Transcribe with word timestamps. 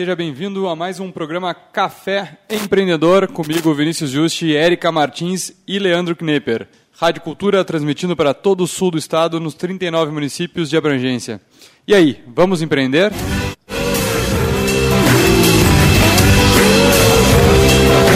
seja 0.00 0.16
bem-vindo 0.16 0.66
a 0.66 0.74
mais 0.74 0.98
um 0.98 1.12
programa 1.12 1.52
Café 1.52 2.38
Empreendedor, 2.48 3.28
comigo 3.28 3.74
Vinícius 3.74 4.08
Justi, 4.08 4.56
Érica 4.56 4.90
Martins 4.90 5.52
e 5.68 5.78
Leandro 5.78 6.16
Knepper. 6.16 6.66
Rádio 6.90 7.20
Cultura 7.20 7.62
transmitindo 7.66 8.16
para 8.16 8.32
todo 8.32 8.64
o 8.64 8.66
sul 8.66 8.92
do 8.92 8.96
estado 8.96 9.38
nos 9.38 9.52
39 9.52 10.10
municípios 10.10 10.70
de 10.70 10.76
abrangência. 10.78 11.38
E 11.86 11.94
aí, 11.94 12.24
vamos 12.26 12.62
empreender? 12.62 13.12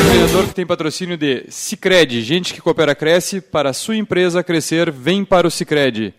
Empreendedor 0.07 0.49
que 0.49 0.55
tem 0.55 0.65
patrocínio 0.65 1.19
de 1.19 1.45
Cicred, 1.51 2.23
gente 2.23 2.55
que 2.55 2.63
coopera 2.63 2.95
cresce, 2.95 3.43
para 3.43 3.75
sua 3.75 3.99
empresa 3.99 4.43
crescer, 4.43 4.91
vem 4.91 5.23
para 5.23 5.47
o 5.47 5.51
Cicred. 5.51 6.15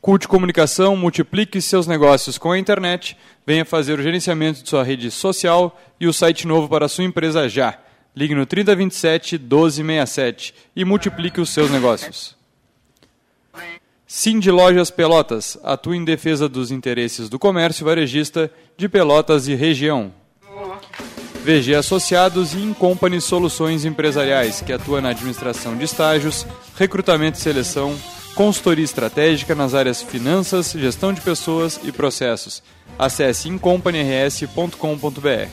Cult 0.00 0.26
Comunicação, 0.26 0.96
multiplique 0.96 1.60
seus 1.60 1.86
negócios 1.86 2.38
com 2.38 2.52
a 2.52 2.58
internet, 2.58 3.16
venha 3.46 3.66
fazer 3.66 3.98
o 3.98 4.02
gerenciamento 4.02 4.62
de 4.62 4.68
sua 4.68 4.82
rede 4.82 5.10
social 5.10 5.78
e 6.00 6.06
o 6.06 6.12
site 6.12 6.46
novo 6.46 6.68
para 6.70 6.88
sua 6.88 7.04
empresa 7.04 7.46
já. 7.50 7.78
Ligue 8.16 8.34
no 8.34 8.46
3027 8.46 9.38
1267 9.38 10.54
e 10.74 10.84
multiplique 10.86 11.38
os 11.38 11.50
seus 11.50 11.70
negócios. 11.70 12.34
De 14.40 14.50
Lojas 14.50 14.90
Pelotas, 14.90 15.58
atua 15.62 15.96
em 15.96 16.04
defesa 16.04 16.48
dos 16.48 16.70
interesses 16.70 17.28
do 17.28 17.38
comércio 17.38 17.84
varejista 17.84 18.50
de 18.76 18.88
Pelotas 18.88 19.48
e 19.48 19.54
região. 19.54 20.12
VG 21.44 21.74
Associados 21.74 22.54
e 22.54 22.58
Incompany 22.58 23.20
Soluções 23.20 23.84
Empresariais, 23.84 24.62
que 24.62 24.72
atua 24.72 25.00
na 25.00 25.10
administração 25.10 25.76
de 25.76 25.84
estágios, 25.84 26.46
recrutamento 26.76 27.38
e 27.38 27.40
seleção, 27.40 27.96
consultoria 28.40 28.82
estratégica 28.82 29.54
nas 29.54 29.74
áreas 29.74 30.00
finanças, 30.00 30.72
gestão 30.72 31.12
de 31.12 31.20
pessoas 31.20 31.78
e 31.84 31.92
processos. 31.92 32.62
Acesse 32.98 33.50
incompanyrs.com.br. 33.50 35.48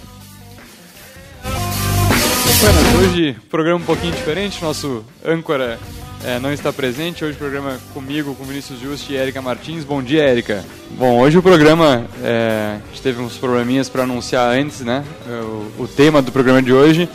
Buenas, 2.62 2.96
hoje 2.97 3.36
programa 3.50 3.81
um 3.81 3.86
pouquinho 3.86 4.14
diferente, 4.14 4.64
nosso 4.64 5.03
âncora 5.26 5.78
eh, 6.24 6.40
não 6.40 6.53
está 6.53 6.72
presente, 6.72 7.26
hoje 7.26 7.36
o 7.36 7.38
programa 7.38 7.78
comigo, 7.94 8.34
com 8.36 8.46
Vinícius 8.46 8.80
Justi 8.80 9.12
e 9.12 9.18
Érica 9.18 9.42
Martins. 9.42 9.84
Bom 9.84 10.02
dia, 10.02 10.24
Érica. 10.24 10.64
Bom, 10.92 11.20
hoje 11.20 11.38
o 11.38 11.44
programa, 11.44 12.08
eh, 12.24 12.80
a 12.81 12.88
gente 12.88 13.02
teve 13.02 13.22
uns 13.22 13.36
probleminhas 13.36 13.90
para 13.90 14.03
anunciar 14.03 14.58
antes, 14.58 14.80
né, 14.80 15.03
o, 15.28 15.84
o 15.84 15.88
tema 15.90 16.22
do 16.22 16.31
programa 16.31 16.62
de 16.62 16.72
hoje. 16.72 17.09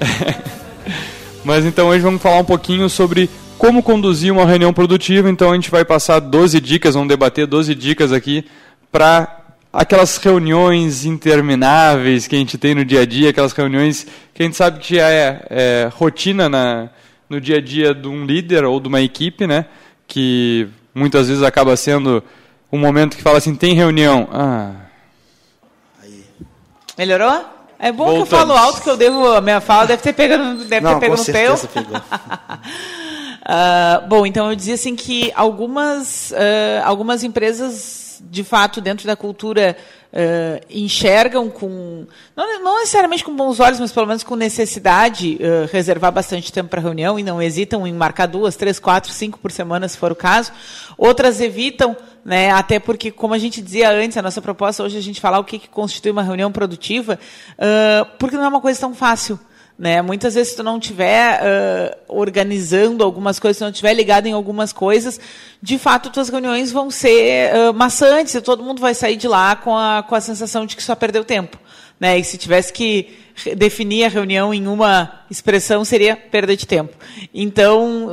Mas 1.42 1.64
então 1.64 1.88
hoje 1.88 2.00
vamos 2.00 2.20
falar 2.20 2.40
um 2.40 2.44
pouquinho 2.44 2.90
sobre 2.90 3.30
como 3.62 3.80
conduzir 3.80 4.32
uma 4.32 4.44
reunião 4.44 4.72
produtiva, 4.72 5.30
então 5.30 5.52
a 5.52 5.54
gente 5.54 5.70
vai 5.70 5.84
passar 5.84 6.18
12 6.18 6.60
dicas, 6.60 6.94
vamos 6.94 7.08
debater 7.08 7.46
12 7.46 7.76
dicas 7.76 8.12
aqui 8.12 8.44
para 8.90 9.38
aquelas 9.72 10.16
reuniões 10.16 11.04
intermináveis 11.04 12.26
que 12.26 12.34
a 12.34 12.38
gente 12.40 12.58
tem 12.58 12.74
no 12.74 12.84
dia 12.84 13.02
a 13.02 13.06
dia, 13.06 13.30
aquelas 13.30 13.52
reuniões 13.52 14.04
que 14.34 14.42
a 14.42 14.46
gente 14.46 14.56
sabe 14.56 14.80
que 14.80 14.96
já 14.96 15.08
é, 15.08 15.46
é 15.48 15.90
rotina 15.94 16.48
na, 16.48 16.90
no 17.30 17.40
dia 17.40 17.58
a 17.58 17.60
dia 17.60 17.94
de 17.94 18.08
um 18.08 18.26
líder 18.26 18.64
ou 18.64 18.80
de 18.80 18.88
uma 18.88 19.00
equipe, 19.00 19.46
né? 19.46 19.66
Que 20.08 20.68
muitas 20.92 21.28
vezes 21.28 21.44
acaba 21.44 21.76
sendo 21.76 22.20
um 22.72 22.78
momento 22.78 23.16
que 23.16 23.22
fala 23.22 23.38
assim, 23.38 23.54
tem 23.54 23.74
reunião. 23.74 24.28
Ah, 24.32 24.72
Melhorou? 26.98 27.44
É 27.78 27.92
bom 27.92 28.06
que 28.06 28.10
eu 28.10 28.16
Voltamos. 28.24 28.28
falo 28.28 28.52
alto, 28.56 28.82
que 28.82 28.90
eu 28.90 28.96
devo. 28.96 29.24
A 29.34 29.40
minha 29.40 29.60
fala 29.60 29.86
deve 29.86 30.02
ter 30.02 30.12
pegado, 30.12 30.64
deve 30.64 30.80
Não, 30.84 30.94
ter 30.94 31.00
pego 31.00 31.14
com 31.14 31.20
no 31.20 31.24
teu. 31.24 31.58
pegou. 31.68 32.02
Ah, 33.44 34.04
bom, 34.08 34.24
então 34.24 34.50
eu 34.50 34.56
dizia 34.56 34.74
assim 34.74 34.94
que 34.94 35.32
algumas, 35.34 36.32
ah, 36.32 36.86
algumas 36.86 37.24
empresas, 37.24 38.22
de 38.22 38.44
fato, 38.44 38.80
dentro 38.80 39.04
da 39.04 39.16
cultura, 39.16 39.76
ah, 40.12 40.60
enxergam 40.70 41.50
com. 41.50 42.06
Não, 42.36 42.62
não 42.62 42.78
necessariamente 42.78 43.24
com 43.24 43.34
bons 43.34 43.58
olhos, 43.58 43.80
mas 43.80 43.90
pelo 43.90 44.06
menos 44.06 44.22
com 44.22 44.36
necessidade 44.36 45.38
reservar 45.72 46.12
bastante 46.12 46.52
tempo 46.52 46.70
para 46.70 46.80
reunião 46.80 47.18
e 47.18 47.22
não 47.24 47.42
hesitam 47.42 47.84
em 47.84 47.92
marcar 47.92 48.26
duas, 48.26 48.54
três, 48.54 48.78
quatro, 48.78 49.10
cinco 49.10 49.40
por 49.40 49.50
semana, 49.50 49.88
se 49.88 49.98
for 49.98 50.12
o 50.12 50.16
caso. 50.16 50.52
Outras 50.96 51.40
evitam, 51.40 51.96
né, 52.24 52.52
até 52.52 52.78
porque, 52.78 53.10
como 53.10 53.34
a 53.34 53.38
gente 53.38 53.60
dizia 53.60 53.90
antes, 53.90 54.16
a 54.16 54.22
nossa 54.22 54.40
proposta 54.40 54.84
hoje 54.84 54.96
é 54.96 54.98
a 55.00 55.02
gente 55.02 55.20
falar 55.20 55.40
o 55.40 55.44
que, 55.44 55.58
que 55.58 55.68
constitui 55.68 56.12
uma 56.12 56.22
reunião 56.22 56.52
produtiva, 56.52 57.18
porque 58.18 58.36
não 58.36 58.44
é 58.44 58.48
uma 58.48 58.60
coisa 58.60 58.78
tão 58.78 58.94
fácil. 58.94 59.38
Né? 59.82 60.00
Muitas 60.00 60.36
vezes, 60.36 60.50
se 60.50 60.56
tu 60.56 60.62
não 60.62 60.78
estiver 60.78 61.40
organizando 62.06 63.02
algumas 63.02 63.40
coisas, 63.40 63.56
se 63.56 63.64
não 63.64 63.70
estiver 63.70 63.92
ligado 63.92 64.26
em 64.26 64.32
algumas 64.32 64.72
coisas, 64.72 65.18
de 65.60 65.76
fato, 65.76 66.08
tuas 66.08 66.28
reuniões 66.28 66.70
vão 66.70 66.88
ser 66.88 67.52
ah, 67.52 67.72
maçantes 67.72 68.32
e 68.32 68.40
todo 68.40 68.62
mundo 68.62 68.80
vai 68.80 68.94
sair 68.94 69.16
de 69.16 69.26
lá 69.26 69.56
com 69.56 69.76
a, 69.76 70.04
com 70.04 70.14
a 70.14 70.20
sensação 70.20 70.66
de 70.66 70.76
que 70.76 70.84
só 70.84 70.94
perdeu 70.94 71.24
tempo. 71.24 71.58
Né? 71.98 72.16
E 72.16 72.22
se 72.22 72.38
tivesse 72.38 72.72
que 72.72 73.08
definir 73.56 74.04
a 74.04 74.08
reunião 74.08 74.54
em 74.54 74.68
uma 74.68 75.24
expressão, 75.28 75.84
seria 75.84 76.14
perda 76.14 76.56
de 76.56 76.64
tempo. 76.64 76.96
Então, 77.34 78.08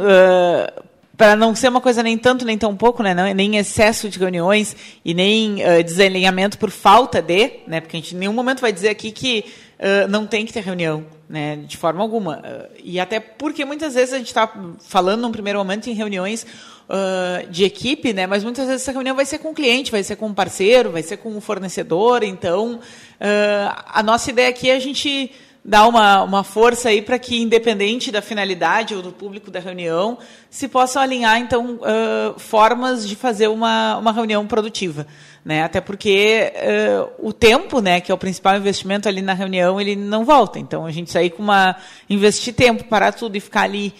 para 1.15 1.35
não 1.35 1.53
ser 1.53 1.67
uma 1.67 1.81
coisa 1.81 2.01
nem 2.01 2.17
tanto 2.17 2.45
nem 2.45 2.57
tão 2.57 2.75
pouco, 2.75 3.03
né, 3.03 3.13
não, 3.13 3.31
nem 3.33 3.57
excesso 3.57 4.09
de 4.09 4.17
reuniões 4.17 4.75
e 5.03 5.13
nem 5.13 5.55
uh, 5.55 5.83
desalinhamento 5.83 6.57
por 6.57 6.71
falta 6.71 7.21
de, 7.21 7.59
né, 7.67 7.81
porque 7.81 7.97
a 7.97 7.99
gente 7.99 8.15
em 8.15 8.19
nenhum 8.19 8.31
momento 8.31 8.61
vai 8.61 8.71
dizer 8.71 8.87
aqui 8.87 9.11
que 9.11 9.43
uh, 9.79 10.07
não 10.07 10.27
tem 10.27 10.45
que 10.45 10.53
ter 10.53 10.61
reunião, 10.61 11.05
né, 11.27 11.55
de 11.57 11.77
forma 11.77 12.01
alguma. 12.01 12.39
Uh, 12.39 12.69
e 12.83 12.99
até 12.99 13.19
porque 13.19 13.63
muitas 13.65 13.93
vezes 13.93 14.13
a 14.13 14.17
gente 14.17 14.27
está 14.27 14.51
falando 14.79 15.21
num 15.21 15.31
primeiro 15.31 15.59
momento 15.59 15.89
em 15.89 15.93
reuniões 15.93 16.45
uh, 16.89 17.49
de 17.49 17.63
equipe, 17.63 18.13
né, 18.13 18.27
mas 18.27 18.43
muitas 18.43 18.67
vezes 18.67 18.81
essa 18.81 18.91
reunião 18.91 19.15
vai 19.15 19.25
ser 19.25 19.39
com 19.39 19.51
o 19.51 19.53
cliente, 19.53 19.91
vai 19.91 20.03
ser 20.03 20.15
com 20.15 20.27
um 20.27 20.33
parceiro, 20.33 20.91
vai 20.91 21.03
ser 21.03 21.17
com 21.17 21.29
um 21.29 21.41
fornecedor. 21.41 22.23
Então, 22.23 22.79
a 23.19 24.01
nossa 24.01 24.29
ideia 24.29 24.49
aqui 24.49 24.69
é 24.69 24.75
a 24.75 24.79
gente 24.79 25.31
dar 25.69 25.87
uma, 25.87 26.23
uma 26.23 26.43
força 26.43 26.89
aí 26.89 26.99
para 26.99 27.19
que, 27.19 27.39
independente 27.39 28.11
da 28.11 28.23
finalidade 28.23 28.95
ou 28.95 29.03
do 29.03 29.11
público 29.11 29.51
da 29.51 29.59
reunião, 29.59 30.17
se 30.49 30.67
possam 30.67 30.99
alinhar, 30.99 31.39
então, 31.39 31.75
uh, 31.75 32.39
formas 32.39 33.07
de 33.07 33.15
fazer 33.15 33.49
uma, 33.49 33.95
uma 33.97 34.11
reunião 34.11 34.47
produtiva. 34.47 35.05
Né? 35.45 35.61
Até 35.61 35.79
porque 35.79 36.51
uh, 36.55 37.27
o 37.27 37.31
tempo, 37.31 37.81
né, 37.81 38.01
que 38.01 38.11
é 38.11 38.15
o 38.15 38.17
principal 38.17 38.57
investimento 38.57 39.07
ali 39.07 39.21
na 39.21 39.35
reunião, 39.35 39.79
ele 39.79 39.95
não 39.95 40.25
volta. 40.25 40.57
Então, 40.57 40.87
a 40.87 40.91
gente 40.91 41.11
sair 41.11 41.29
com 41.29 41.43
uma... 41.43 41.75
investir 42.09 42.55
tempo, 42.55 42.85
parar 42.85 43.11
tudo 43.11 43.35
e 43.35 43.39
ficar 43.39 43.61
ali 43.61 43.93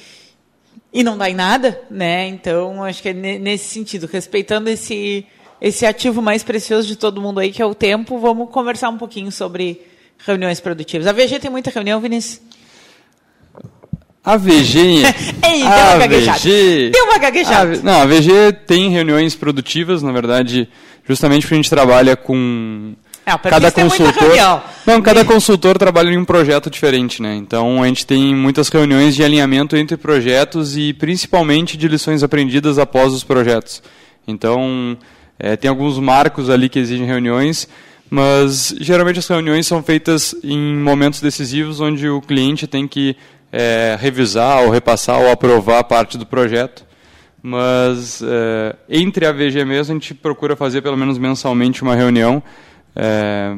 e 0.92 1.04
não 1.04 1.16
dar 1.16 1.30
em 1.30 1.36
nada, 1.36 1.80
né? 1.88 2.28
Então, 2.30 2.84
acho 2.84 3.00
que 3.00 3.10
é 3.10 3.14
ne- 3.14 3.38
nesse 3.38 3.66
sentido, 3.66 4.10
respeitando 4.12 4.72
esse, 4.72 5.24
esse 5.62 5.86
ativo 5.86 6.20
mais 6.20 6.42
precioso 6.42 6.88
de 6.88 6.96
todo 6.96 7.22
mundo 7.22 7.40
aí, 7.40 7.52
que 7.52 7.62
é 7.62 7.66
o 7.66 7.76
tempo, 7.76 8.18
vamos 8.18 8.50
conversar 8.50 8.90
um 8.90 8.98
pouquinho 8.98 9.32
sobre 9.32 9.88
reuniões 10.26 10.60
produtivas. 10.60 11.08
A 11.08 11.12
VG 11.12 11.40
tem 11.40 11.52
muita 11.52 11.70
reunião, 11.70 12.00
Vinícius? 12.00 12.42
a 14.24 14.38
VG. 14.38 15.04
Ei, 15.44 15.60
deu 15.60 15.68
uma 15.68 15.98
gaguejada. 15.98 16.40
VG. 16.40 16.90
Deu 16.92 17.04
uma 17.06 17.18
gaguejada. 17.18 17.74
A 17.74 17.82
não, 17.82 18.02
a 18.02 18.06
VG 18.06 18.54
tem 18.68 18.90
reuniões 18.90 19.36
produtivas, 19.36 20.04
na 20.04 20.12
verdade, 20.12 20.70
justamente 21.08 21.44
porque 21.44 21.56
a 21.56 21.58
gente 21.58 21.70
trabalha 21.70 22.16
com 22.16 22.94
É, 23.26 23.34
o 23.34 23.40
cada 23.40 23.72
consultor. 23.72 24.38
Não, 24.86 25.02
cada 25.02 25.26
consultor 25.26 25.78
trabalha 25.78 26.10
em 26.10 26.18
um 26.18 26.26
projeto 26.26 26.70
diferente, 26.70 27.22
né? 27.22 27.36
Então 27.36 27.82
a 27.82 27.88
gente 27.88 28.06
tem 28.06 28.36
muitas 28.36 28.70
reuniões 28.70 29.16
de 29.16 29.24
alinhamento 29.24 29.76
entre 29.76 29.98
projetos 29.98 30.78
e 30.78 30.94
principalmente 30.94 31.76
de 31.76 31.88
lições 31.88 32.22
aprendidas 32.22 32.78
após 32.78 33.14
os 33.14 33.24
projetos. 33.24 33.82
Então 34.28 34.96
é, 35.40 35.56
tem 35.56 35.70
alguns 35.70 35.98
marcos 35.98 36.50
ali 36.50 36.70
que 36.70 36.78
exigem 36.78 37.08
reuniões, 37.08 37.68
mas 38.10 38.74
geralmente 38.80 39.20
as 39.20 39.28
reuniões 39.28 39.68
são 39.68 39.84
feitas 39.84 40.36
em 40.44 40.78
momentos 40.78 41.22
decisivos 41.22 41.80
onde 41.80 42.10
o 42.10 42.22
cliente 42.22 42.66
tem 42.66 42.88
que 42.88 43.16
é, 43.52 43.98
revisar 44.00 44.64
ou 44.64 44.70
repassar 44.70 45.20
ou 45.20 45.30
aprovar 45.30 45.84
parte 45.84 46.18
do 46.18 46.26
projeto. 46.26 46.86
Mas 47.42 48.22
é, 48.22 48.76
entre 48.90 49.26
a 49.26 49.32
VG 49.32 49.64
mesmo, 49.64 49.94
a 49.94 50.00
gente 50.00 50.14
procura 50.14 50.56
fazer 50.56 50.82
pelo 50.82 50.98
menos 50.98 51.18
mensalmente 51.18 51.84
uma 51.84 51.96
reunião. 51.96 52.42
É, 52.96 53.56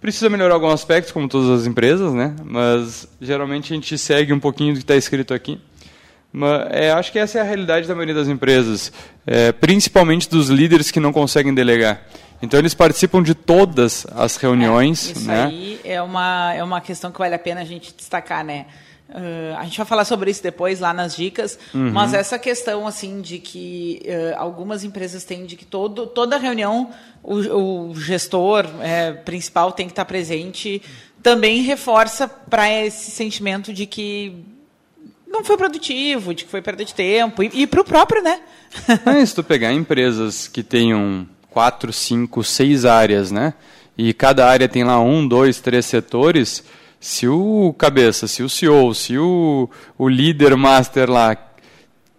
precisa 0.00 0.28
melhorar 0.28 0.54
alguns 0.54 0.72
aspectos, 0.72 1.12
como 1.12 1.28
todas 1.28 1.60
as 1.60 1.66
empresas, 1.66 2.12
né? 2.12 2.34
Mas 2.44 3.08
geralmente 3.20 3.72
a 3.72 3.76
gente 3.76 3.96
segue 3.98 4.32
um 4.32 4.40
pouquinho 4.40 4.72
do 4.72 4.78
que 4.78 4.84
está 4.84 4.96
escrito 4.96 5.32
aqui. 5.34 5.60
Mas, 6.32 6.68
é, 6.70 6.90
acho 6.90 7.12
que 7.12 7.18
essa 7.18 7.38
é 7.38 7.40
a 7.40 7.44
realidade 7.44 7.86
da 7.86 7.94
maioria 7.94 8.14
das 8.14 8.28
empresas, 8.28 8.92
é, 9.26 9.52
principalmente 9.52 10.28
dos 10.28 10.48
líderes 10.48 10.90
que 10.90 11.00
não 11.00 11.12
conseguem 11.12 11.54
delegar. 11.54 12.02
Então 12.42 12.58
eles 12.58 12.74
participam 12.74 13.22
de 13.22 13.34
todas 13.34 14.06
as 14.14 14.36
reuniões, 14.36 15.10
Isso 15.10 15.26
né? 15.26 15.44
aí 15.44 15.80
é 15.84 16.02
uma, 16.02 16.52
é 16.54 16.62
uma 16.62 16.80
questão 16.80 17.10
que 17.10 17.18
vale 17.18 17.34
a 17.34 17.38
pena 17.38 17.62
a 17.62 17.64
gente 17.64 17.94
destacar, 17.96 18.44
né? 18.44 18.66
Uh, 19.08 19.56
a 19.56 19.62
gente 19.62 19.76
vai 19.76 19.86
falar 19.86 20.04
sobre 20.04 20.32
isso 20.32 20.42
depois 20.42 20.80
lá 20.80 20.92
nas 20.92 21.14
dicas, 21.14 21.56
uhum. 21.72 21.92
mas 21.92 22.12
essa 22.12 22.40
questão 22.40 22.88
assim 22.88 23.20
de 23.20 23.38
que 23.38 24.02
uh, 24.04 24.34
algumas 24.36 24.82
empresas 24.82 25.22
têm 25.22 25.46
de 25.46 25.54
que 25.54 25.64
todo, 25.64 26.08
toda 26.08 26.36
reunião 26.36 26.90
o, 27.22 27.90
o 27.90 27.94
gestor 27.94 28.66
é, 28.80 29.12
principal 29.12 29.70
tem 29.70 29.86
que 29.86 29.92
estar 29.92 30.04
presente, 30.04 30.82
também 31.22 31.62
reforça 31.62 32.26
para 32.26 32.68
esse 32.68 33.12
sentimento 33.12 33.72
de 33.72 33.86
que 33.86 34.44
não 35.26 35.44
foi 35.44 35.56
produtivo, 35.56 36.34
de 36.34 36.44
que 36.44 36.50
foi 36.50 36.60
perda 36.60 36.84
de 36.84 36.92
tempo 36.92 37.44
e, 37.44 37.50
e 37.52 37.66
para 37.66 37.80
o 37.80 37.84
próprio, 37.84 38.22
né? 38.22 38.40
é, 39.06 39.24
se 39.24 39.34
tu 39.34 39.44
pegar 39.44 39.72
empresas 39.72 40.48
que 40.48 40.64
tenham 40.64 41.28
quatro, 41.56 41.90
cinco, 41.90 42.44
seis 42.44 42.84
áreas, 42.84 43.30
né? 43.30 43.54
E 43.96 44.12
cada 44.12 44.46
área 44.46 44.68
tem 44.68 44.84
lá 44.84 45.00
um, 45.00 45.26
dois, 45.26 45.58
três 45.58 45.86
setores 45.86 46.62
se 47.00 47.26
o 47.26 47.74
cabeça, 47.78 48.26
se 48.26 48.42
o 48.42 48.48
CEO, 48.48 48.94
se 48.94 49.16
o, 49.16 49.66
o 49.96 50.06
líder 50.06 50.54
master 50.54 51.10
lá 51.10 51.34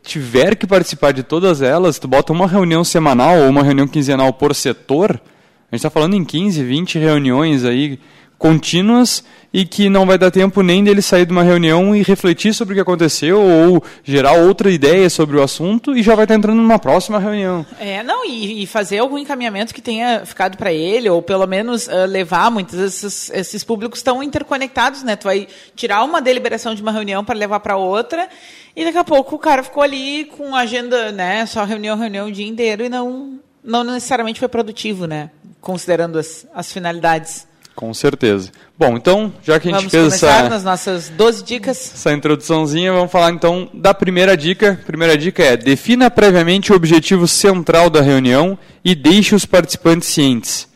tiver 0.01 0.55
que 0.55 0.65
participar 0.65 1.13
de 1.13 1.21
todas 1.21 1.61
elas, 1.61 1.99
tu 1.99 2.07
bota 2.07 2.33
uma 2.33 2.47
reunião 2.47 2.83
semanal 2.83 3.37
ou 3.37 3.47
uma 3.47 3.61
reunião 3.61 3.87
quinzenal 3.87 4.33
por 4.33 4.55
setor, 4.55 5.11
a 5.11 5.75
gente 5.75 5.81
está 5.81 5.91
falando 5.91 6.15
em 6.15 6.25
15, 6.25 6.63
20 6.63 6.97
reuniões 6.97 7.63
aí 7.63 7.99
contínuas 8.37 9.23
e 9.51 9.65
que 9.65 9.89
não 9.89 10.05
vai 10.05 10.17
dar 10.17 10.29
tempo 10.29 10.61
nem 10.61 10.83
dele 10.83 11.01
sair 11.01 11.25
de 11.25 11.31
uma 11.31 11.41
reunião 11.41 11.95
e 11.95 12.03
refletir 12.03 12.53
sobre 12.53 12.73
o 12.73 12.75
que 12.75 12.81
aconteceu 12.81 13.41
ou 13.41 13.83
gerar 14.03 14.33
outra 14.33 14.69
ideia 14.69 15.09
sobre 15.09 15.37
o 15.37 15.41
assunto 15.41 15.97
e 15.97 16.03
já 16.03 16.13
vai 16.13 16.25
estar 16.25 16.35
entrando 16.35 16.61
numa 16.61 16.77
próxima 16.77 17.17
reunião. 17.17 17.65
É, 17.79 18.03
não, 18.03 18.25
e, 18.25 18.63
e 18.63 18.67
fazer 18.67 18.99
algum 18.99 19.17
encaminhamento 19.17 19.73
que 19.73 19.81
tenha 19.81 20.25
ficado 20.25 20.57
para 20.57 20.71
ele, 20.71 21.09
ou 21.09 21.21
pelo 21.21 21.47
menos 21.47 21.87
uh, 21.87 22.05
levar, 22.07 22.51
muitos 22.51 22.77
desses 22.77 23.31
esses 23.31 23.63
públicos 23.63 23.99
estão 23.99 24.21
interconectados, 24.21 25.01
né? 25.03 25.15
Tu 25.15 25.23
vai 25.23 25.47
tirar 25.75 26.03
uma 26.03 26.21
deliberação 26.21 26.75
de 26.75 26.81
uma 26.81 26.91
reunião 26.91 27.25
para 27.25 27.35
levar 27.35 27.59
para 27.61 27.77
outra 27.77 28.29
e 28.75 28.85
daqui 28.85 28.97
a 28.99 29.03
pouco 29.03 29.35
o 29.35 29.39
cara 29.39 29.63
ficou 29.63 29.81
ali 29.81 30.25
com 30.25 30.55
agenda, 30.55 31.11
né, 31.11 31.47
só 31.47 31.63
reunião, 31.63 31.97
reunião 31.97 32.27
o 32.27 32.31
dia 32.31 32.45
inteiro 32.45 32.85
e 32.85 32.89
não, 32.89 33.39
não 33.63 33.83
necessariamente 33.83 34.39
foi 34.39 34.47
produtivo, 34.47 35.07
né? 35.07 35.31
Considerando 35.59 36.19
as, 36.19 36.45
as 36.53 36.71
finalidades. 36.71 37.47
Com 37.77 37.93
certeza. 37.93 38.49
Bom, 38.75 38.97
então, 38.97 39.31
já 39.43 39.59
que 39.59 39.67
a 39.67 39.71
gente 39.71 39.81
vamos 39.81 39.91
fez 39.91 40.05
começar 40.05 40.39
essa, 40.39 40.49
nas 40.49 40.63
nossas 40.63 41.09
12 41.09 41.43
dicas. 41.43 41.93
essa 41.93 42.11
introduçãozinha, 42.11 42.91
vamos 42.91 43.11
falar 43.11 43.29
então 43.29 43.69
da 43.71 43.93
primeira 43.93 44.35
dica. 44.35 44.81
primeira 44.83 45.15
dica 45.15 45.43
é: 45.43 45.55
defina 45.55 46.09
previamente 46.09 46.73
o 46.73 46.75
objetivo 46.75 47.27
central 47.27 47.87
da 47.91 48.01
reunião 48.01 48.57
e 48.83 48.95
deixe 48.95 49.35
os 49.35 49.45
participantes 49.45 50.09
cientes. 50.09 50.67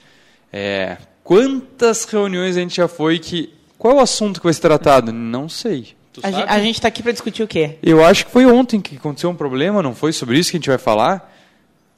É, 0.53 0.97
quantas 1.23 2.05
reuniões 2.05 2.55
a 2.55 2.59
gente 2.59 2.75
já 2.75 2.87
foi 2.87 3.17
que. 3.17 3.51
Qual 3.79 3.95
é 3.95 3.97
o 3.97 3.99
assunto 3.99 4.39
que 4.39 4.43
vai 4.43 4.53
ser 4.53 4.61
tratado? 4.61 5.11
Não 5.11 5.49
sei. 5.49 5.95
A 6.21 6.59
gente 6.59 6.75
está 6.75 6.87
aqui 6.87 7.01
para 7.01 7.13
discutir 7.13 7.41
o 7.41 7.47
quê? 7.47 7.79
Eu 7.81 8.05
acho 8.05 8.27
que 8.27 8.31
foi 8.31 8.45
ontem 8.45 8.79
que 8.79 8.97
aconteceu 8.97 9.27
um 9.27 9.35
problema, 9.35 9.81
não 9.81 9.95
foi 9.95 10.13
sobre 10.13 10.37
isso 10.37 10.51
que 10.51 10.57
a 10.57 10.59
gente 10.59 10.69
vai 10.69 10.77
falar? 10.77 11.30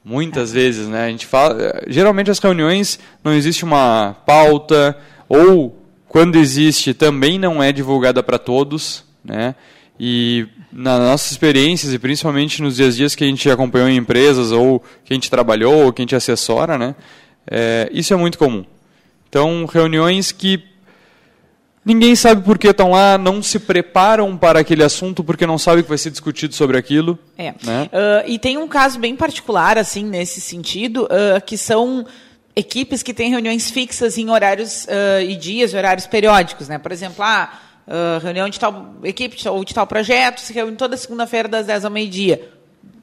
Muitas 0.04 0.52
vezes, 0.52 0.86
né? 0.86 1.06
A 1.06 1.08
gente 1.08 1.26
fala, 1.26 1.82
geralmente 1.88 2.30
as 2.30 2.38
reuniões 2.38 2.98
não 3.22 3.32
existe 3.32 3.64
uma 3.64 4.14
pauta 4.26 4.96
ou 5.26 5.82
quando 6.06 6.36
existe 6.36 6.92
também 6.92 7.38
não 7.38 7.62
é 7.62 7.72
divulgada 7.72 8.22
para 8.22 8.38
todos, 8.38 9.02
né? 9.24 9.54
E 9.98 10.46
nas 10.70 11.00
nossas 11.00 11.30
experiências 11.30 11.94
e 11.94 11.98
principalmente 11.98 12.60
nos 12.60 12.76
dias 12.76 12.96
dias 12.96 13.14
que 13.14 13.24
a 13.24 13.26
gente 13.26 13.48
acompanhou 13.48 13.88
em 13.88 13.96
empresas 13.96 14.52
ou 14.52 14.80
que 15.04 15.12
a 15.12 15.14
gente 15.14 15.30
trabalhou 15.30 15.86
ou 15.86 15.92
que 15.92 16.02
a 16.02 16.04
gente 16.04 16.14
assessora, 16.14 16.76
né? 16.76 16.94
É, 17.50 17.88
isso 17.90 18.12
é 18.12 18.16
muito 18.16 18.36
comum. 18.36 18.64
Então, 19.28 19.64
reuniões 19.64 20.32
que 20.32 20.62
Ninguém 21.84 22.16
sabe 22.16 22.42
por 22.42 22.56
que 22.56 22.68
estão 22.68 22.92
lá, 22.92 23.18
não 23.18 23.42
se 23.42 23.58
preparam 23.58 24.36
para 24.38 24.60
aquele 24.60 24.82
assunto 24.82 25.22
porque 25.22 25.46
não 25.46 25.58
sabe 25.58 25.82
que 25.82 25.88
vai 25.88 25.98
ser 25.98 26.10
discutido 26.10 26.54
sobre 26.54 26.78
aquilo. 26.78 27.18
É. 27.36 27.52
Né? 27.62 27.90
Uh, 27.92 28.30
e 28.30 28.38
tem 28.38 28.56
um 28.56 28.66
caso 28.66 28.98
bem 28.98 29.14
particular, 29.14 29.76
assim, 29.76 30.02
nesse 30.02 30.40
sentido, 30.40 31.04
uh, 31.04 31.44
que 31.44 31.58
são 31.58 32.06
equipes 32.56 33.02
que 33.02 33.12
têm 33.12 33.30
reuniões 33.30 33.70
fixas 33.70 34.16
em 34.16 34.30
horários 34.30 34.84
uh, 34.84 35.20
e 35.28 35.36
dias, 35.36 35.74
horários 35.74 36.06
periódicos, 36.06 36.68
né? 36.68 36.78
Por 36.78 36.90
exemplo, 36.90 37.22
ah, 37.22 37.50
reunião 38.22 38.48
de 38.48 38.58
tal 38.58 38.94
equipe 39.02 39.46
ou 39.46 39.62
de 39.62 39.74
tal 39.74 39.86
projeto 39.86 40.40
se 40.40 40.54
reúne 40.54 40.74
toda 40.74 40.96
segunda-feira 40.96 41.48
das 41.48 41.66
10 41.66 41.84
ao 41.84 41.90
meio-dia 41.90 42.48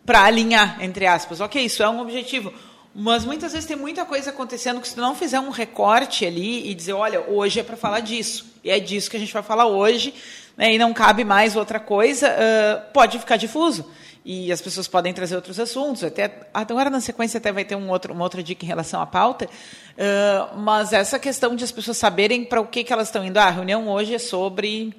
para 0.03 0.23
alinhar, 0.23 0.77
entre 0.81 1.05
aspas. 1.05 1.39
Ok, 1.39 1.63
isso 1.63 1.83
é 1.83 1.89
um 1.89 2.01
objetivo. 2.01 2.51
Mas 2.93 3.23
muitas 3.23 3.53
vezes 3.53 3.67
tem 3.67 3.77
muita 3.77 4.03
coisa 4.03 4.31
acontecendo 4.31 4.81
que 4.81 4.87
se 4.87 4.95
tu 4.95 5.01
não 5.01 5.15
fizer 5.15 5.39
um 5.39 5.49
recorte 5.49 6.25
ali 6.25 6.69
e 6.69 6.73
dizer, 6.73 6.93
olha, 6.93 7.21
hoje 7.21 7.59
é 7.59 7.63
para 7.63 7.77
falar 7.77 8.01
disso, 8.01 8.45
e 8.63 8.69
é 8.69 8.79
disso 8.79 9.09
que 9.09 9.15
a 9.15 9.19
gente 9.19 9.31
vai 9.31 9.41
falar 9.41 9.65
hoje, 9.65 10.13
né, 10.57 10.73
e 10.73 10.77
não 10.77 10.93
cabe 10.93 11.23
mais 11.23 11.55
outra 11.55 11.79
coisa, 11.79 12.29
uh, 12.29 12.91
pode 12.91 13.17
ficar 13.17 13.37
difuso. 13.37 13.89
E 14.23 14.51
as 14.51 14.61
pessoas 14.61 14.87
podem 14.87 15.13
trazer 15.13 15.35
outros 15.35 15.59
assuntos. 15.59 16.03
Até 16.03 16.47
agora 16.53 16.91
na 16.91 17.01
sequência 17.01 17.39
até 17.39 17.51
vai 17.51 17.65
ter 17.65 17.75
um 17.75 17.89
outro, 17.89 18.13
uma 18.13 18.23
outra 18.23 18.43
dica 18.43 18.63
em 18.63 18.67
relação 18.67 19.01
à 19.01 19.05
pauta. 19.05 19.45
Uh, 19.45 20.59
mas 20.59 20.93
essa 20.93 21.17
questão 21.17 21.55
de 21.55 21.63
as 21.63 21.71
pessoas 21.71 21.97
saberem 21.97 22.45
para 22.45 22.61
o 22.61 22.67
que, 22.67 22.83
que 22.83 22.93
elas 22.93 23.07
estão 23.07 23.25
indo. 23.25 23.37
Ah, 23.37 23.45
a 23.45 23.49
reunião 23.49 23.87
hoje 23.89 24.13
é 24.13 24.19
sobre 24.19 24.93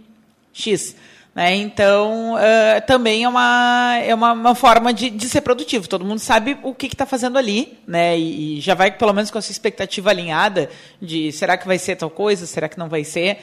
X. 0.53 0.97
Né? 1.35 1.55
Então, 1.57 2.35
uh, 2.35 2.87
também 2.87 3.25
é 3.25 3.29
uma, 3.29 3.97
é 4.05 4.15
uma, 4.15 4.33
uma 4.33 4.55
forma 4.55 4.93
de, 4.93 5.09
de, 5.09 5.29
ser 5.29 5.41
produtivo. 5.41 5.89
Todo 5.89 6.05
mundo 6.05 6.19
sabe 6.19 6.59
o 6.63 6.75
que 6.75 6.87
está 6.87 7.07
fazendo 7.07 7.39
ali, 7.39 7.79
né? 7.87 8.19
E, 8.19 8.59
e, 8.59 8.61
já 8.61 8.75
vai, 8.75 8.91
pelo 8.91 9.15
menos, 9.15 9.31
com 9.31 9.39
essa 9.39 9.51
expectativa 9.51 10.11
alinhada 10.11 10.69
de 11.01 11.33
será 11.33 11.57
que 11.57 11.67
vai 11.67 11.79
ser 11.79 11.97
tal 11.97 12.11
coisa, 12.11 12.45
será 12.45 12.69
que 12.69 12.79
não 12.79 12.89
vai 12.89 13.03
ser. 13.03 13.39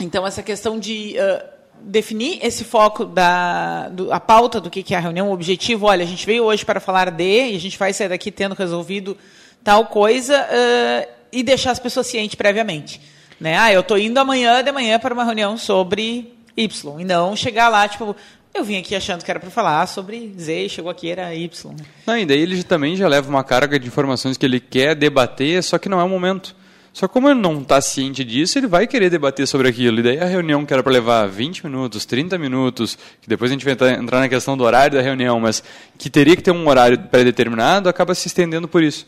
Então, 0.00 0.24
essa 0.24 0.44
questão 0.44 0.78
de 0.78 1.16
uh, 1.18 1.44
definir 1.80 2.38
esse 2.40 2.62
foco, 2.62 3.04
da 3.04 3.88
do, 3.88 4.12
a 4.12 4.20
pauta 4.20 4.60
do 4.60 4.70
que, 4.70 4.84
que 4.84 4.94
é 4.94 4.96
a 4.96 5.00
reunião, 5.00 5.30
o 5.30 5.32
objetivo, 5.32 5.86
olha, 5.86 6.04
a 6.04 6.08
gente 6.08 6.24
veio 6.24 6.44
hoje 6.44 6.64
para 6.64 6.78
falar 6.78 7.10
de, 7.10 7.50
e 7.50 7.56
a 7.56 7.60
gente 7.60 7.76
vai 7.76 7.92
sair 7.92 8.08
daqui 8.08 8.30
tendo 8.30 8.54
resolvido 8.54 9.18
tal 9.64 9.86
coisa, 9.86 10.40
uh, 10.40 11.08
e 11.32 11.42
deixar 11.42 11.72
as 11.72 11.80
pessoas 11.80 12.06
cientes 12.06 12.36
previamente. 12.36 13.00
Né? 13.40 13.56
Ah, 13.56 13.72
eu 13.72 13.80
estou 13.80 13.98
indo 13.98 14.18
amanhã 14.18 14.62
de 14.62 14.70
manhã 14.70 14.98
para 14.98 15.14
uma 15.14 15.24
reunião 15.24 15.56
sobre 15.56 16.34
Y. 16.60 17.00
E 17.00 17.04
não 17.04 17.34
chegar 17.34 17.68
lá, 17.68 17.88
tipo, 17.88 18.14
eu 18.52 18.64
vim 18.64 18.76
aqui 18.76 18.94
achando 18.94 19.24
que 19.24 19.30
era 19.30 19.38
para 19.38 19.50
falar 19.50 19.86
sobre 19.86 20.34
Z, 20.38 20.68
chegou 20.68 20.90
aqui 20.90 21.08
era 21.08 21.34
Y. 21.34 21.74
Não, 22.06 22.18
e 22.18 22.26
daí 22.26 22.40
ele 22.40 22.62
também 22.64 22.96
já 22.96 23.06
leva 23.08 23.28
uma 23.28 23.44
carga 23.44 23.78
de 23.78 23.86
informações 23.86 24.36
que 24.36 24.44
ele 24.44 24.60
quer 24.60 24.94
debater, 24.94 25.62
só 25.62 25.78
que 25.78 25.88
não 25.88 26.00
é 26.00 26.04
o 26.04 26.08
momento. 26.08 26.54
Só 26.92 27.06
que 27.06 27.14
como 27.14 27.28
ele 27.28 27.38
não 27.38 27.60
está 27.60 27.80
ciente 27.80 28.24
disso, 28.24 28.58
ele 28.58 28.66
vai 28.66 28.86
querer 28.86 29.08
debater 29.08 29.46
sobre 29.46 29.68
aquilo. 29.68 30.00
E 30.00 30.02
daí 30.02 30.18
a 30.18 30.24
reunião 30.24 30.66
que 30.66 30.72
era 30.72 30.82
para 30.82 30.92
levar 30.92 31.26
20 31.28 31.64
minutos, 31.64 32.04
30 32.04 32.36
minutos, 32.36 32.98
que 33.22 33.28
depois 33.28 33.50
a 33.50 33.54
gente 33.54 33.64
vai 33.64 33.74
entrar 33.94 34.18
na 34.18 34.28
questão 34.28 34.56
do 34.56 34.64
horário 34.64 34.96
da 34.96 35.02
reunião, 35.02 35.38
mas 35.38 35.62
que 35.96 36.10
teria 36.10 36.34
que 36.34 36.42
ter 36.42 36.50
um 36.50 36.68
horário 36.68 36.98
pré-determinado, 36.98 37.88
acaba 37.88 38.14
se 38.14 38.26
estendendo 38.26 38.66
por 38.66 38.82
isso. 38.82 39.06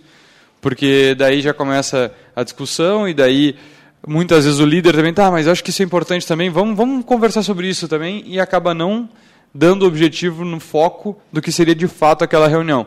Porque 0.60 1.16
daí 1.18 1.40
já 1.40 1.52
começa 1.52 2.14
a 2.36 2.44
discussão 2.44 3.08
e 3.08 3.12
daí 3.12 3.56
muitas 4.06 4.44
vezes 4.44 4.60
o 4.60 4.66
líder 4.66 4.94
também, 4.94 5.14
tá, 5.14 5.30
mas 5.30 5.46
eu 5.46 5.52
acho 5.52 5.62
que 5.62 5.70
isso 5.70 5.82
é 5.82 5.84
importante 5.84 6.26
também, 6.26 6.50
vamos, 6.50 6.76
vamos 6.76 7.04
conversar 7.04 7.42
sobre 7.42 7.68
isso 7.68 7.86
também, 7.88 8.22
e 8.26 8.40
acaba 8.40 8.74
não 8.74 9.08
dando 9.54 9.86
objetivo 9.86 10.44
no 10.44 10.58
foco 10.58 11.20
do 11.32 11.42
que 11.42 11.52
seria 11.52 11.74
de 11.74 11.86
fato 11.86 12.24
aquela 12.24 12.48
reunião. 12.48 12.86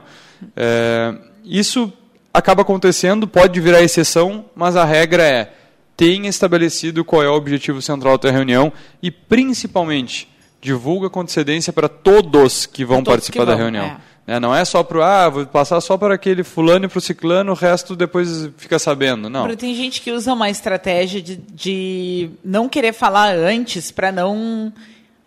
É, 0.55 1.13
isso 1.43 1.91
acaba 2.33 2.63
acontecendo, 2.63 3.27
pode 3.27 3.59
virar 3.59 3.81
exceção, 3.81 4.45
mas 4.55 4.75
a 4.75 4.83
regra 4.83 5.23
é 5.23 5.53
tenha 5.95 6.27
estabelecido 6.27 7.05
qual 7.05 7.23
é 7.23 7.29
o 7.29 7.33
objetivo 7.33 7.81
central 7.81 8.17
da 8.17 8.29
reunião 8.29 8.73
e, 9.01 9.09
principalmente, 9.09 10.27
divulga 10.61 11.09
com 11.09 11.21
antecedência 11.21 11.71
para 11.71 11.87
todos 11.87 12.65
que 12.65 12.83
vão 12.83 13.03
participar 13.03 13.39
que 13.39 13.45
vão, 13.45 13.55
da 13.55 13.55
reunião. 13.55 13.85
É. 13.85 13.97
Né? 14.25 14.39
Não 14.39 14.55
é 14.55 14.65
só 14.65 14.83
para, 14.83 15.25
ah, 15.25 15.29
vou 15.29 15.45
passar 15.45 15.79
só 15.81 15.97
para 15.97 16.15
aquele 16.15 16.43
fulano 16.43 16.85
e 16.85 16.87
para 16.87 16.97
o 16.97 17.01
ciclano, 17.01 17.51
o 17.51 17.55
resto 17.55 17.95
depois 17.95 18.49
fica 18.57 18.79
sabendo. 18.79 19.29
Não. 19.29 19.41
Porque 19.41 19.57
tem 19.57 19.75
gente 19.75 20.01
que 20.01 20.11
usa 20.11 20.33
uma 20.33 20.49
estratégia 20.49 21.21
de, 21.21 21.35
de 21.35 22.31
não 22.43 22.67
querer 22.67 22.93
falar 22.93 23.35
antes 23.35 23.91
para 23.91 24.11
não 24.11 24.73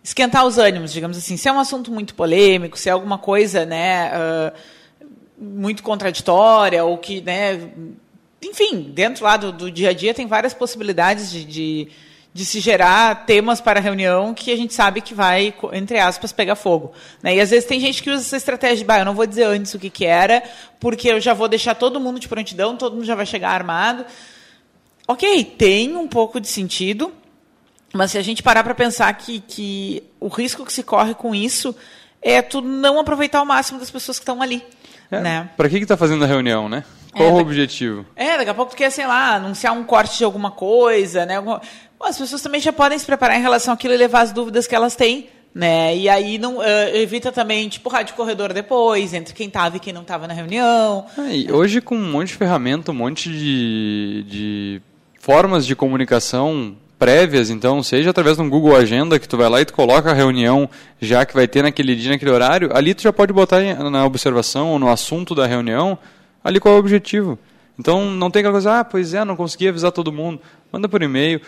esquentar 0.03 0.45
os 0.45 0.57
ânimos, 0.57 0.91
digamos 0.91 1.17
assim. 1.17 1.37
Se 1.37 1.47
é 1.47 1.51
um 1.51 1.59
assunto 1.59 1.91
muito 1.91 2.13
polêmico, 2.15 2.77
se 2.77 2.89
é 2.89 2.91
alguma 2.91 3.17
coisa 3.17 3.65
né, 3.65 4.11
uh, 4.11 4.53
muito 5.39 5.83
contraditória, 5.83 6.83
ou 6.83 6.97
que, 6.97 7.21
né, 7.21 7.69
enfim, 8.41 8.91
dentro 8.93 9.23
lá 9.23 9.37
do, 9.37 9.51
do 9.51 9.71
dia 9.71 9.89
a 9.89 9.93
dia 9.93 10.13
tem 10.13 10.27
várias 10.27 10.53
possibilidades 10.53 11.31
de, 11.31 11.45
de 11.45 11.87
de 12.39 12.45
se 12.45 12.61
gerar 12.61 13.25
temas 13.25 13.59
para 13.59 13.81
a 13.81 13.83
reunião 13.83 14.33
que 14.33 14.49
a 14.49 14.55
gente 14.55 14.73
sabe 14.73 15.01
que 15.01 15.13
vai, 15.13 15.53
entre 15.73 15.99
aspas, 15.99 16.31
pegar 16.31 16.55
fogo. 16.55 16.93
Né? 17.21 17.35
E 17.35 17.41
às 17.41 17.49
vezes 17.49 17.67
tem 17.67 17.81
gente 17.81 18.01
que 18.01 18.09
usa 18.09 18.21
essa 18.21 18.37
estratégia 18.37 18.77
de, 18.77 18.85
bah, 18.85 18.99
eu 18.99 19.03
não 19.03 19.13
vou 19.13 19.25
dizer 19.25 19.43
antes 19.43 19.73
o 19.73 19.77
que, 19.77 19.89
que 19.89 20.05
era, 20.05 20.41
porque 20.79 21.09
eu 21.09 21.19
já 21.19 21.33
vou 21.33 21.49
deixar 21.49 21.75
todo 21.75 21.99
mundo 21.99 22.17
de 22.17 22.29
prontidão, 22.29 22.77
todo 22.77 22.93
mundo 22.95 23.03
já 23.03 23.13
vai 23.13 23.25
chegar 23.25 23.49
armado. 23.49 24.05
Ok, 25.05 25.43
tem 25.43 25.97
um 25.97 26.07
pouco 26.07 26.39
de 26.39 26.47
sentido, 26.47 27.11
mas 27.93 28.11
se 28.11 28.17
a 28.17 28.21
gente 28.21 28.41
parar 28.41 28.63
para 28.63 28.73
pensar 28.73 29.11
que, 29.15 29.41
que 29.41 30.01
o 30.17 30.29
risco 30.29 30.65
que 30.65 30.71
se 30.71 30.81
corre 30.81 31.13
com 31.13 31.35
isso 31.35 31.75
é 32.21 32.41
tu 32.41 32.61
não 32.61 33.01
aproveitar 33.01 33.41
o 33.41 33.45
máximo 33.45 33.79
das 33.79 33.91
pessoas 33.91 34.17
que 34.17 34.23
estão 34.23 34.41
ali. 34.41 34.63
É, 35.11 35.19
né? 35.19 35.49
Para 35.57 35.67
que 35.67 35.75
está 35.75 35.97
fazendo 35.97 36.23
a 36.23 36.27
reunião, 36.27 36.69
né? 36.69 36.85
Qual 37.11 37.27
É, 37.27 37.31
o 37.33 37.37
objetivo? 37.37 38.05
É, 38.15 38.37
daqui 38.37 38.49
a 38.49 38.53
pouco 38.53 38.71
tu 38.71 38.77
quer, 38.77 38.91
sei 38.91 39.07
lá, 39.07 39.35
anunciar 39.35 39.73
um 39.73 39.83
corte 39.83 40.19
de 40.19 40.23
alguma 40.23 40.51
coisa, 40.51 41.25
né? 41.25 41.35
Bom, 41.99 42.05
as 42.05 42.17
pessoas 42.17 42.41
também 42.41 42.61
já 42.61 42.71
podem 42.71 42.97
se 42.97 43.05
preparar 43.05 43.37
em 43.37 43.41
relação 43.41 43.73
àquilo 43.73 43.93
e 43.93 43.97
levar 43.97 44.21
as 44.21 44.31
dúvidas 44.31 44.65
que 44.65 44.73
elas 44.73 44.95
têm, 44.95 45.27
né? 45.53 45.97
E 45.97 46.07
aí 46.07 46.37
não 46.37 46.63
eh, 46.63 47.01
evita 47.01 47.29
também, 47.29 47.67
tipo, 47.67 47.89
rádio 47.89 48.15
corredor 48.15 48.53
depois, 48.53 49.13
entre 49.13 49.33
quem 49.33 49.47
estava 49.47 49.75
e 49.75 49.79
quem 49.81 49.91
não 49.91 50.03
estava 50.03 50.25
na 50.25 50.33
reunião. 50.33 51.05
E 51.29 51.51
hoje 51.51 51.81
com 51.81 51.95
um 51.95 52.11
monte 52.11 52.29
de 52.29 52.35
ferramenta, 52.35 52.91
um 52.91 52.95
monte 52.95 53.29
de, 53.29 54.25
de 54.29 54.81
formas 55.19 55.65
de 55.65 55.75
comunicação 55.75 56.77
prévias, 56.97 57.49
então, 57.49 57.83
seja 57.83 58.09
através 58.09 58.37
de 58.37 58.43
um 58.43 58.49
Google 58.49 58.75
Agenda, 58.75 59.19
que 59.19 59.27
tu 59.27 59.35
vai 59.35 59.49
lá 59.49 59.61
e 59.61 59.65
tu 59.65 59.73
coloca 59.73 60.09
a 60.11 60.13
reunião 60.13 60.69
já 61.01 61.25
que 61.25 61.33
vai 61.33 61.47
ter 61.47 61.63
naquele 61.63 61.95
dia, 61.95 62.11
naquele 62.11 62.31
horário, 62.31 62.69
ali 62.73 62.93
tu 62.93 63.01
já 63.01 63.11
pode 63.11 63.33
botar 63.33 63.61
na 63.89 64.05
observação 64.05 64.69
ou 64.69 64.79
no 64.79 64.89
assunto 64.89 65.35
da 65.35 65.45
reunião, 65.45 65.97
ali 66.43 66.59
qual 66.59 66.73
é 66.73 66.77
o 66.77 66.79
objetivo. 66.79 67.39
Então, 67.79 68.11
não 68.11 68.29
tem 68.29 68.41
aquela 68.41 68.51
coisa, 68.51 68.79
ah, 68.79 68.83
pois 68.83 69.13
é, 69.13 69.23
não 69.23 69.37
consegui 69.37 69.69
avisar 69.69 69.93
todo 69.93 70.11
mundo. 70.11 70.41
Manda 70.71 70.87
por 70.87 71.01
e-mail. 71.01 71.41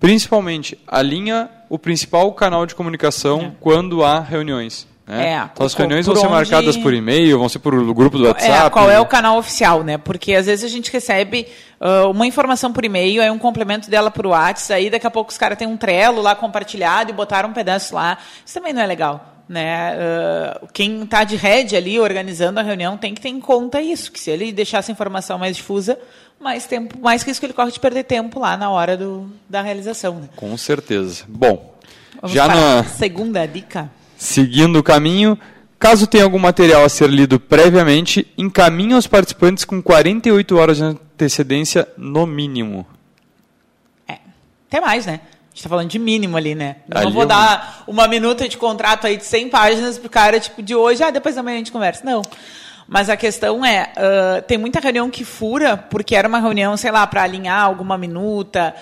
Principalmente, 0.00 0.78
alinha 0.86 1.48
o 1.68 1.78
principal 1.78 2.32
canal 2.32 2.66
de 2.66 2.74
comunicação 2.74 3.54
quando 3.60 4.04
há 4.04 4.20
reuniões. 4.20 4.86
Né? 5.06 5.34
É, 5.34 5.48
então, 5.52 5.64
as 5.64 5.74
reuniões 5.74 6.04
vão 6.04 6.16
ser 6.16 6.26
onde- 6.26 6.34
marcadas 6.34 6.76
por 6.76 6.92
e-mail, 6.92 7.38
vão 7.38 7.48
ser 7.48 7.60
por 7.60 7.72
grupo 7.94 8.18
do 8.18 8.26
WhatsApp. 8.26 8.66
É, 8.66 8.70
qual 8.70 8.90
é 8.90 8.98
o 8.98 9.06
canal 9.06 9.38
oficial, 9.38 9.84
né? 9.84 9.96
Porque 9.96 10.34
às 10.34 10.46
vezes 10.46 10.64
a 10.64 10.68
gente 10.68 10.90
recebe 10.90 11.46
ah, 11.80 12.08
uma 12.08 12.26
informação 12.26 12.72
por 12.72 12.84
e-mail, 12.84 13.22
aí 13.22 13.30
um 13.30 13.38
complemento 13.38 13.88
dela 13.88 14.10
por 14.10 14.26
WhatsApp, 14.26 14.72
aí 14.74 14.90
daqui 14.90 15.06
a 15.06 15.10
pouco 15.10 15.30
os 15.30 15.38
caras 15.38 15.56
têm 15.56 15.68
um 15.68 15.76
trelo 15.76 16.20
lá 16.20 16.34
compartilhado 16.34 17.10
e 17.10 17.12
botaram 17.12 17.50
um 17.50 17.52
pedaço 17.52 17.94
lá. 17.94 18.18
Isso 18.44 18.54
também 18.54 18.72
não 18.72 18.82
é 18.82 18.86
legal. 18.86 19.35
Né? 19.48 19.92
Ah, 19.92 20.60
quem 20.72 21.02
está 21.04 21.22
de 21.24 21.36
head 21.36 21.76
ali 21.76 22.00
organizando 22.00 22.58
a 22.58 22.62
reunião 22.62 22.96
tem 22.96 23.14
que 23.14 23.20
ter 23.20 23.28
em 23.28 23.40
conta 23.40 23.80
isso, 23.80 24.10
que 24.10 24.18
se 24.18 24.30
ele 24.30 24.52
deixar 24.52 24.78
essa 24.78 24.90
informação 24.90 25.38
mais 25.38 25.56
difusa, 25.56 25.98
mais 26.40 26.66
tempo, 26.66 26.98
mais 27.00 27.22
que 27.22 27.30
isso 27.30 27.38
que 27.40 27.46
ele 27.46 27.52
corre 27.52 27.70
de 27.70 27.80
perder 27.80 28.04
tempo 28.04 28.40
lá 28.40 28.56
na 28.56 28.70
hora 28.70 28.96
do, 28.96 29.30
da 29.48 29.62
realização. 29.62 30.16
Né? 30.16 30.28
Com 30.34 30.56
certeza. 30.56 31.24
Bom, 31.28 31.74
Vamos 32.20 32.34
já 32.34 32.46
para 32.46 32.54
na, 32.54 32.80
a 32.80 32.84
segunda 32.84 33.46
dica. 33.46 33.90
seguindo 34.16 34.78
o 34.78 34.82
caminho, 34.82 35.38
caso 35.78 36.06
tenha 36.06 36.24
algum 36.24 36.38
material 36.38 36.84
a 36.84 36.88
ser 36.88 37.08
lido 37.08 37.38
previamente, 37.38 38.26
encaminhe 38.36 38.94
aos 38.94 39.06
participantes 39.06 39.64
com 39.64 39.80
48 39.80 40.56
horas 40.56 40.76
de 40.78 40.82
antecedência 40.82 41.86
no 41.96 42.26
mínimo. 42.26 42.84
É. 44.08 44.18
Até 44.68 44.80
mais, 44.80 45.06
né? 45.06 45.20
A 45.56 45.58
gente 45.58 45.62
tá 45.62 45.70
falando 45.70 45.88
de 45.88 45.98
mínimo 45.98 46.36
ali, 46.36 46.54
né? 46.54 46.76
Eu 46.86 46.98
Ali 46.98 47.06
não 47.06 47.12
vou 47.14 47.22
é 47.22 47.24
um- 47.24 47.28
dar 47.28 47.82
uma 47.86 48.06
minuta 48.06 48.46
de 48.46 48.58
contrato 48.58 49.06
aí 49.06 49.16
de 49.16 49.24
100 49.24 49.48
páginas 49.48 49.96
pro 49.96 50.10
cara, 50.10 50.38
tipo, 50.38 50.62
de 50.62 50.74
hoje, 50.74 51.02
ah, 51.02 51.10
depois 51.10 51.34
da 51.34 51.42
manhã 51.42 51.54
a 51.54 51.58
gente 51.60 51.72
conversa. 51.72 52.02
Não. 52.04 52.20
Mas 52.86 53.08
a 53.08 53.16
questão 53.16 53.64
é, 53.64 53.90
ah, 53.96 54.42
tem 54.46 54.58
muita 54.58 54.80
reunião 54.80 55.08
que 55.08 55.24
fura, 55.24 55.74
porque 55.78 56.14
era 56.14 56.28
uma 56.28 56.40
reunião, 56.40 56.76
sei 56.76 56.90
lá, 56.90 57.06
para 57.06 57.22
alinhar 57.22 57.62
alguma 57.64 57.96
minuta, 57.96 58.74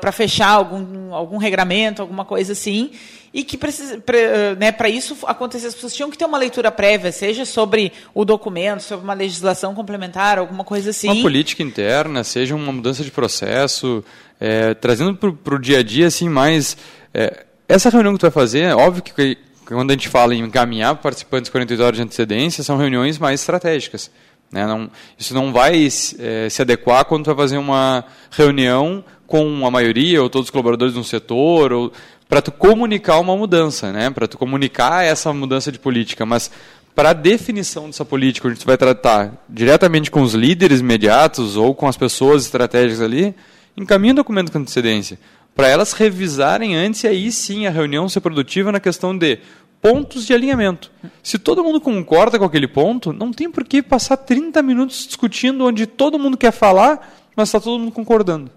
para 0.00 0.10
fechar 0.10 0.48
algum, 0.50 1.14
algum 1.14 1.36
regramento, 1.36 2.02
alguma 2.02 2.24
coisa 2.24 2.54
assim, 2.54 2.90
e 3.32 3.44
que 3.44 3.56
precisa, 3.56 3.98
pra, 4.00 4.18
ah, 4.18 4.54
né, 4.56 4.72
para 4.72 4.88
isso 4.88 5.16
acontecer, 5.28 5.68
as 5.68 5.74
pessoas 5.74 5.94
tinham 5.94 6.10
que 6.10 6.18
ter 6.18 6.24
uma 6.24 6.38
leitura 6.38 6.72
prévia, 6.72 7.12
seja 7.12 7.44
sobre 7.44 7.92
o 8.12 8.24
documento, 8.24 8.82
sobre 8.82 9.04
uma 9.04 9.14
legislação 9.14 9.76
complementar, 9.76 10.40
alguma 10.40 10.64
coisa 10.64 10.90
assim. 10.90 11.08
Uma 11.08 11.22
política 11.22 11.62
interna, 11.62 12.24
seja 12.24 12.52
uma 12.56 12.72
mudança 12.72 13.04
de 13.04 13.12
processo, 13.12 14.02
é, 14.40 14.74
trazendo 14.74 15.14
para 15.14 15.54
o 15.54 15.58
dia 15.58 15.78
a 15.78 15.82
dia 15.82 16.06
assim 16.06 16.28
mais. 16.28 16.76
é, 17.12 17.44
essa 17.68 17.90
reunião 17.90 18.12
que 18.14 18.20
tu 18.20 18.22
vai 18.22 18.30
fazer, 18.30 18.60
é 18.60 18.74
óbvio 18.74 19.02
que 19.02 19.38
quando 19.66 19.90
a 19.90 19.94
gente 19.94 20.08
fala 20.08 20.34
em 20.34 20.42
encaminhar 20.42 20.94
participantes 20.96 21.50
48 21.50 21.82
horas 21.82 21.96
de 21.96 22.02
antecedência, 22.02 22.62
são 22.62 22.76
reuniões 22.76 23.18
mais 23.18 23.40
estratégicas. 23.40 24.10
Né? 24.50 24.64
Não, 24.64 24.88
isso 25.18 25.34
não 25.34 25.52
vai 25.52 25.88
é, 26.18 26.48
se 26.48 26.62
adequar 26.62 27.04
quando 27.04 27.24
tu 27.24 27.34
vai 27.34 27.36
fazer 27.36 27.58
uma 27.58 28.04
reunião 28.30 29.04
com 29.26 29.66
a 29.66 29.70
maioria 29.70 30.22
ou 30.22 30.30
todos 30.30 30.46
os 30.46 30.50
colaboradores 30.50 30.94
de 30.94 31.00
um 31.00 31.04
setor, 31.04 31.72
ou 31.72 31.92
para 32.28 32.40
tu 32.40 32.52
comunicar 32.52 33.18
uma 33.18 33.36
mudança, 33.36 33.92
né? 33.92 34.08
para 34.10 34.28
tu 34.28 34.38
comunicar 34.38 35.04
essa 35.04 35.32
mudança 35.32 35.72
de 35.72 35.80
política. 35.80 36.24
Mas 36.24 36.50
para 36.94 37.10
a 37.10 37.12
definição 37.12 37.86
dessa 37.86 38.04
política, 38.04 38.48
onde 38.48 38.60
tu 38.60 38.66
vai 38.66 38.76
tratar 38.76 39.44
diretamente 39.48 40.10
com 40.10 40.22
os 40.22 40.34
líderes 40.34 40.80
imediatos 40.80 41.56
ou 41.56 41.74
com 41.74 41.88
as 41.88 41.96
pessoas 41.96 42.44
estratégicas 42.44 43.02
ali, 43.02 43.34
encaminha 43.76 44.12
o 44.12 44.16
documento 44.16 44.50
com 44.50 44.58
antecedência 44.58 45.18
para 45.54 45.68
elas 45.68 45.92
revisarem 45.92 46.76
antes 46.76 47.02
e 47.04 47.06
aí 47.06 47.32
sim 47.32 47.66
a 47.66 47.70
reunião 47.70 48.08
ser 48.08 48.20
produtiva 48.20 48.70
na 48.70 48.78
questão 48.78 49.16
de 49.16 49.38
pontos 49.80 50.26
de 50.26 50.34
alinhamento. 50.34 50.90
Se 51.22 51.38
todo 51.38 51.64
mundo 51.64 51.80
concorda 51.80 52.38
com 52.38 52.44
aquele 52.44 52.68
ponto, 52.68 53.12
não 53.12 53.32
tem 53.32 53.50
por 53.50 53.64
que 53.64 53.82
passar 53.82 54.16
30 54.16 54.62
minutos 54.62 55.06
discutindo 55.06 55.66
onde 55.66 55.86
todo 55.86 56.18
mundo 56.18 56.36
quer 56.36 56.52
falar, 56.52 57.14
mas 57.34 57.48
está 57.48 57.60
todo 57.60 57.78
mundo 57.78 57.92
concordando. 57.92 58.50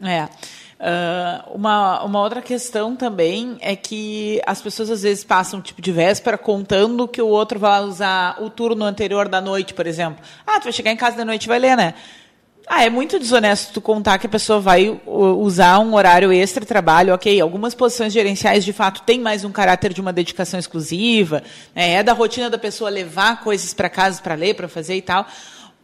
É. 0.00 0.28
Ah, 0.78 1.44
uma, 1.54 2.02
uma 2.04 2.20
outra 2.20 2.42
questão 2.42 2.94
também 2.94 3.56
é 3.60 3.74
que 3.74 4.40
as 4.46 4.60
pessoas 4.60 4.90
às 4.90 5.02
vezes 5.02 5.24
passam 5.24 5.60
tipo 5.60 5.80
de 5.80 5.90
véspera 5.90 6.36
contando 6.36 7.08
que 7.08 7.20
o 7.22 7.28
outro 7.28 7.58
vai 7.58 7.80
usar 7.82 8.42
o 8.42 8.50
turno 8.50 8.84
anterior 8.84 9.28
da 9.28 9.40
noite, 9.40 9.72
por 9.72 9.86
exemplo. 9.86 10.22
Ah, 10.46 10.60
tu 10.60 10.64
vai 10.64 10.72
chegar 10.72 10.92
em 10.92 10.96
casa 10.96 11.16
da 11.16 11.24
noite 11.24 11.44
e 11.44 11.48
vai 11.48 11.58
ler, 11.58 11.76
né? 11.76 11.94
Ah, 12.68 12.84
é 12.84 12.90
muito 12.90 13.16
desonesto 13.16 13.74
tu 13.74 13.80
contar 13.80 14.18
que 14.18 14.26
a 14.26 14.30
pessoa 14.30 14.58
vai 14.58 15.00
usar 15.06 15.78
um 15.78 15.94
horário 15.94 16.32
extra 16.32 16.66
trabalho, 16.66 17.14
ok. 17.14 17.40
Algumas 17.40 17.76
posições 17.76 18.12
gerenciais, 18.12 18.64
de 18.64 18.72
fato, 18.72 19.02
têm 19.02 19.20
mais 19.20 19.44
um 19.44 19.52
caráter 19.52 19.92
de 19.92 20.00
uma 20.00 20.12
dedicação 20.12 20.58
exclusiva, 20.58 21.44
né? 21.72 21.92
é 21.92 22.02
da 22.02 22.12
rotina 22.12 22.50
da 22.50 22.58
pessoa 22.58 22.90
levar 22.90 23.40
coisas 23.44 23.72
para 23.72 23.88
casa 23.88 24.20
para 24.20 24.34
ler, 24.34 24.54
para 24.54 24.66
fazer 24.66 24.96
e 24.96 25.02
tal. 25.02 25.24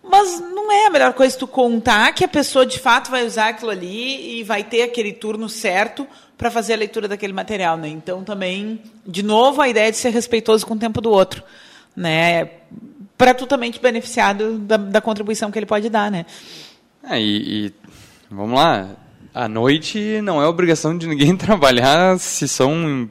Mas 0.02 0.40
não 0.40 0.72
é 0.72 0.86
a 0.86 0.90
melhor 0.90 1.12
coisa 1.12 1.38
tu 1.38 1.46
contar 1.46 2.12
que 2.14 2.24
a 2.24 2.28
pessoa, 2.28 2.66
de 2.66 2.80
fato, 2.80 3.12
vai 3.12 3.24
usar 3.24 3.50
aquilo 3.50 3.70
ali 3.70 4.40
e 4.40 4.42
vai 4.42 4.64
ter 4.64 4.82
aquele 4.82 5.12
turno 5.12 5.48
certo 5.48 6.04
para 6.36 6.50
fazer 6.50 6.72
a 6.72 6.76
leitura 6.76 7.06
daquele 7.06 7.32
material, 7.32 7.76
né? 7.76 7.86
Então, 7.86 8.24
também, 8.24 8.82
de 9.06 9.22
novo, 9.22 9.62
a 9.62 9.68
ideia 9.68 9.92
de 9.92 9.96
ser 9.96 10.10
respeitoso 10.10 10.66
com 10.66 10.74
o 10.74 10.78
tempo 10.78 11.00
do 11.00 11.12
outro, 11.12 11.44
né? 11.94 12.50
Para 13.16 13.32
tu 13.32 13.46
também 13.46 13.70
te 13.70 13.78
beneficiar 13.78 14.34
do, 14.34 14.58
da, 14.58 14.76
da 14.76 15.00
contribuição 15.00 15.52
que 15.52 15.58
ele 15.60 15.66
pode 15.66 15.88
dar, 15.88 16.10
né? 16.10 16.26
É, 17.04 17.20
e, 17.20 17.66
e, 17.66 17.72
vamos 18.30 18.56
lá, 18.58 18.88
à 19.34 19.48
noite 19.48 20.20
não 20.22 20.40
é 20.40 20.46
obrigação 20.46 20.96
de 20.96 21.06
ninguém 21.06 21.34
trabalhar 21.36 22.18
se 22.18 22.46
são 22.46 23.08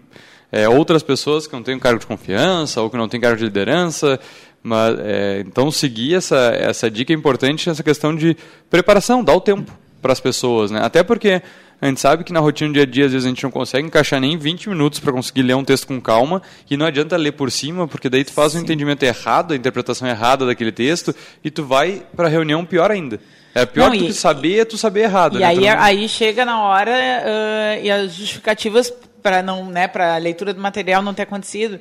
é, 0.51 0.67
outras 0.67 1.03
pessoas 1.03 1.47
que 1.47 1.53
não 1.53 1.63
têm 1.63 1.77
cargo 1.79 1.99
de 1.99 2.07
confiança 2.07 2.81
ou 2.81 2.89
que 2.89 2.97
não 2.97 3.07
têm 3.07 3.19
cargo 3.19 3.37
de 3.37 3.43
liderança. 3.43 4.19
Mas, 4.63 4.95
é, 4.99 5.43
então, 5.45 5.71
seguir 5.71 6.15
essa, 6.15 6.37
essa 6.55 6.89
dica 6.89 7.11
é 7.11 7.15
importante 7.15 7.67
nessa 7.67 7.83
questão 7.83 8.15
de 8.15 8.37
preparação, 8.69 9.23
dar 9.23 9.33
o 9.33 9.41
tempo 9.41 9.71
para 10.01 10.13
as 10.13 10.19
pessoas. 10.19 10.71
Né? 10.71 10.79
Até 10.81 11.03
porque 11.03 11.41
a 11.81 11.87
gente 11.87 11.99
sabe 11.99 12.23
que 12.23 12.31
na 12.31 12.39
rotina 12.39 12.69
do 12.69 12.73
dia 12.73 12.83
a 12.83 12.85
dia, 12.85 13.05
às 13.07 13.11
vezes, 13.11 13.25
a 13.25 13.29
gente 13.29 13.43
não 13.43 13.49
consegue 13.51 13.87
encaixar 13.87 14.21
nem 14.21 14.37
20 14.37 14.69
minutos 14.69 14.99
para 14.99 15.11
conseguir 15.11 15.41
ler 15.41 15.55
um 15.55 15.63
texto 15.63 15.87
com 15.87 15.99
calma, 15.99 16.41
e 16.69 16.77
não 16.77 16.85
adianta 16.85 17.17
ler 17.17 17.31
por 17.31 17.51
cima, 17.51 17.87
porque 17.87 18.07
daí 18.07 18.23
tu 18.23 18.31
faz 18.31 18.53
um 18.53 18.59
entendimento 18.59 19.01
errado, 19.03 19.53
a 19.53 19.55
interpretação 19.57 20.07
errada 20.07 20.45
daquele 20.45 20.71
texto, 20.71 21.13
e 21.43 21.49
tu 21.49 21.63
vai 21.65 22.03
para 22.15 22.27
a 22.27 22.29
reunião 22.29 22.63
pior 22.63 22.91
ainda. 22.91 23.19
É 23.55 23.65
pior 23.65 23.89
Não, 23.89 23.97
do 23.97 24.03
e- 24.03 24.07
que 24.07 24.13
saber 24.13 24.59
é 24.59 24.65
tu 24.65 24.77
saber 24.77 25.01
errado. 25.01 25.37
E 25.37 25.39
né? 25.39 25.45
aí, 25.47 25.55
Tu 25.57 25.61
não- 25.65 25.79
aí 25.81 26.07
chega 26.07 26.45
na 26.45 26.61
hora 26.61 26.91
ah, 26.95 27.79
e 27.81 27.89
as 27.91 28.13
justificativas 28.13 28.93
para 29.21 29.43
não, 29.43 29.65
né, 29.65 29.87
para 29.87 30.15
a 30.15 30.17
leitura 30.17 30.53
do 30.53 30.61
material 30.61 31.01
não 31.01 31.13
ter 31.13 31.23
acontecido. 31.23 31.79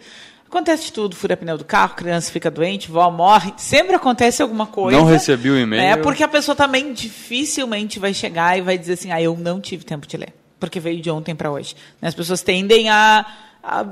Acontece 0.50 0.92
tudo, 0.92 1.14
fura 1.14 1.36
pneu 1.36 1.56
do 1.56 1.64
carro, 1.64 1.94
criança 1.94 2.32
fica 2.32 2.50
doente, 2.50 2.90
vó 2.90 3.08
morre, 3.08 3.54
sempre 3.56 3.94
acontece 3.94 4.42
alguma 4.42 4.66
coisa. 4.66 4.98
Não 4.98 5.06
recebi 5.06 5.48
o 5.48 5.56
e-mail. 5.56 5.80
É 5.80 5.96
porque 5.96 6.24
a 6.24 6.28
pessoa 6.28 6.56
também 6.56 6.92
dificilmente 6.92 8.00
vai 8.00 8.12
chegar 8.12 8.58
e 8.58 8.60
vai 8.60 8.76
dizer 8.76 8.94
assim: 8.94 9.12
"Ah, 9.12 9.22
eu 9.22 9.36
não 9.36 9.60
tive 9.60 9.84
tempo 9.84 10.08
de 10.08 10.16
ler", 10.16 10.34
porque 10.58 10.80
veio 10.80 11.00
de 11.00 11.08
ontem 11.08 11.36
para 11.36 11.52
hoje. 11.52 11.76
Né, 12.02 12.08
As 12.08 12.16
pessoas 12.16 12.42
tendem 12.42 12.90
a, 12.90 13.24
a 13.62 13.86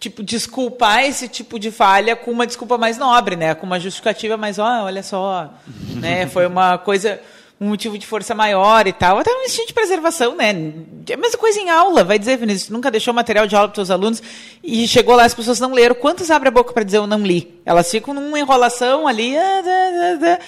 tipo 0.00 0.20
desculpar 0.20 1.04
esse 1.04 1.28
tipo 1.28 1.60
de 1.60 1.70
falha 1.70 2.16
com 2.16 2.32
uma 2.32 2.44
desculpa 2.44 2.76
mais 2.76 2.98
nobre, 2.98 3.36
né? 3.36 3.54
Com 3.54 3.64
uma 3.64 3.78
justificativa 3.78 4.36
mais, 4.36 4.58
ó, 4.58 4.82
olha 4.82 5.04
só, 5.04 5.54
né? 5.94 6.26
Foi 6.26 6.44
uma 6.44 6.76
coisa 6.76 7.20
um 7.60 7.68
motivo 7.68 7.98
de 7.98 8.06
força 8.06 8.34
maior 8.34 8.86
e 8.86 8.92
tal, 8.92 9.18
até 9.18 9.32
um 9.32 9.42
instinto 9.42 9.68
de 9.68 9.74
preservação, 9.74 10.36
né? 10.36 10.50
É 11.08 11.14
a 11.14 11.16
mesma 11.16 11.38
coisa 11.38 11.58
em 11.58 11.68
aula, 11.70 12.04
vai 12.04 12.18
dizer, 12.18 12.36
Vinícius, 12.36 12.68
tu 12.68 12.72
nunca 12.72 12.90
deixou 12.90 13.12
material 13.12 13.46
de 13.46 13.56
aula 13.56 13.68
para 13.68 13.82
os 13.82 13.90
alunos 13.90 14.22
e 14.62 14.86
chegou 14.86 15.16
lá, 15.16 15.24
as 15.24 15.34
pessoas 15.34 15.58
não 15.58 15.72
leram. 15.72 15.96
Quantos 15.96 16.30
abrem 16.30 16.48
a 16.48 16.52
boca 16.52 16.72
para 16.72 16.84
dizer 16.84 16.98
eu 16.98 17.06
não 17.06 17.24
li? 17.24 17.60
Elas 17.66 17.90
ficam 17.90 18.14
numa 18.14 18.38
enrolação 18.38 19.08
ali, 19.08 19.36
ah, 19.36 20.38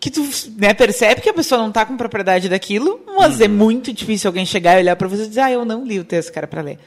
que 0.00 0.10
tu 0.10 0.28
né, 0.56 0.74
percebe 0.74 1.20
que 1.20 1.30
a 1.30 1.34
pessoa 1.34 1.60
não 1.60 1.68
está 1.68 1.86
com 1.86 1.96
propriedade 1.96 2.48
daquilo, 2.48 3.00
mas 3.16 3.40
é 3.40 3.48
muito 3.48 3.92
difícil 3.92 4.28
alguém 4.28 4.44
chegar 4.44 4.76
e 4.76 4.82
olhar 4.82 4.96
para 4.96 5.06
você 5.06 5.22
e 5.22 5.28
dizer, 5.28 5.40
ah, 5.40 5.52
eu 5.52 5.64
não 5.64 5.84
li 5.84 6.00
o 6.00 6.04
texto 6.04 6.36
era 6.36 6.48
para 6.48 6.62
ler. 6.62 6.78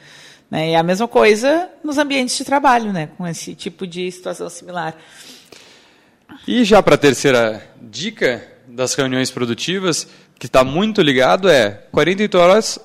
Né? 0.50 0.72
E 0.72 0.74
a 0.74 0.82
mesma 0.82 1.08
coisa 1.08 1.70
nos 1.82 1.96
ambientes 1.96 2.36
de 2.36 2.44
trabalho, 2.44 2.92
né? 2.92 3.08
Com 3.16 3.26
esse 3.26 3.54
tipo 3.54 3.86
de 3.86 4.10
situação 4.10 4.50
similar. 4.50 4.94
E 6.46 6.64
já 6.64 6.82
para 6.82 6.96
a 6.96 6.98
terceira 6.98 7.62
dica 7.80 8.46
das 8.80 8.94
reuniões 8.94 9.30
produtivas, 9.30 10.08
que 10.38 10.46
está 10.46 10.64
muito 10.64 11.02
ligado, 11.02 11.50
é 11.50 11.82
48 11.92 12.38
horas 12.38 12.78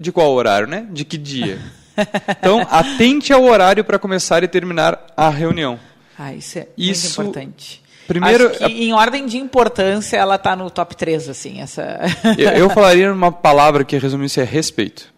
de 0.00 0.10
qual 0.10 0.32
horário, 0.32 0.66
né? 0.66 0.86
De 0.90 1.04
que 1.04 1.18
dia? 1.18 1.58
Então, 2.40 2.66
atente 2.72 3.32
ao 3.32 3.44
horário 3.44 3.84
para 3.84 4.00
começar 4.00 4.42
e 4.42 4.48
terminar 4.48 5.06
a 5.16 5.28
reunião. 5.28 5.78
Ah, 6.18 6.34
isso 6.34 6.58
é 6.58 6.66
Isso- 6.76 7.22
muito 7.22 7.30
importante. 7.38 7.80
Primeiro, 8.08 8.48
Acho 8.48 8.58
que 8.58 8.64
em 8.84 8.92
ordem 8.92 9.26
de 9.26 9.36
importância 9.38 10.16
ela 10.16 10.34
está 10.34 10.56
no 10.56 10.68
top 10.70 10.96
3, 10.96 11.28
assim, 11.28 11.60
essa... 11.60 12.00
eu, 12.36 12.50
eu 12.50 12.70
falaria 12.70 13.12
uma 13.12 13.30
palavra 13.30 13.84
que 13.84 13.96
resumisse 13.96 14.40
é 14.40 14.44
respeito. 14.44 15.14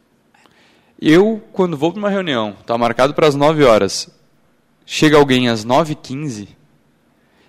Eu, 1.01 1.43
quando 1.51 1.79
vou 1.79 1.91
para 1.93 1.99
uma 1.99 2.11
reunião, 2.11 2.55
está 2.61 2.77
marcado 2.77 3.15
para 3.15 3.27
as 3.27 3.35
9 3.35 3.65
horas, 3.65 4.11
chega 4.85 5.17
alguém 5.17 5.49
às 5.49 5.65
9h15, 5.65 6.47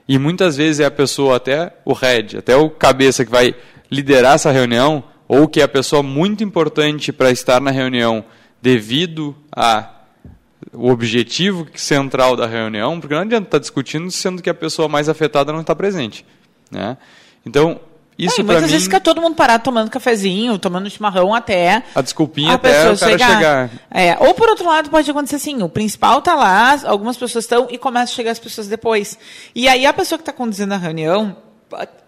e 0.07 0.17
muitas 0.17 0.55
vezes 0.57 0.79
é 0.79 0.85
a 0.85 0.91
pessoa, 0.91 1.35
até 1.35 1.73
o 1.83 1.93
head, 1.93 2.37
até 2.37 2.55
o 2.55 2.69
cabeça 2.69 3.25
que 3.25 3.31
vai 3.31 3.53
liderar 3.91 4.35
essa 4.35 4.51
reunião, 4.51 5.03
ou 5.27 5.47
que 5.47 5.59
é 5.59 5.63
a 5.63 5.67
pessoa 5.67 6.01
muito 6.01 6.43
importante 6.43 7.11
para 7.11 7.31
estar 7.31 7.59
na 7.59 7.71
reunião 7.71 8.23
devido 8.61 9.35
a 9.51 9.93
o 10.73 10.89
objetivo 10.89 11.67
central 11.75 12.35
da 12.35 12.45
reunião, 12.45 12.99
porque 12.99 13.15
não 13.15 13.21
adianta 13.21 13.47
estar 13.47 13.59
discutindo 13.59 14.11
sendo 14.11 14.41
que 14.41 14.49
a 14.49 14.53
pessoa 14.53 14.87
mais 14.87 15.07
afetada 15.07 15.51
não 15.51 15.61
está 15.61 15.75
presente. 15.75 16.25
Né? 16.69 16.97
Então, 17.45 17.79
isso 18.17 18.41
é, 18.41 18.43
muitas 18.43 18.63
mim... 18.63 18.69
vezes 18.69 18.83
fica 18.85 18.99
todo 18.99 19.21
mundo 19.21 19.35
parado 19.35 19.63
tomando 19.63 19.91
cafezinho, 19.91 20.57
tomando 20.57 20.89
chimarrão 20.89 21.33
até. 21.33 21.83
A 21.93 22.01
desculpinha 22.01 22.51
a 22.51 22.55
até 22.55 22.71
pessoa 22.71 22.93
o 22.93 22.99
cara 22.99 23.33
chegar. 23.33 23.69
É, 23.91 24.17
ou 24.19 24.33
por 24.33 24.49
outro 24.49 24.65
lado, 24.65 24.89
pode 24.89 25.09
acontecer 25.09 25.35
assim: 25.35 25.61
o 25.61 25.69
principal 25.69 26.19
está 26.19 26.33
lá, 26.33 26.79
algumas 26.85 27.15
pessoas 27.15 27.45
estão 27.45 27.67
e 27.69 27.77
começam 27.77 28.13
a 28.13 28.15
chegar 28.15 28.31
as 28.31 28.39
pessoas 28.39 28.67
depois. 28.67 29.17
E 29.53 29.67
aí 29.67 29.85
a 29.85 29.93
pessoa 29.93 30.17
que 30.17 30.23
está 30.23 30.33
conduzindo 30.33 30.73
a 30.73 30.77
reunião, 30.77 31.37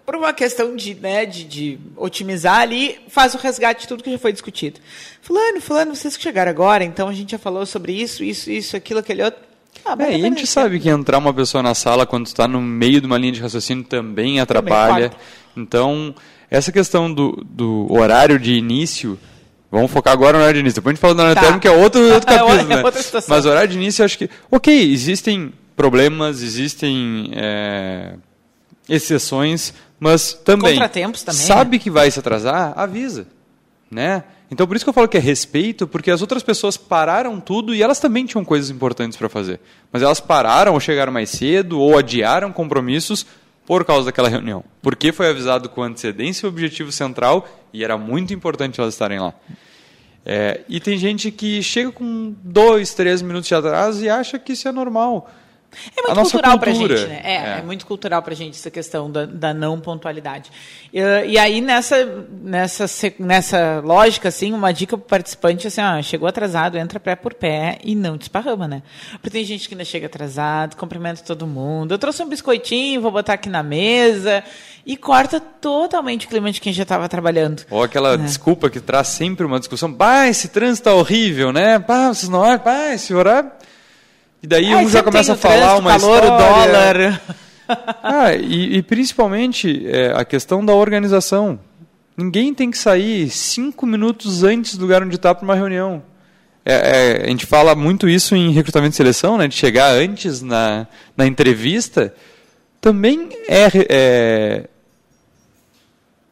por 0.06 0.16
uma 0.16 0.34
questão 0.34 0.76
de, 0.76 0.96
né, 0.96 1.26
de, 1.26 1.44
de 1.44 1.80
otimizar 1.96 2.62
ali, 2.62 3.00
faz 3.10 3.36
o 3.36 3.38
resgate 3.38 3.82
de 3.82 3.88
tudo 3.88 4.04
que 4.04 4.12
já 4.12 4.18
foi 4.18 4.32
discutido. 4.32 4.80
Fulano, 5.22 5.62
fulano, 5.62 5.96
vocês 5.96 6.18
que 6.18 6.24
chegaram 6.24 6.50
agora, 6.50 6.84
então 6.84 7.08
a 7.08 7.14
gente 7.14 7.32
já 7.32 7.38
falou 7.38 7.66
sobre 7.66 7.92
isso, 7.92 8.24
isso, 8.24 8.50
isso, 8.50 8.76
aquilo, 8.76 9.00
aquele 9.00 9.22
outro. 9.22 9.49
Ah, 9.86 9.96
É, 10.00 10.12
e 10.12 10.16
a 10.16 10.18
gente 10.20 10.46
sabe 10.48 10.80
que 10.80 10.90
entrar 10.90 11.18
uma 11.18 11.34
pessoa 11.34 11.62
na 11.64 11.74
sala 11.74 12.06
quando 12.06 12.26
está 12.28 12.48
no 12.48 12.62
meio 12.62 13.00
de 13.02 13.08
uma 13.08 13.18
linha 13.18 13.32
de 13.34 13.42
raciocínio 13.42 13.84
também 13.84 14.40
atrapalha. 14.40 15.10
corta. 15.10 15.24
então, 15.58 16.14
essa 16.50 16.72
questão 16.72 17.12
do, 17.14 17.44
do 17.50 17.88
horário 17.92 18.40
de 18.40 18.54
início, 18.54 19.18
vamos 19.72 19.92
focar 19.92 20.14
agora 20.14 20.34
no 20.38 20.44
horário 20.44 20.56
de 20.56 20.60
início. 20.62 20.82
Depois 20.82 20.94
a 20.94 20.96
gente 20.96 21.02
fala 21.02 21.14
do 21.16 21.20
horário 21.22 21.36
Tá. 21.36 21.42
término, 21.42 21.62
que 21.62 21.68
é 21.68 21.72
outro, 21.72 22.02
outro 22.14 22.30
É 22.34 22.38
capítulo, 22.38 22.64
né? 22.70 22.84
outra 22.84 23.02
situação. 23.02 23.36
Mas 23.36 23.46
o 23.46 23.50
horário 23.50 23.70
de 23.70 23.78
início, 23.78 24.02
eu 24.02 24.06
acho 24.06 24.18
que... 24.18 24.30
Ok, 24.52 24.92
existem 24.92 25.54
problemas, 25.76 26.42
existem 26.42 27.32
é, 27.34 28.14
exceções, 28.88 29.74
mas 30.00 30.34
também... 30.34 30.72
Contratempos 30.74 31.24
também, 31.24 31.42
Sabe 31.42 31.80
que 31.80 31.90
vai 31.90 32.10
se 32.12 32.20
atrasar? 32.20 32.74
Avisa, 32.76 33.28
né? 33.90 34.24
Então, 34.52 34.66
por 34.66 34.76
isso 34.76 34.84
que 34.84 34.90
eu 34.90 34.94
falo 34.94 35.08
que 35.08 35.18
é 35.18 35.20
respeito, 35.20 35.88
porque 35.88 36.10
as 36.10 36.22
outras 36.22 36.42
pessoas 36.42 36.76
pararam 36.76 37.40
tudo 37.40 37.74
e 37.74 37.84
elas 37.84 38.00
também 38.00 38.26
tinham 38.26 38.44
coisas 38.44 38.72
importantes 38.72 39.18
para 39.18 39.30
fazer. 39.30 39.60
Mas 39.92 40.02
elas 40.02 40.20
pararam 40.20 40.74
ou 40.74 40.80
chegaram 40.80 41.14
mais 41.14 41.30
cedo 41.30 41.80
ou 41.80 41.98
adiaram 41.98 42.52
compromissos 42.52 43.26
por 43.66 43.86
causa 43.86 44.08
daquela 44.08 44.28
reunião. 44.28 44.64
Porque 44.82 45.12
foi 45.12 45.30
avisado 45.30 45.70
com 45.70 45.84
antecedência 45.84 46.48
o 46.48 46.50
objetivo 46.50 46.92
central 46.92 47.48
e 47.72 47.84
era 47.84 47.96
muito 47.98 48.34
importante 48.34 48.82
elas 48.82 48.96
estarem 48.96 49.20
lá. 49.20 49.34
É, 50.26 50.62
e 50.68 50.80
tem 50.80 50.98
gente 50.98 51.30
que 51.32 51.62
chega 51.62 51.92
com 51.92 52.36
dois, 52.44 52.94
três 52.96 53.22
minutos 53.22 53.48
de 53.48 53.54
atraso 53.56 54.04
e 54.04 54.10
acha 54.10 54.40
que 54.40 54.54
isso 54.54 54.68
é 54.68 54.72
normal. 54.72 55.30
É 55.96 56.02
muito 56.02 56.32
cultural 56.32 56.60
pra 56.60 56.72
cultura. 56.72 56.98
gente, 56.98 57.10
né? 57.10 57.22
É, 57.24 57.36
É. 57.36 57.60
é, 57.60 57.62
muito 57.62 57.86
cultural 57.86 58.22
pra 58.22 58.34
gente 58.34 58.58
essa 58.58 58.72
questão 58.72 59.10
da, 59.10 59.26
da 59.26 59.54
não 59.54 59.80
pontualidade. 59.80 60.52
E, 60.94 61.00
e 61.00 61.38
aí, 61.38 61.62
nessa, 61.62 62.26
nessa, 62.42 62.86
nessa 63.20 63.82
lógica, 63.84 64.30
assim, 64.30 64.52
uma 64.52 64.72
dica 64.72 64.98
pro 64.98 65.08
participante, 65.08 65.68
assim, 65.68 65.82
ó, 65.82 66.02
chegou 66.02 66.28
atrasado, 66.28 66.78
entra 66.78 67.00
pé 67.00 67.16
por 67.16 67.34
pé 67.34 67.78
e 67.84 67.96
não 67.96 68.18
desparrama, 68.18 68.68
né? 68.68 68.82
Porque 69.14 69.30
tem 69.30 69.46
gente 69.46 69.68
que 69.68 69.76
ainda 69.76 69.86
chega 69.86 70.08
atrasado, 70.08 70.76
cumprimenta 70.76 71.22
todo 71.24 71.46
mundo. 71.46 71.94
Eu 71.94 71.98
trouxe 71.98 72.24
um 72.24 72.28
biscoitinho, 72.28 73.02
vou 73.02 73.12
botar 73.12 73.34
aqui 73.34 73.50
na 73.50 73.64
mesa. 73.64 74.44
E 74.86 74.98
corta 74.98 75.40
totalmente 75.40 76.26
o 76.26 76.30
clima 76.30 76.52
de 76.52 76.60
quem 76.60 76.74
já 76.74 76.84
estava 76.84 77.08
trabalhando. 77.08 77.64
Ou 77.70 77.84
aquela 77.84 78.18
desculpa 78.18 78.70
que 78.70 78.80
traz 78.80 79.10
sempre 79.10 79.46
uma 79.46 79.60
discussão. 79.60 79.92
Bah, 79.92 80.28
esse 80.28 80.48
trânsito 80.48 80.86
tá 80.86 80.96
horrível, 80.96 81.54
né? 81.54 81.78
Bah, 81.78 82.08
vocês 82.08 82.30
não 82.30 82.42
bah, 82.58 82.94
esse 82.94 83.14
horário... 83.14 83.52
E 84.42 84.48
daí 84.48 84.74
Ai, 84.74 84.86
um 84.86 84.90
já 84.90 85.04
começa 85.04 85.34
a 85.34 85.38
falar 85.38 85.56
trânsito, 85.56 85.82
uma 85.82 86.00
calor, 86.00 86.24
história. 86.24 87.10
dólar. 87.10 87.22
Ah, 88.02 88.34
e, 88.34 88.78
e 88.78 88.82
principalmente 88.82 89.86
é, 89.88 90.12
a 90.16 90.26
questão 90.26 90.66
da 90.66 90.74
organização. 90.74 91.60
Ninguém 92.18 92.52
tem 92.52 92.72
que 92.72 92.78
sair 92.80 93.30
cinco 93.30 93.86
minutos 93.86 94.44
antes 94.44 94.76
do 94.76 94.82
lugar 94.82 95.04
onde 95.04 95.18
está 95.18 95.36
para 95.36 95.46
uma 95.46 95.54
reunião. 95.54 96.02
É, 96.66 96.74
é, 97.22 97.26
a 97.26 97.30
gente 97.30 97.46
fala 97.46 97.76
muito 97.76 98.10
isso 98.10 98.36
em 98.36 98.52
recrutamento 98.52 98.94
e 98.94 98.98
seleção, 98.98 99.38
né, 99.38 99.48
de 99.48 99.56
chegar 99.56 99.92
antes 99.92 100.42
na, 100.42 100.88
na 101.16 101.28
entrevista. 101.28 102.12
Também 102.82 103.30
é, 103.48 103.68
é- 103.88 104.64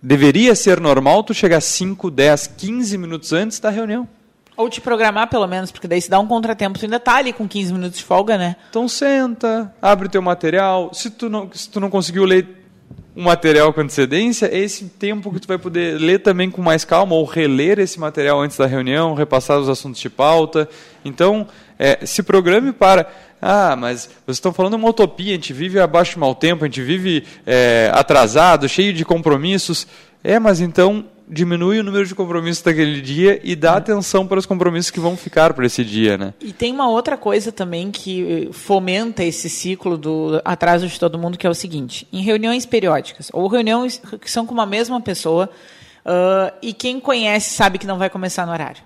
deveria 0.02 0.56
ser 0.56 0.80
normal 0.80 1.24
tu 1.24 1.36
chegar 1.36 1.62
5, 1.62 2.10
10, 2.10 2.48
15 2.58 2.98
minutos 2.98 3.32
antes 3.32 3.60
da 3.60 3.70
reunião. 3.70 4.10
Ou 4.58 4.70
te 4.70 4.82
programar, 4.82 5.30
pelo 5.30 5.46
menos, 5.46 5.72
porque 5.72 5.88
daí 5.88 6.02
se 6.02 6.10
dá 6.10 6.20
um 6.20 6.26
contratempo, 6.26 6.80
tu 6.80 6.86
ainda 6.86 7.00
tá 7.00 7.16
ali 7.16 7.32
com 7.32 7.48
15 7.48 7.72
minutos 7.72 8.00
de 8.00 8.04
folga, 8.04 8.38
né? 8.40 8.56
Então 8.70 8.88
senta, 8.88 9.72
abre 9.80 10.08
o 10.08 10.10
teu 10.10 10.22
material. 10.22 10.90
Se 10.94 11.12
tu 11.12 11.30
não, 11.30 11.48
se 11.54 11.70
tu 11.70 11.80
não 11.80 11.92
conseguiu 11.92 12.26
ler 12.26 12.58
o 13.16 13.22
material 13.22 13.72
com 13.72 13.82
antecedência, 13.82 14.46
é 14.46 14.60
esse 14.60 14.86
tempo 14.86 15.32
que 15.32 15.40
tu 15.40 15.48
vai 15.48 15.58
poder 15.58 16.00
ler 16.00 16.20
também 16.20 16.52
com 16.52 16.62
mais 16.62 16.84
calma 16.84 17.16
ou 17.16 17.24
reler 17.24 17.80
esse 17.80 18.00
material 18.00 18.42
antes 18.42 18.58
da 18.58 18.68
reunião, 18.68 19.14
repassar 19.14 19.60
os 19.60 19.70
assuntos 19.70 20.00
de 20.00 20.10
pauta. 20.10 20.68
Então, 21.06 21.48
é, 21.80 22.06
se 22.06 22.24
programe 22.24 22.72
para. 22.72 23.08
Ah, 23.42 23.76
mas 23.76 24.10
vocês 24.26 24.38
estão 24.38 24.54
falando 24.54 24.74
uma 24.74 24.90
utopia, 24.90 25.32
a 25.32 25.36
gente 25.36 25.54
vive 25.54 25.80
abaixo 25.80 26.14
de 26.14 26.20
mau 26.20 26.34
tempo, 26.34 26.64
a 26.64 26.68
gente 26.68 26.82
vive 26.82 27.24
é, 27.46 27.92
atrasado, 27.94 28.68
cheio 28.68 28.94
de 28.94 29.06
compromissos. 29.06 29.88
É, 30.24 30.40
mas 30.40 30.62
então 30.62 31.06
diminui 31.30 31.80
o 31.80 31.84
número 31.84 32.06
de 32.06 32.16
compromissos 32.16 32.64
daquele 32.64 33.02
dia 33.02 33.40
e 33.44 33.56
dá 33.56 33.76
atenção 33.78 34.26
para 34.26 34.40
os 34.40 34.46
compromissos 34.46 34.90
que 34.92 35.00
vão 35.00 35.18
ficar 35.18 35.54
para 35.54 35.66
esse 35.66 35.84
dia, 35.84 36.18
né? 36.18 36.34
E 36.42 36.54
tem 36.54 36.72
uma 36.74 36.88
outra 36.90 37.18
coisa 37.18 37.52
também 37.52 37.92
que 37.92 38.48
eh, 38.50 38.54
fomenta 38.54 39.24
esse 39.24 39.50
ciclo 39.50 39.98
do 39.98 40.42
atraso 40.46 40.88
de 40.88 40.98
todo 41.00 41.18
mundo, 41.20 41.38
que 41.38 41.46
é 41.46 41.50
o 41.50 41.54
seguinte: 41.54 42.08
em 42.14 42.22
reuniões 42.22 42.66
periódicas, 42.66 43.30
ou 43.34 43.48
reuniões 43.48 44.02
que 44.22 44.32
são 44.32 44.46
com 44.46 44.54
uma 44.54 44.66
mesma 44.66 45.02
pessoa, 45.02 45.50
ah, 46.06 46.54
e 46.62 46.72
quem 46.74 47.00
conhece 47.00 47.50
sabe 47.56 47.78
que 47.78 47.86
não 47.88 47.98
vai 47.98 48.10
começar 48.10 48.46
no 48.46 48.52
horário. 48.54 48.82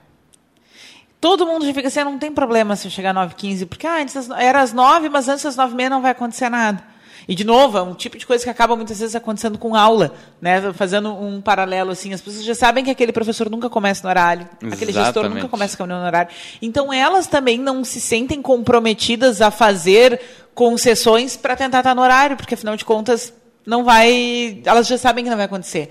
Todo 1.20 1.46
mundo 1.46 1.66
já 1.68 1.74
fica 1.74 1.88
assim, 1.88 2.00
"Ah, 2.00 2.06
não 2.06 2.18
tem 2.18 2.32
problema 2.32 2.76
se 2.76 2.88
eu 2.88 2.92
chegar 2.92 3.12
às 3.16 3.16
9h15, 3.32 3.68
porque 3.68 3.86
ah, 3.86 4.02
antes 4.02 4.16
das- 4.16 4.30
era 4.40 4.60
às 4.62 4.74
9 4.74 5.08
mas 5.10 5.28
antes 5.30 5.44
das 5.44 5.56
9h30 5.56 5.90
não 5.90 6.02
vai 6.02 6.12
acontecer 6.12 6.50
nada. 6.50 6.84
E, 7.28 7.36
de 7.36 7.44
novo, 7.44 7.78
é 7.78 7.82
um 7.82 7.94
tipo 7.94 8.18
de 8.18 8.26
coisa 8.26 8.44
que 8.44 8.50
acaba 8.50 8.76
muitas 8.76 9.00
vezes 9.00 9.16
acontecendo 9.16 9.58
com 9.58 9.76
aula, 9.76 10.14
né? 10.42 10.74
fazendo 10.74 11.14
um 11.14 11.42
paralelo 11.42 11.92
assim. 11.92 12.14
As 12.14 12.22
pessoas 12.22 12.44
já 12.44 12.56
sabem 12.56 12.84
que 12.84 12.90
aquele 12.90 13.12
professor 13.12 13.50
nunca 13.50 13.70
começa 13.70 14.04
no 14.04 14.10
horário, 14.10 14.48
aquele 14.58 14.92
gestor 14.92 15.02
Exatamente. 15.02 15.36
nunca 15.36 15.48
começa 15.50 15.78
com 15.78 15.84
a 15.84 15.88
no 15.88 16.06
horário. 16.06 16.32
Então, 16.62 16.92
elas 16.92 17.28
também 17.28 17.58
não 17.58 17.84
se 17.84 18.02
sentem 18.02 18.42
comprometidas 18.42 19.42
a 19.42 19.52
fazer 19.52 20.20
concessões 20.54 21.38
para 21.38 21.56
tentar 21.56 21.80
estar 21.80 21.96
no 21.96 22.02
horário, 22.02 22.36
porque, 22.38 22.56
afinal 22.56 22.76
de 22.76 22.86
contas, 22.86 23.34
não 23.66 23.84
vai. 23.84 24.62
Elas 24.66 24.88
já 24.88 24.98
sabem 24.98 25.24
que 25.24 25.30
não 25.30 25.38
vai 25.38 25.46
acontecer. 25.46 25.90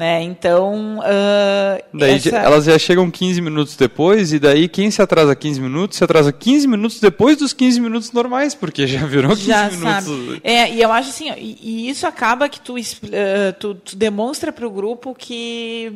Né? 0.00 0.22
Então. 0.22 0.98
ah, 1.04 1.78
Daí 1.92 2.14
essa- 2.14 2.38
elas 2.38 2.64
já 2.64 2.78
chegam 2.78 3.10
15 3.10 3.38
minutos 3.42 3.76
depois, 3.76 4.32
e 4.32 4.38
daí 4.38 4.66
quem 4.66 4.90
se 4.90 5.02
atrasa 5.02 5.36
15 5.36 5.60
minutos, 5.60 5.98
se 5.98 6.02
atrasa 6.04 6.32
15 6.32 6.66
minutos 6.66 6.98
depois 6.98 7.36
dos 7.36 7.52
15 7.52 7.78
minutos 7.82 8.10
normais, 8.10 8.54
porque 8.54 8.86
já 8.86 9.04
virou 9.04 9.32
15 9.32 9.46
já 9.46 9.64
minutos. 9.68 9.82
sabe. 10.06 10.40
É, 10.42 10.70
e 10.72 10.80
eu 10.80 10.90
acho 10.90 11.10
assim, 11.10 11.30
e, 11.36 11.58
e 11.60 11.90
isso 11.90 12.06
acaba 12.06 12.48
que 12.48 12.58
tu, 12.58 12.76
eh, 12.78 13.52
tu, 13.60 13.74
tu 13.74 13.94
demonstra 13.94 14.50
para 14.50 14.66
o 14.66 14.70
grupo 14.70 15.14
que, 15.14 15.92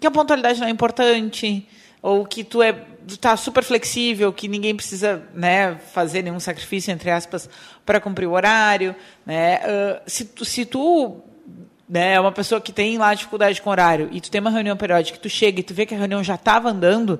que 0.00 0.06
a 0.06 0.10
pontualidade 0.10 0.58
não 0.58 0.66
é 0.66 0.70
importante, 0.70 1.66
ou 2.00 2.24
que 2.24 2.42
tu 2.42 2.62
é 2.62 2.74
tá 3.20 3.36
super 3.36 3.62
flexível, 3.62 4.32
que 4.32 4.48
ninguém 4.48 4.74
precisa 4.74 5.22
né, 5.34 5.76
fazer 5.92 6.22
nenhum 6.22 6.40
sacrifício, 6.40 6.90
entre 6.92 7.10
aspas, 7.10 7.46
para 7.84 8.00
cumprir 8.00 8.26
o 8.26 8.32
horário. 8.32 8.94
Né? 9.26 9.56
Ah, 9.62 10.00
se, 10.06 10.24
tu, 10.24 10.46
se 10.46 10.64
tu 10.64 11.22
né, 11.88 12.14
é 12.14 12.20
uma 12.20 12.32
pessoa 12.32 12.60
que 12.60 12.72
tem 12.72 12.98
lá 12.98 13.14
dificuldade 13.14 13.62
com 13.62 13.70
horário 13.70 14.08
e 14.12 14.20
tu 14.20 14.30
tem 14.30 14.40
uma 14.40 14.50
reunião 14.50 14.76
periódica, 14.76 15.18
tu 15.18 15.28
chega 15.28 15.60
e 15.60 15.62
tu 15.62 15.72
vê 15.72 15.86
que 15.86 15.94
a 15.94 15.98
reunião 15.98 16.22
já 16.22 16.34
estava 16.34 16.68
andando, 16.68 17.18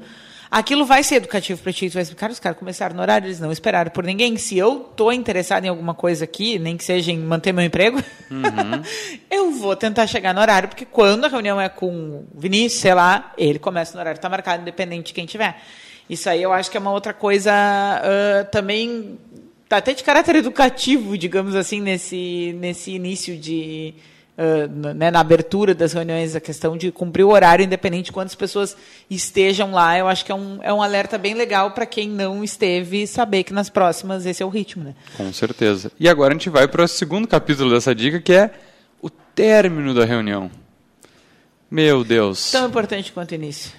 aquilo 0.51 0.85
vai 0.85 1.03
ser 1.03 1.17
educativo 1.17 1.61
para 1.63 1.73
ti. 1.73 1.89
Tu 1.89 1.95
vai 1.95 2.03
explicar, 2.03 2.31
os 2.31 2.39
caras 2.39 2.59
começaram 2.59 2.95
no 2.95 3.03
horário, 3.03 3.27
eles 3.27 3.41
não 3.41 3.53
esperaram 3.53 3.91
por 3.91 4.05
ninguém. 4.05 4.37
Se 4.37 4.59
eu 4.59 4.81
tô 4.97 5.13
interessado 5.13 5.65
em 5.65 5.69
alguma 5.69 5.95
coisa 5.95 6.25
aqui, 6.25 6.59
nem 6.59 6.77
que 6.77 6.85
seja 6.85 7.13
em 7.13 7.19
manter 7.19 7.53
meu 7.53 7.65
emprego, 7.65 8.03
eu 9.31 9.53
vou 9.53 9.75
tentar 9.77 10.07
chegar 10.07 10.35
no 10.35 10.41
horário, 10.41 10.69
porque 10.69 10.85
quando 10.85 11.25
a 11.25 11.29
reunião 11.29 11.61
é 11.61 11.69
com 11.69 11.89
o 11.89 12.27
Vinícius, 12.35 12.83
sei 12.83 12.95
lá, 12.95 13.33
ele 13.39 13.59
começa 13.59 13.95
no 13.95 14.01
horário, 14.01 14.19
está 14.19 14.29
marcado, 14.29 14.63
independente 14.63 15.09
de 15.09 15.13
quem 15.15 15.27
tiver. 15.27 15.61
Isso 16.09 16.29
aí 16.29 16.43
eu 16.43 16.53
acho 16.53 16.71
que 16.71 16.77
é 16.77 16.81
uma 16.81 16.93
outra 16.93 17.13
coisa 17.13 17.53
ah, 17.53 18.45
também 18.51 19.19
tá 19.69 19.77
até 19.77 19.93
de 19.93 20.03
caráter 20.03 20.37
educativo, 20.37 21.19
digamos 21.19 21.55
assim, 21.55 21.81
nesse, 21.81 22.57
nesse 22.59 22.93
início 22.93 23.37
de, 23.37 23.95
uh, 24.39 24.95
né, 24.95 25.11
na 25.11 25.21
abertura 25.21 25.75
das 25.75 25.93
reuniões, 25.93 26.37
a 26.37 26.41
questão 26.41 26.77
de 26.77 26.93
cumprir 26.93 27.25
o 27.25 27.31
horário, 27.31 27.65
independente 27.65 28.07
de 28.07 28.13
quantas 28.13 28.35
pessoas 28.35 28.77
estejam 29.11 29.73
lá. 29.73 29.99
Eu 29.99 30.07
acho 30.07 30.25
que 30.25 30.31
é 30.31 30.35
um, 30.35 30.59
é 30.63 30.73
um 30.73 30.81
alerta 30.81 31.19
bem 31.19 31.35
legal 31.35 31.73
para 31.73 31.85
quem 31.85 32.09
não 32.09 32.45
esteve 32.45 33.07
saber 33.07 33.43
que 33.43 33.53
nas 33.53 33.69
próximas 33.69 34.25
esse 34.25 34.43
é 34.43 34.47
o 34.47 34.49
ritmo. 34.49 34.85
Né? 34.85 34.95
Com 35.17 35.33
certeza. 35.33 35.91
E 35.99 36.09
agora 36.09 36.33
a 36.33 36.37
gente 36.37 36.49
vai 36.49 36.69
para 36.69 36.85
o 36.85 36.89
segundo 36.89 37.27
capítulo 37.27 37.71
dessa 37.71 37.95
dica, 37.95 38.21
que 38.21 38.33
é 38.33 38.51
o 39.03 39.11
término 39.11 39.93
da 39.93 40.05
reunião. 40.05 40.51
Meu 41.71 42.03
Deus. 42.03 42.51
Tão 42.51 42.69
importante 42.69 43.13
quanto 43.13 43.33
o 43.33 43.35
início. 43.35 43.73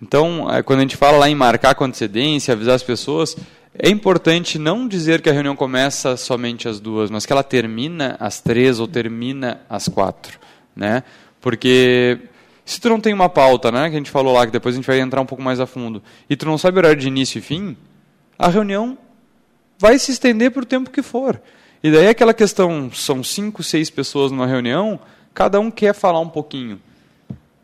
Então, 0.00 0.50
é, 0.52 0.62
quando 0.62 0.80
a 0.80 0.82
gente 0.82 0.96
fala 0.96 1.18
lá 1.18 1.28
em 1.28 1.34
marcar 1.34 1.74
com 1.74 1.84
antecedência, 1.84 2.52
avisar 2.52 2.74
as 2.74 2.82
pessoas, 2.82 3.36
é 3.76 3.90
importante 3.90 4.58
não 4.58 4.86
dizer 4.86 5.20
que 5.20 5.28
a 5.28 5.32
reunião 5.32 5.56
começa 5.56 6.16
somente 6.16 6.68
às 6.68 6.78
duas, 6.78 7.10
mas 7.10 7.26
que 7.26 7.32
ela 7.32 7.42
termina 7.42 8.16
às 8.20 8.40
três 8.40 8.78
ou 8.78 8.86
termina 8.86 9.60
às 9.68 9.88
quatro, 9.88 10.38
né? 10.76 11.02
Porque 11.40 12.18
se 12.64 12.80
tu 12.80 12.88
não 12.88 13.00
tem 13.00 13.12
uma 13.12 13.28
pauta, 13.28 13.72
né, 13.72 13.90
que 13.90 13.96
a 13.96 13.98
gente 13.98 14.10
falou 14.10 14.32
lá, 14.32 14.46
que 14.46 14.52
depois 14.52 14.74
a 14.74 14.78
gente 14.78 14.86
vai 14.86 15.00
entrar 15.00 15.20
um 15.20 15.26
pouco 15.26 15.42
mais 15.42 15.58
a 15.58 15.66
fundo, 15.66 16.02
e 16.30 16.36
tu 16.36 16.46
não 16.46 16.56
sabe 16.56 16.76
o 16.76 16.80
horário 16.80 17.00
de 17.00 17.08
início 17.08 17.38
e 17.38 17.42
fim, 17.42 17.76
a 18.38 18.48
reunião 18.48 18.96
vai 19.78 19.98
se 19.98 20.12
estender 20.12 20.52
por 20.52 20.64
tempo 20.64 20.90
que 20.90 21.02
for. 21.02 21.40
E 21.82 21.90
daí 21.90 22.08
aquela 22.08 22.32
questão, 22.32 22.90
são 22.92 23.22
cinco, 23.22 23.62
seis 23.62 23.90
pessoas 23.90 24.30
numa 24.30 24.46
reunião, 24.46 25.00
cada 25.34 25.58
um 25.58 25.70
quer 25.70 25.94
falar 25.94 26.20
um 26.20 26.28
pouquinho. 26.28 26.80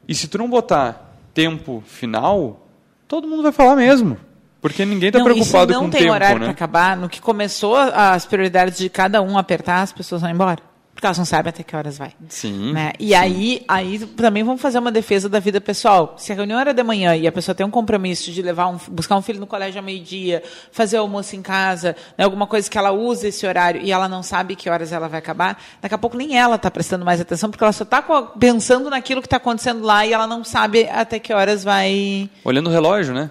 E 0.08 0.14
se 0.14 0.26
tu 0.26 0.38
não 0.38 0.50
botar 0.50 1.16
tempo 1.32 1.82
final, 1.86 2.66
todo 3.06 3.28
mundo 3.28 3.44
vai 3.44 3.52
falar 3.52 3.76
mesmo. 3.76 4.18
Porque 4.60 4.84
ninguém 4.84 5.08
está 5.08 5.22
preocupado 5.22 5.72
com 5.74 5.86
o 5.86 5.90
tempo. 5.90 5.92
Não 5.92 5.98
tem 5.98 6.10
horário 6.10 6.38
né? 6.38 6.46
para 6.46 6.52
acabar. 6.52 6.96
No 6.96 7.08
que 7.08 7.20
começou 7.20 7.76
as 7.76 8.26
prioridades 8.26 8.78
de 8.78 8.88
cada 8.88 9.22
um 9.22 9.38
apertar, 9.38 9.82
as 9.82 9.92
pessoas 9.92 10.20
vão 10.20 10.30
embora. 10.30 10.70
Porque 11.00 11.06
elas 11.06 11.16
não 11.16 11.24
sabem 11.24 11.48
até 11.48 11.62
que 11.62 11.74
horas 11.74 11.96
vai. 11.96 12.12
Sim. 12.28 12.74
Né? 12.74 12.92
E 12.98 13.08
sim. 13.08 13.14
aí, 13.14 13.64
aí 13.66 13.98
também 14.00 14.44
vamos 14.44 14.60
fazer 14.60 14.78
uma 14.78 14.92
defesa 14.92 15.30
da 15.30 15.40
vida 15.40 15.58
pessoal. 15.58 16.14
Se 16.18 16.30
a 16.30 16.34
reunião 16.34 16.60
era 16.60 16.74
de 16.74 16.82
manhã 16.82 17.16
e 17.16 17.26
a 17.26 17.32
pessoa 17.32 17.54
tem 17.54 17.64
um 17.64 17.70
compromisso 17.70 18.30
de 18.30 18.42
levar 18.42 18.66
um, 18.66 18.76
buscar 18.90 19.16
um 19.16 19.22
filho 19.22 19.40
no 19.40 19.46
colégio 19.46 19.78
ao 19.78 19.84
meio-dia, 19.84 20.42
fazer 20.70 20.98
almoço 20.98 21.34
em 21.34 21.40
casa, 21.40 21.96
né, 22.18 22.24
alguma 22.24 22.46
coisa 22.46 22.68
que 22.68 22.76
ela 22.76 22.90
use 22.90 23.28
esse 23.28 23.46
horário 23.46 23.80
e 23.80 23.90
ela 23.90 24.08
não 24.10 24.22
sabe 24.22 24.54
que 24.54 24.68
horas 24.68 24.92
ela 24.92 25.08
vai 25.08 25.20
acabar, 25.20 25.58
daqui 25.80 25.94
a 25.94 25.98
pouco 25.98 26.18
nem 26.18 26.36
ela 26.36 26.56
está 26.56 26.70
prestando 26.70 27.02
mais 27.02 27.18
atenção, 27.18 27.50
porque 27.50 27.64
ela 27.64 27.72
só 27.72 27.84
está 27.84 28.02
pensando 28.38 28.90
naquilo 28.90 29.22
que 29.22 29.26
está 29.26 29.38
acontecendo 29.38 29.82
lá 29.82 30.04
e 30.04 30.12
ela 30.12 30.26
não 30.26 30.44
sabe 30.44 30.86
até 30.92 31.18
que 31.18 31.32
horas 31.32 31.64
vai. 31.64 32.28
Olhando 32.44 32.68
o 32.68 32.70
relógio, 32.70 33.14
né? 33.14 33.30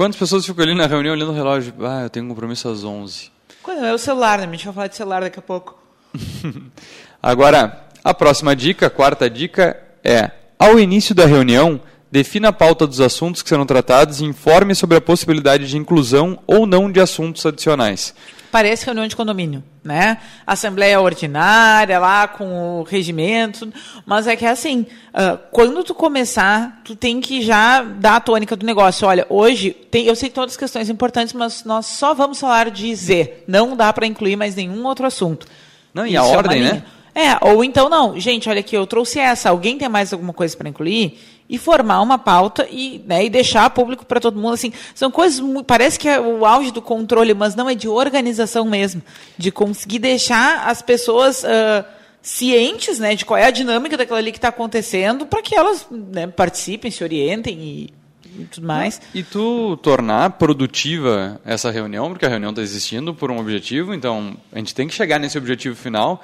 Quantas 0.00 0.18
pessoas 0.18 0.46
ficam 0.46 0.64
ali 0.64 0.74
na 0.74 0.86
reunião 0.86 1.12
olhando 1.12 1.30
o 1.30 1.34
relógio? 1.34 1.74
Ah, 1.82 2.04
eu 2.04 2.08
tenho 2.08 2.24
um 2.24 2.30
compromisso 2.30 2.66
às 2.70 2.84
11. 2.84 3.30
Quando 3.62 3.84
é 3.84 3.92
o 3.92 3.98
celular, 3.98 4.38
né? 4.38 4.46
A 4.46 4.50
gente 4.50 4.64
vai 4.64 4.72
falar 4.72 4.86
de 4.86 4.96
celular 4.96 5.20
daqui 5.20 5.38
a 5.38 5.42
pouco. 5.42 5.78
Agora, 7.22 7.86
a 8.02 8.14
próxima 8.14 8.56
dica, 8.56 8.86
a 8.86 8.90
quarta 8.90 9.28
dica 9.28 9.78
é: 10.02 10.30
ao 10.58 10.80
início 10.80 11.14
da 11.14 11.26
reunião, 11.26 11.78
defina 12.10 12.48
a 12.48 12.52
pauta 12.52 12.86
dos 12.86 12.98
assuntos 12.98 13.42
que 13.42 13.50
serão 13.50 13.66
tratados 13.66 14.22
e 14.22 14.24
informe 14.24 14.74
sobre 14.74 14.96
a 14.96 15.02
possibilidade 15.02 15.68
de 15.68 15.76
inclusão 15.76 16.38
ou 16.46 16.64
não 16.64 16.90
de 16.90 16.98
assuntos 16.98 17.44
adicionais 17.44 18.14
parece 18.50 18.84
reunião 18.84 19.06
de 19.06 19.16
condomínio, 19.16 19.62
né? 19.82 20.18
Assembleia 20.46 21.00
ordinária 21.00 21.98
lá 21.98 22.28
com 22.28 22.80
o 22.80 22.82
regimento, 22.82 23.72
mas 24.04 24.26
é 24.26 24.36
que 24.36 24.44
é 24.44 24.50
assim, 24.50 24.86
uh, 25.14 25.38
quando 25.50 25.82
tu 25.84 25.94
começar, 25.94 26.80
tu 26.84 26.94
tem 26.94 27.20
que 27.20 27.42
já 27.42 27.82
dar 27.82 28.16
a 28.16 28.20
tônica 28.20 28.56
do 28.56 28.66
negócio. 28.66 29.06
Olha, 29.06 29.26
hoje 29.28 29.70
tem, 29.70 30.06
eu 30.06 30.16
sei 30.16 30.28
que 30.28 30.34
todas 30.34 30.52
as 30.52 30.56
questões 30.56 30.88
importantes, 30.88 31.32
mas 31.32 31.64
nós 31.64 31.86
só 31.86 32.14
vamos 32.14 32.40
falar 32.40 32.70
de 32.70 32.94
Z, 32.94 33.44
não 33.46 33.76
dá 33.76 33.92
para 33.92 34.06
incluir 34.06 34.36
mais 34.36 34.54
nenhum 34.54 34.84
outro 34.86 35.06
assunto. 35.06 35.46
Não, 35.94 36.06
e 36.06 36.14
Isso 36.14 36.22
a 36.22 36.26
é 36.26 36.36
ordem, 36.36 36.62
né? 36.62 36.82
É, 37.14 37.44
ou 37.44 37.64
então 37.64 37.88
não, 37.88 38.18
gente, 38.18 38.48
olha 38.48 38.60
aqui, 38.60 38.76
eu 38.76 38.86
trouxe 38.86 39.18
essa, 39.18 39.50
alguém 39.50 39.76
tem 39.76 39.88
mais 39.88 40.12
alguma 40.12 40.32
coisa 40.32 40.56
para 40.56 40.68
incluir? 40.68 41.18
E 41.50 41.58
formar 41.58 42.00
uma 42.00 42.16
pauta 42.16 42.66
e, 42.70 43.02
né, 43.04 43.24
e 43.24 43.28
deixar 43.28 43.68
público 43.70 44.06
para 44.06 44.20
todo 44.20 44.38
mundo. 44.38 44.54
Assim, 44.54 44.72
são 44.94 45.10
coisas, 45.10 45.44
parece 45.66 45.98
que 45.98 46.08
é 46.08 46.20
o 46.20 46.46
auge 46.46 46.70
do 46.70 46.80
controle, 46.80 47.34
mas 47.34 47.56
não 47.56 47.68
é 47.68 47.74
de 47.74 47.88
organização 47.88 48.64
mesmo, 48.64 49.02
de 49.36 49.50
conseguir 49.50 49.98
deixar 49.98 50.68
as 50.68 50.80
pessoas 50.80 51.42
uh, 51.42 51.84
cientes 52.22 53.00
né, 53.00 53.16
de 53.16 53.24
qual 53.24 53.36
é 53.36 53.46
a 53.46 53.50
dinâmica 53.50 53.96
daquilo 53.96 54.16
ali 54.16 54.30
que 54.30 54.38
está 54.38 54.48
acontecendo, 54.48 55.26
para 55.26 55.42
que 55.42 55.56
elas 55.56 55.88
né, 55.90 56.28
participem, 56.28 56.88
se 56.88 57.02
orientem 57.02 57.58
e, 57.58 57.94
e 58.38 58.44
tudo 58.44 58.68
mais. 58.68 59.02
E 59.12 59.24
tu 59.24 59.76
tornar 59.78 60.30
produtiva 60.30 61.40
essa 61.44 61.68
reunião, 61.68 62.10
porque 62.10 62.26
a 62.26 62.28
reunião 62.28 62.50
está 62.50 62.62
existindo 62.62 63.12
por 63.12 63.28
um 63.28 63.40
objetivo, 63.40 63.92
então 63.92 64.36
a 64.52 64.58
gente 64.58 64.72
tem 64.72 64.86
que 64.86 64.94
chegar 64.94 65.18
nesse 65.18 65.36
objetivo 65.36 65.74
final. 65.74 66.22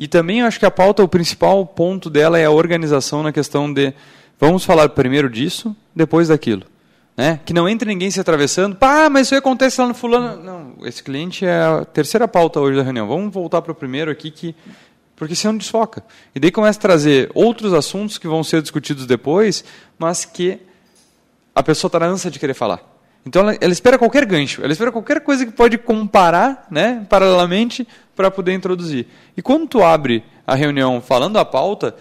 E 0.00 0.06
também 0.06 0.42
acho 0.42 0.60
que 0.60 0.66
a 0.66 0.70
pauta, 0.70 1.02
o 1.02 1.08
principal 1.08 1.66
ponto 1.66 2.08
dela 2.08 2.38
é 2.38 2.44
a 2.44 2.50
organização 2.52 3.24
na 3.24 3.32
questão 3.32 3.72
de 3.72 3.92
Vamos 4.38 4.64
falar 4.64 4.88
primeiro 4.90 5.28
disso, 5.28 5.76
depois 5.94 6.28
daquilo. 6.28 6.62
Né? 7.16 7.40
Que 7.44 7.52
não 7.52 7.68
entre 7.68 7.88
ninguém 7.88 8.10
se 8.10 8.20
atravessando. 8.20 8.76
Pá, 8.76 9.10
mas 9.10 9.26
isso 9.26 9.34
acontece 9.34 9.80
lá 9.80 9.88
no 9.88 9.94
fulano. 9.94 10.42
Não, 10.42 10.86
esse 10.86 11.02
cliente 11.02 11.44
é 11.44 11.60
a 11.60 11.84
terceira 11.84 12.28
pauta 12.28 12.60
hoje 12.60 12.76
da 12.76 12.82
reunião. 12.84 13.08
Vamos 13.08 13.34
voltar 13.34 13.60
para 13.60 13.72
o 13.72 13.74
primeiro 13.74 14.10
aqui, 14.10 14.30
que 14.30 14.54
porque 15.16 15.34
senão 15.34 15.56
desfoca. 15.56 16.04
E 16.32 16.38
daí 16.38 16.52
começa 16.52 16.78
a 16.78 16.82
trazer 16.82 17.28
outros 17.34 17.74
assuntos 17.74 18.18
que 18.18 18.28
vão 18.28 18.44
ser 18.44 18.62
discutidos 18.62 19.04
depois, 19.04 19.64
mas 19.98 20.24
que 20.24 20.60
a 21.52 21.60
pessoa 21.60 21.88
está 21.88 21.98
na 21.98 22.06
ânsia 22.06 22.30
de 22.30 22.38
querer 22.38 22.54
falar. 22.54 22.80
Então 23.26 23.42
ela, 23.42 23.58
ela, 23.60 23.72
espera 23.72 23.98
qualquer 23.98 24.24
gancho, 24.24 24.62
ela 24.62 24.72
espera 24.72 24.92
qualquer 24.92 25.20
coisa 25.20 25.44
que 25.44 25.50
pode 25.50 25.76
comparar, 25.76 26.68
né, 26.70 27.04
paralelamente, 27.10 27.86
para 28.14 28.30
poder 28.30 28.52
introduzir. 28.52 29.08
E 29.36 29.42
quando 29.42 29.66
tu 29.66 29.82
abre 29.82 30.22
a 30.46 30.54
reunião 30.54 31.00
falando 31.00 31.36
a 31.36 31.44
pauta, 31.44 31.96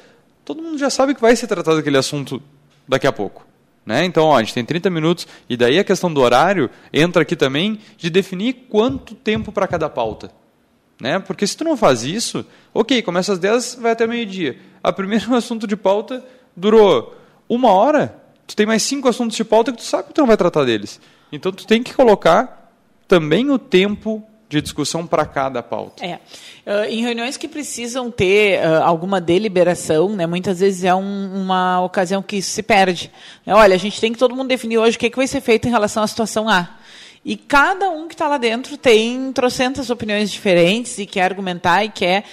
todo 0.48 0.64
mundo 0.64 0.78
já 0.78 0.90
sabe 0.90 1.14
que 1.14 1.20
vai 1.20 1.36
ser 1.36 1.46
tratado 1.46 1.78
aquele 1.78 1.98
assunto 1.98 2.42
daqui 2.88 3.06
a 3.06 3.12
pouco. 3.12 3.46
Né? 3.86 4.06
Então, 4.06 4.28
ó, 4.28 4.38
a 4.38 4.40
gente 4.42 4.54
tem 4.54 4.64
30 4.64 4.90
minutos, 4.90 5.28
e 5.50 5.58
daí 5.58 5.78
a 5.78 5.84
questão 5.84 6.14
do 6.14 6.22
horário 6.22 6.70
entra 6.94 7.24
aqui 7.24 7.36
também 7.36 7.82
de 7.98 8.10
definir 8.10 8.66
quanto 8.70 9.14
tempo 9.14 9.52
para 9.52 9.68
cada 9.68 9.90
pauta. 9.90 10.32
Né? 11.02 11.20
Porque 11.20 11.46
se 11.46 11.58
tu 11.58 11.66
não 11.66 11.76
faz 11.76 12.04
isso, 12.04 12.46
ok, 12.74 13.02
começa 13.02 13.34
às 13.34 13.40
10, 13.40 13.80
vai 13.82 13.92
até 13.92 14.08
meio-dia. 14.08 14.58
A 14.82 14.94
primeiro 14.94 15.32
assunto 15.36 15.68
de 15.68 15.76
pauta 15.76 16.24
durou 16.56 17.14
uma 17.50 17.74
hora, 17.74 18.18
tu 18.48 18.56
tem 18.56 18.66
mais 18.66 18.84
cinco 18.84 19.10
assuntos 19.10 19.36
de 19.36 19.44
pauta 19.44 19.74
que 19.74 19.80
tu 19.80 19.84
sabe 19.84 20.08
que 20.08 20.14
tu 20.14 20.22
não 20.22 20.28
vai 20.28 20.38
tratar 20.38 20.64
deles. 20.64 20.98
Então 21.30 21.52
tu 21.52 21.68
tem 21.68 21.84
que 21.84 21.94
colocar 21.94 22.72
também 23.06 23.52
o 23.52 23.60
tempo 23.60 24.26
de 24.50 24.62
discussão 24.62 25.06
para 25.06 25.26
cada 25.26 25.62
pauta. 25.62 26.06
É. 26.06 26.16
Uh, 26.66 26.86
em 26.90 27.02
reuniões 27.02 27.36
que 27.36 27.48
precisam 27.48 28.10
ter 28.10 28.60
uh, 28.60 28.84
alguma 28.84 29.20
deliberação, 29.20 30.10
né, 30.10 30.26
muitas 30.26 30.60
vezes 30.60 30.84
é 30.84 30.96
um, 30.96 31.44
uma 31.44 31.82
ocasião 31.82 32.22
que 32.22 32.42
se 32.42 32.64
perde. 32.64 33.12
É, 33.46 33.54
olha, 33.54 33.76
a 33.76 33.80
gente 33.80 34.00
tem 34.00 34.14
que 34.14 34.20
todo 34.20 34.36
mundo 34.36 34.48
definir 34.48 34.78
hoje 34.78 34.96
o 34.96 35.00
que, 35.00 35.08
é 35.08 35.10
que 35.10 35.18
vai 35.18 35.28
ser 35.28 35.42
feito 35.42 35.68
em 35.68 35.72
relação 35.72 36.02
à 36.04 36.08
situação 36.08 36.48
A. 36.48 36.78
E 37.26 37.36
cada 37.36 37.90
um 37.90 38.08
que 38.08 38.14
está 38.14 38.28
lá 38.28 38.38
dentro 38.38 38.78
tem 38.78 39.34
trocentas 39.34 39.90
opiniões 39.90 40.32
diferentes 40.32 40.98
e 40.98 41.06
quer 41.06 41.24
argumentar 41.24 41.84
e 41.84 41.90
quer. 41.90 42.24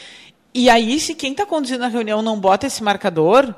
E 0.55 0.71
aí, 0.71 1.01
se 1.01 1.17
quem 1.17 1.33
está 1.33 1.45
conduzindo 1.45 1.83
a 1.83 1.89
reunião 1.89 2.23
não 2.23 2.39
bota 2.39 2.69
esse 2.69 2.81
marcador, 2.81 3.53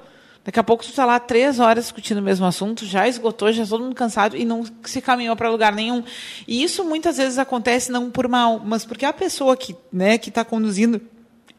Daqui 0.46 0.60
a 0.60 0.62
pouco 0.62 0.84
tu 0.84 0.90
está 0.90 1.04
lá 1.04 1.18
três 1.18 1.58
horas 1.58 1.86
discutindo 1.86 2.18
o 2.18 2.22
mesmo 2.22 2.46
assunto, 2.46 2.86
já 2.86 3.08
esgotou, 3.08 3.52
já 3.52 3.66
todo 3.66 3.82
mundo 3.82 3.96
cansado 3.96 4.36
e 4.36 4.44
não 4.44 4.64
se 4.84 5.00
caminhou 5.00 5.34
para 5.34 5.50
lugar 5.50 5.72
nenhum. 5.72 6.04
E 6.46 6.62
isso 6.62 6.84
muitas 6.84 7.16
vezes 7.16 7.36
acontece 7.36 7.90
não 7.90 8.12
por 8.12 8.28
mal, 8.28 8.60
mas 8.64 8.84
porque 8.84 9.04
a 9.04 9.12
pessoa 9.12 9.56
que 9.56 9.74
né, 9.92 10.14
está 10.14 10.44
conduzindo 10.44 11.00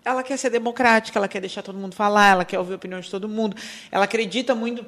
ela 0.05 0.23
quer 0.23 0.37
ser 0.37 0.49
democrática, 0.49 1.19
ela 1.19 1.27
quer 1.27 1.41
deixar 1.41 1.61
todo 1.61 1.77
mundo 1.77 1.93
falar, 1.93 2.31
ela 2.31 2.45
quer 2.45 2.57
ouvir 2.57 2.71
a 2.71 2.75
opinião 2.77 3.01
de 3.01 3.11
todo 3.11 3.27
mundo, 3.27 3.57
ela 3.91 4.05
acredita 4.05 4.55
muito 4.55 4.85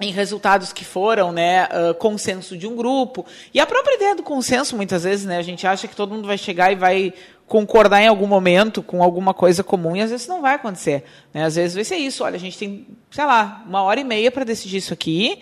em 0.00 0.10
resultados 0.10 0.72
que 0.72 0.84
foram 0.84 1.30
né, 1.30 1.64
uh, 1.66 1.94
consenso 1.94 2.56
de 2.56 2.66
um 2.66 2.74
grupo. 2.74 3.26
E 3.52 3.60
a 3.60 3.66
própria 3.66 3.94
ideia 3.94 4.14
do 4.14 4.22
consenso, 4.22 4.74
muitas 4.74 5.04
vezes, 5.04 5.26
né, 5.26 5.36
a 5.36 5.42
gente 5.42 5.66
acha 5.66 5.86
que 5.86 5.94
todo 5.94 6.14
mundo 6.14 6.26
vai 6.26 6.38
chegar 6.38 6.72
e 6.72 6.74
vai 6.74 7.12
concordar 7.46 8.00
em 8.00 8.06
algum 8.06 8.26
momento 8.26 8.82
com 8.82 9.02
alguma 9.02 9.34
coisa 9.34 9.64
comum 9.64 9.96
e 9.96 10.00
às 10.00 10.10
vezes 10.10 10.26
não 10.26 10.40
vai 10.40 10.54
acontecer. 10.54 11.04
Né? 11.34 11.44
Às 11.44 11.56
vezes 11.56 11.74
vai 11.74 11.84
ser 11.84 11.96
isso, 11.96 12.24
olha, 12.24 12.36
a 12.36 12.40
gente 12.40 12.56
tem, 12.56 12.86
sei 13.10 13.24
lá, 13.24 13.62
uma 13.66 13.82
hora 13.82 14.00
e 14.00 14.04
meia 14.04 14.30
para 14.30 14.44
decidir 14.44 14.76
isso 14.76 14.94
aqui 14.94 15.40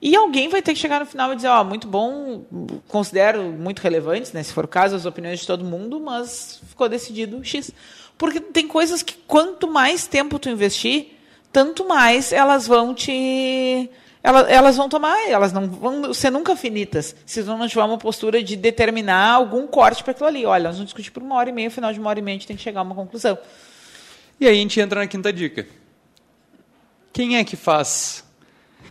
e 0.00 0.14
alguém 0.14 0.48
vai 0.48 0.60
ter 0.60 0.74
que 0.74 0.78
chegar 0.78 1.00
no 1.00 1.06
final 1.06 1.32
e 1.32 1.36
dizer, 1.36 1.48
ó, 1.48 1.62
oh, 1.62 1.64
muito 1.64 1.88
bom, 1.88 2.44
considero 2.86 3.42
muito 3.44 3.80
relevantes, 3.80 4.32
né, 4.32 4.42
se 4.42 4.52
for 4.52 4.66
o 4.66 4.68
caso, 4.68 4.94
as 4.94 5.06
opiniões 5.06 5.40
de 5.40 5.46
todo 5.46 5.64
mundo, 5.64 5.98
mas 5.98 6.60
ficou 6.68 6.88
decidido 6.88 7.42
X. 7.42 7.72
Porque 8.18 8.38
tem 8.38 8.68
coisas 8.68 9.02
que 9.02 9.14
quanto 9.26 9.66
mais 9.66 10.06
tempo 10.06 10.38
tu 10.38 10.48
investir, 10.50 11.15
tanto 11.56 11.88
mais 11.88 12.32
elas 12.32 12.66
vão 12.66 12.92
te 12.92 13.88
elas, 14.22 14.46
elas 14.50 14.76
vão 14.76 14.90
tomar, 14.90 15.16
elas 15.26 15.54
não 15.54 15.66
vão 15.66 16.12
ser 16.12 16.28
nunca 16.28 16.54
finitas, 16.54 17.16
se 17.24 17.42
não 17.44 17.66
tiver 17.66 17.82
uma 17.82 17.96
postura 17.96 18.42
de 18.42 18.56
determinar 18.56 19.32
algum 19.32 19.66
corte 19.66 20.04
para 20.04 20.10
aquilo 20.10 20.28
ali. 20.28 20.44
Olha, 20.44 20.64
nós 20.64 20.74
vamos 20.74 20.88
discutir 20.88 21.10
por 21.10 21.22
uma 21.22 21.34
hora 21.34 21.48
e 21.48 21.52
meia, 21.54 21.70
final 21.70 21.90
de 21.94 21.98
uma 21.98 22.10
hora 22.10 22.18
e 22.18 22.22
meia 22.22 22.34
a 22.34 22.38
gente 22.38 22.46
tem 22.46 22.56
que 22.58 22.62
chegar 22.62 22.80
a 22.80 22.82
uma 22.82 22.94
conclusão. 22.94 23.38
E 24.38 24.46
aí 24.46 24.54
a 24.54 24.60
gente 24.60 24.78
entra 24.78 25.00
na 25.00 25.06
quinta 25.06 25.32
dica. 25.32 25.66
Quem 27.10 27.38
é 27.38 27.44
que 27.44 27.56
faz 27.56 28.22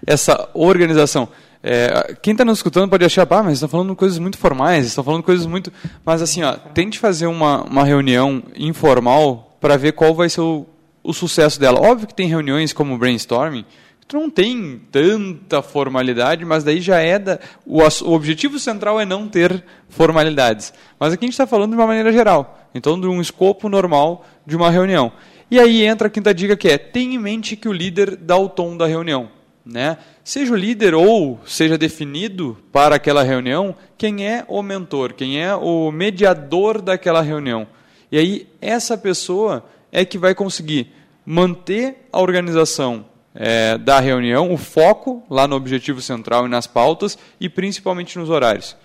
essa 0.07 0.49
organização? 0.51 1.29
É, 1.61 2.15
quem 2.19 2.31
está 2.31 2.43
nos 2.43 2.57
escutando 2.57 2.89
pode 2.89 3.05
achar, 3.05 3.27
ah, 3.29 3.43
mas 3.43 3.53
estão 3.53 3.69
falando 3.69 3.95
coisas 3.95 4.17
muito 4.17 4.39
formais, 4.39 4.87
estão 4.87 5.03
falando 5.03 5.21
coisas 5.21 5.45
muito. 5.45 5.71
Mas 6.03 6.19
assim, 6.23 6.41
ó, 6.41 6.53
tente 6.53 6.97
fazer 6.97 7.27
uma, 7.27 7.61
uma 7.63 7.83
reunião 7.83 8.41
informal 8.55 9.55
para 9.61 9.77
ver 9.77 9.91
qual 9.91 10.15
vai 10.15 10.29
ser 10.29 10.41
o 10.41 10.65
o 11.05 11.13
sucesso 11.13 11.59
dela. 11.59 11.79
Óbvio 11.79 12.07
que 12.07 12.13
tem 12.13 12.27
reuniões 12.27 12.73
como 12.73 12.97
brainstorming, 12.97 13.63
que 14.07 14.15
não 14.15 14.29
tem 14.29 14.81
tanta 14.91 15.61
formalidade, 15.61 16.43
mas 16.43 16.63
daí 16.63 16.81
já 16.81 16.99
é 16.99 17.17
da, 17.17 17.39
o, 17.65 17.79
o 17.79 18.13
objetivo 18.13 18.59
central 18.59 18.99
é 18.99 19.05
não 19.05 19.27
ter 19.27 19.63
formalidades. 19.89 20.73
Mas 20.99 21.13
aqui 21.13 21.25
a 21.25 21.27
gente 21.27 21.33
está 21.33 21.47
falando 21.47 21.71
de 21.71 21.77
uma 21.77 21.87
maneira 21.87 22.11
geral, 22.11 22.69
então 22.73 22.99
de 22.99 23.07
um 23.07 23.21
escopo 23.21 23.69
normal 23.69 24.25
de 24.45 24.55
uma 24.55 24.69
reunião. 24.69 25.11
E 25.49 25.59
aí 25.59 25.85
entra 25.85 26.07
a 26.07 26.09
quinta 26.09 26.33
dica 26.33 26.57
que 26.57 26.67
é: 26.67 26.77
tenha 26.77 27.15
em 27.15 27.19
mente 27.19 27.55
que 27.55 27.69
o 27.69 27.73
líder 27.73 28.15
dá 28.15 28.35
o 28.37 28.49
tom 28.49 28.75
da 28.75 28.87
reunião. 28.87 29.29
Né? 29.63 29.97
Seja 30.23 30.53
o 30.53 30.55
líder 30.55 30.93
ou 30.93 31.39
seja 31.43 31.75
definido 31.75 32.55
para 32.71 32.97
aquela 32.97 33.23
reunião 33.23 33.75
quem 33.97 34.27
é 34.27 34.45
o 34.47 34.61
mentor, 34.61 35.13
quem 35.13 35.41
é 35.41 35.55
o 35.55 35.91
mediador 35.91 36.79
daquela 36.79 37.21
reunião. 37.21 37.67
E 38.11 38.17
aí 38.19 38.47
essa 38.61 38.95
pessoa 38.95 39.65
é 39.95 40.03
que 40.03 40.17
vai 40.17 40.35
conseguir 40.35 40.91
manter 41.25 42.07
a 42.11 42.19
organização 42.19 43.05
é, 43.33 43.77
da 43.77 44.01
reunião, 44.01 44.51
o 44.51 44.57
foco 44.57 45.23
lá 45.29 45.47
no 45.47 45.55
objetivo 45.55 46.01
central 46.01 46.45
e 46.45 46.49
nas 46.49 46.67
pautas 46.67 47.17
e 47.39 47.47
principalmente 47.47 48.19
nos 48.19 48.29
horários. 48.29 48.75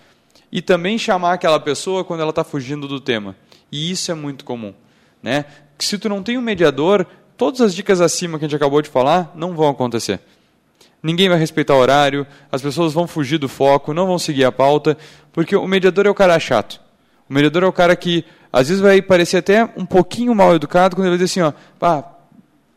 E 0.53 0.63
também 0.63 0.97
chamar 0.97 1.33
aquela 1.33 1.59
pessoa 1.59 2.05
quando 2.05 2.21
ela 2.21 2.31
está 2.31 2.45
fugindo 2.45 2.87
do 2.87 3.01
tema. 3.01 3.35
E 3.73 3.91
isso 3.91 4.13
é 4.13 4.15
muito 4.15 4.45
comum. 4.45 4.73
Né? 5.21 5.47
Se 5.81 5.99
tu 5.99 6.09
não 6.09 6.23
tem 6.23 6.39
um 6.39 6.43
mediador, 6.43 7.05
todas 7.37 7.61
as 7.61 7.75
dicas 7.75 8.01
acima 8.01 8.39
que 8.39 8.45
a 8.45 8.49
gente 8.49 8.57
acabou 8.57 8.81
de 8.81 8.89
falar 8.89 9.33
não 9.35 9.57
vão 9.57 9.69
acontecer 9.69 10.21
ninguém 11.03 11.31
vai 11.31 11.39
respeitar 11.39 11.75
o 11.75 11.79
horário, 11.79 12.27
as 12.53 12.61
pessoas 12.61 12.93
vão 12.93 13.07
fugir 13.07 13.39
do 13.39 13.49
foco, 13.49 13.95
não 13.95 14.07
vão 14.07 14.19
seguir 14.19 14.45
a 14.45 14.53
pauta, 14.53 14.99
porque 15.33 15.57
o 15.57 15.67
mediador 15.67 16.07
é 16.07 16.11
o 16.11 16.15
cara 16.15 16.39
chato. 16.39 16.79
O 17.27 17.33
mediador 17.33 17.63
é 17.63 17.67
o 17.67 17.73
cara 17.73 17.97
que 17.97 18.23
às 18.53 18.69
vezes 18.69 18.83
vai 18.83 19.01
parecer 19.01 19.39
até 19.39 19.65
um 19.77 19.87
pouquinho 19.87 20.35
mal 20.35 20.55
educado 20.55 20.97
quando 20.97 21.07
ele 21.07 21.17
vai 21.17 21.25
dizer 21.25 21.41
assim, 21.41 21.49
ó, 21.49 21.53
pá, 21.79 22.05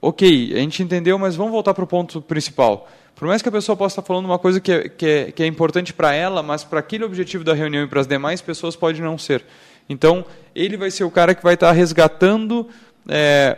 ok, 0.02 0.54
a 0.54 0.60
gente 0.60 0.84
entendeu, 0.84 1.18
mas 1.18 1.36
vamos 1.36 1.52
voltar 1.52 1.74
para 1.74 1.84
o 1.84 1.88
ponto 1.88 2.22
principal. 2.22 2.88
Por 3.16 3.28
mais 3.28 3.42
que 3.42 3.50
a 3.50 3.52
pessoa 3.52 3.76
possa 3.76 3.94
estar 3.94 4.08
falando 4.08 4.26
uma 4.26 4.40
coisa 4.40 4.60
que 4.60 4.72
é, 4.72 4.90
que 4.90 5.06
é, 5.06 5.32
que 5.32 5.44
é 5.44 5.46
importante 5.46 5.94
para 5.94 6.14
ela, 6.14 6.44
mas 6.44 6.64
para 6.64 6.80
aquele 6.80 7.04
objetivo 7.04 7.44
da 7.44 7.54
reunião 7.54 7.84
e 7.84 7.88
para 7.88 8.02
as 8.02 8.08
demais 8.08 8.42
pessoas 8.42 8.76
pode 8.76 9.02
não 9.02 9.18
ser. 9.18 9.46
Então, 9.88 10.26
ele 10.56 10.78
vai 10.78 10.92
ser 10.92 11.04
o 11.04 11.12
cara 11.12 11.36
que 11.36 11.44
vai 11.44 11.54
estar 11.54 11.72
resgatando 11.72 12.68
é, 13.08 13.58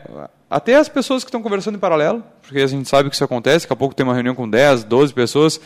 até 0.50 0.76
as 0.76 0.90
pessoas 0.90 1.24
que 1.24 1.30
estão 1.30 1.42
conversando 1.42 1.76
em 1.76 1.80
paralelo, 1.80 2.24
porque 2.42 2.60
a 2.60 2.68
gente 2.68 2.88
sabe 2.88 3.10
que 3.10 3.16
isso 3.16 3.24
acontece, 3.24 3.66
daqui 3.66 3.74
a 3.74 3.76
pouco 3.76 3.96
tem 3.96 4.06
uma 4.06 4.14
reunião 4.14 4.36
com 4.36 4.50
10, 4.50 4.84
12 4.84 5.14
pessoas, 5.14 5.60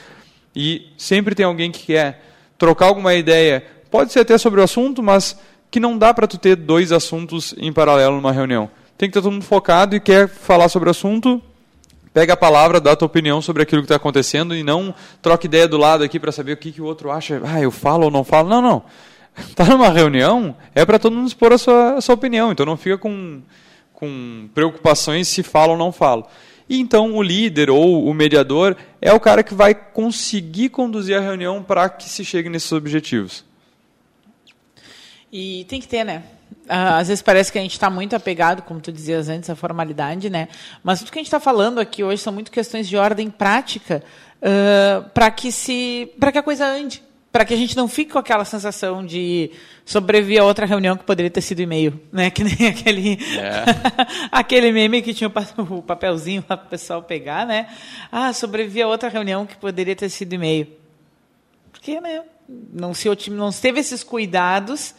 e 0.56 0.88
sempre 0.98 1.36
tem 1.36 1.46
alguém 1.46 1.72
que 1.72 1.88
quer 1.88 2.24
trocar 2.58 2.88
alguma 2.88 3.14
ideia, 3.14 3.66
pode 3.90 4.12
ser 4.12 4.20
até 4.20 4.38
sobre 4.38 4.60
o 4.60 4.64
assunto, 4.64 5.02
mas 5.02 5.38
que 5.72 5.80
não 5.80 5.98
dá 5.98 6.14
para 6.14 6.28
tu 6.28 6.38
ter 6.38 6.56
dois 6.56 6.92
assuntos 6.92 7.54
em 7.58 7.72
paralelo 7.72 8.16
numa 8.16 8.32
reunião. 8.32 8.70
Tem 8.98 9.10
que 9.10 9.18
estar 9.18 9.22
todo 9.22 9.34
mundo 9.34 9.46
focado 9.46 9.96
e 9.96 10.00
quer 10.00 10.28
falar 10.28 10.70
sobre 10.70 10.90
o 10.90 10.92
assunto, 10.92 11.42
pega 12.14 12.34
a 12.34 12.38
palavra, 12.38 12.82
dá 12.82 12.92
a 12.92 12.96
tua 12.96 13.06
opinião 13.06 13.42
sobre 13.42 13.64
aquilo 13.64 13.82
que 13.82 13.86
está 13.86 13.96
acontecendo 13.96 14.56
e 14.56 14.64
não 14.64 14.94
troca 15.22 15.46
ideia 15.46 15.68
do 15.68 15.78
lado 15.78 16.04
aqui 16.04 16.20
para 16.20 16.32
saber 16.32 16.54
o 16.54 16.58
que, 16.58 16.72
que 16.72 16.82
o 16.82 16.86
outro 16.86 17.12
acha. 17.12 17.42
Ah, 17.46 17.62
eu 17.62 17.72
falo 17.72 18.06
ou 18.06 18.12
não 18.12 18.24
falo. 18.24 18.50
Não, 18.50 18.62
não. 18.62 18.84
Está 19.38 19.64
numa 19.70 19.90
reunião, 19.90 20.56
é 20.76 20.86
para 20.86 21.00
todo 21.00 21.16
mundo 21.16 21.28
expor 21.28 21.54
a 21.54 21.58
sua, 21.58 21.94
a 21.94 22.02
sua 22.02 22.16
opinião. 22.16 22.52
Então 22.52 22.66
não 22.66 22.76
fica 22.76 22.98
com 22.98 23.42
com 24.00 24.50
preocupações 24.54 25.28
se 25.28 25.44
fala 25.44 25.74
ou 25.74 25.78
não 25.78 25.92
fala. 25.92 26.26
E 26.70 26.80
então 26.80 27.16
o 27.16 27.22
líder 27.22 27.70
ou 27.70 28.06
o 28.06 28.14
mediador 28.14 28.76
é 29.02 29.12
o 29.12 29.20
cara 29.20 29.44
que 29.44 29.54
vai 29.54 29.76
conseguir 29.76 30.70
conduzir 30.70 31.18
a 31.18 31.22
reunião 31.22 31.62
para 31.62 31.90
que 31.90 32.08
se 32.08 32.24
chegue 32.24 32.48
nesses 32.48 32.72
objetivos. 32.72 33.44
E 35.32 35.66
tem 35.66 35.80
que 35.80 35.88
ter, 35.88 36.04
né? 36.04 36.24
Ah, 36.68 37.00
às 37.00 37.08
vezes 37.08 37.22
parece 37.22 37.52
que 37.52 37.58
a 37.58 37.62
gente 37.62 37.72
está 37.72 37.90
muito 37.90 38.16
apegado, 38.16 38.62
como 38.62 38.80
tu 38.80 38.92
dizias 38.92 39.28
antes, 39.28 39.50
à 39.50 39.56
formalidade, 39.56 40.30
né? 40.30 40.48
Mas 40.84 41.00
tudo 41.00 41.12
que 41.12 41.18
a 41.18 41.22
gente 41.22 41.28
está 41.28 41.40
falando 41.40 41.80
aqui 41.80 42.04
hoje 42.04 42.22
são 42.22 42.32
muito 42.32 42.52
questões 42.52 42.88
de 42.88 42.96
ordem 42.96 43.30
prática 43.30 44.04
uh, 44.42 45.10
para 45.10 45.32
que 45.32 45.52
se, 45.52 46.12
para 46.20 46.32
que 46.32 46.38
a 46.38 46.44
coisa 46.44 46.66
ande, 46.66 47.02
para 47.32 47.44
que 47.44 47.54
a 47.54 47.58
gente 47.58 47.76
não 47.76 47.88
fique 47.88 48.12
com 48.12 48.20
aquela 48.20 48.46
sensação 48.46 49.04
de 49.04 49.52
sobreviver 49.86 50.42
a 50.42 50.46
outra 50.46 50.66
reunião 50.66 50.96
que 50.96 51.04
poderia 51.04 51.32
ter 51.32 51.42
sido 51.42 51.60
e-mail, 51.60 52.00
né? 52.12 52.30
Que 52.32 52.44
nem 52.44 52.68
aquele 52.68 53.14
é. 53.14 53.64
aquele 54.32 54.72
meme 54.72 55.02
que 55.02 55.14
tinha 55.14 55.28
o 55.28 55.82
papelzinho 55.82 56.44
para 56.44 56.56
o 56.56 56.68
pessoal 56.68 57.02
pegar, 57.02 57.46
né? 57.46 57.68
Ah, 58.12 58.32
sobreviver 58.32 58.86
a 58.86 58.88
outra 58.88 59.10
reunião 59.10 59.46
que 59.46 59.56
poderia 59.58 59.96
ter 59.96 60.10
sido 60.10 60.34
e-mail. 60.34 60.68
Porque, 61.72 62.00
né? 62.00 62.24
Não 62.48 62.96
se 62.96 63.08
não 63.30 63.52
se 63.52 63.62
teve 63.62 63.80
esses 63.80 64.04
cuidados 64.04 64.96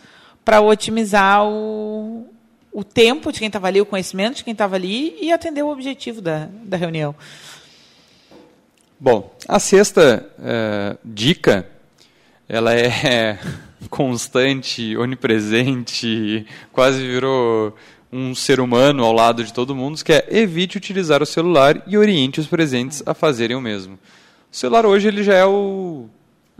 para 0.51 0.61
otimizar 0.61 1.47
o, 1.47 2.27
o 2.73 2.83
tempo 2.83 3.31
de 3.31 3.39
quem 3.39 3.47
estava 3.47 3.69
ali, 3.69 3.81
o 3.81 3.87
conhecimento 3.87 4.39
de 4.39 4.43
quem 4.43 4.51
estava 4.51 4.75
ali 4.75 5.17
e 5.21 5.31
atender 5.31 5.63
o 5.63 5.69
objetivo 5.69 6.21
da, 6.21 6.49
da 6.65 6.77
reunião. 6.77 7.15
Bom, 8.99 9.33
a 9.47 9.61
sexta 9.61 10.29
uh, 10.37 10.99
dica 11.05 11.69
ela 12.49 12.75
é 12.75 13.39
constante, 13.89 14.97
onipresente, 14.97 16.45
quase 16.73 16.99
virou 16.99 17.77
um 18.13 18.35
ser 18.35 18.59
humano 18.59 19.05
ao 19.05 19.13
lado 19.13 19.45
de 19.45 19.53
todo 19.53 19.73
mundo, 19.73 20.03
que 20.03 20.13
é 20.13 20.27
evite 20.31 20.77
utilizar 20.77 21.23
o 21.23 21.27
celular 21.27 21.81
e 21.87 21.97
oriente 21.97 22.41
os 22.41 22.49
presentes 22.49 23.05
a 23.07 23.15
fazerem 23.15 23.57
o 23.57 23.61
mesmo. 23.61 23.95
O 24.51 24.57
celular 24.57 24.85
hoje 24.85 25.07
ele 25.07 25.23
já 25.23 25.35
é 25.35 25.47
o 25.47 26.09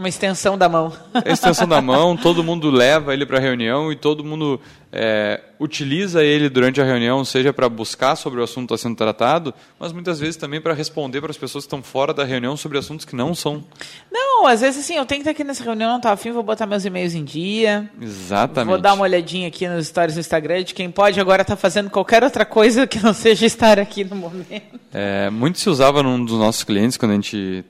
uma 0.00 0.08
extensão 0.08 0.56
da 0.56 0.68
mão. 0.68 0.92
É 1.24 1.30
extensão 1.32 1.68
da 1.68 1.80
mão, 1.80 2.16
todo 2.16 2.42
mundo 2.42 2.70
leva 2.70 3.12
ele 3.12 3.26
para 3.26 3.36
a 3.36 3.40
reunião 3.40 3.92
e 3.92 3.96
todo 3.96 4.24
mundo 4.24 4.58
é, 4.90 5.40
utiliza 5.58 6.24
ele 6.24 6.48
durante 6.48 6.80
a 6.80 6.84
reunião, 6.84 7.22
seja 7.22 7.52
para 7.52 7.68
buscar 7.68 8.16
sobre 8.16 8.40
o 8.40 8.42
assunto 8.42 8.68
que 8.68 8.74
está 8.74 8.88
sendo 8.88 8.96
tratado, 8.96 9.54
mas 9.78 9.92
muitas 9.92 10.18
vezes 10.18 10.36
também 10.36 10.58
para 10.60 10.72
responder 10.72 11.20
para 11.20 11.30
as 11.30 11.36
pessoas 11.36 11.64
que 11.64 11.66
estão 11.66 11.82
fora 11.82 12.14
da 12.14 12.24
reunião 12.24 12.56
sobre 12.56 12.78
assuntos 12.78 13.04
que 13.04 13.14
não 13.14 13.34
são. 13.34 13.62
Não, 14.10 14.46
às 14.46 14.62
vezes 14.62 14.82
assim, 14.82 14.96
eu 14.96 15.04
tenho 15.04 15.22
que 15.22 15.28
estar 15.28 15.32
aqui 15.32 15.44
nessa 15.44 15.62
reunião, 15.62 15.90
não 15.90 15.96
estou 15.98 16.10
afim, 16.10 16.32
vou 16.32 16.42
botar 16.42 16.66
meus 16.66 16.84
e-mails 16.86 17.14
em 17.14 17.22
dia. 17.22 17.90
Exatamente. 18.00 18.70
Vou 18.70 18.80
dar 18.80 18.94
uma 18.94 19.02
olhadinha 19.02 19.48
aqui 19.48 19.68
nos 19.68 19.86
stories 19.86 20.14
do 20.14 20.20
Instagram 20.20 20.64
de 20.64 20.72
quem 20.72 20.90
pode 20.90 21.20
agora 21.20 21.42
estar 21.42 21.56
tá 21.56 21.60
fazendo 21.60 21.90
qualquer 21.90 22.24
outra 22.24 22.46
coisa 22.46 22.86
que 22.86 22.98
não 23.00 23.12
seja 23.12 23.44
estar 23.44 23.78
aqui 23.78 24.02
no 24.02 24.16
momento. 24.16 24.80
É, 24.94 25.28
muito 25.28 25.58
se 25.58 25.68
usava 25.68 26.02
num 26.02 26.24
dos 26.24 26.38
nossos 26.38 26.64
clientes 26.64 26.96
quando 26.96 27.12
a 27.12 27.14
gente 27.16 27.64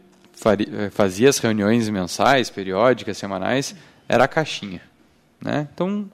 fazia 0.90 1.28
as 1.28 1.38
reuniões 1.38 1.88
mensais, 1.88 2.50
periódicas, 2.50 3.18
semanais, 3.18 3.74
era 4.08 4.24
a 4.24 4.28
caixinha. 4.28 4.80
Né? 5.40 5.68
Então, 5.72 6.10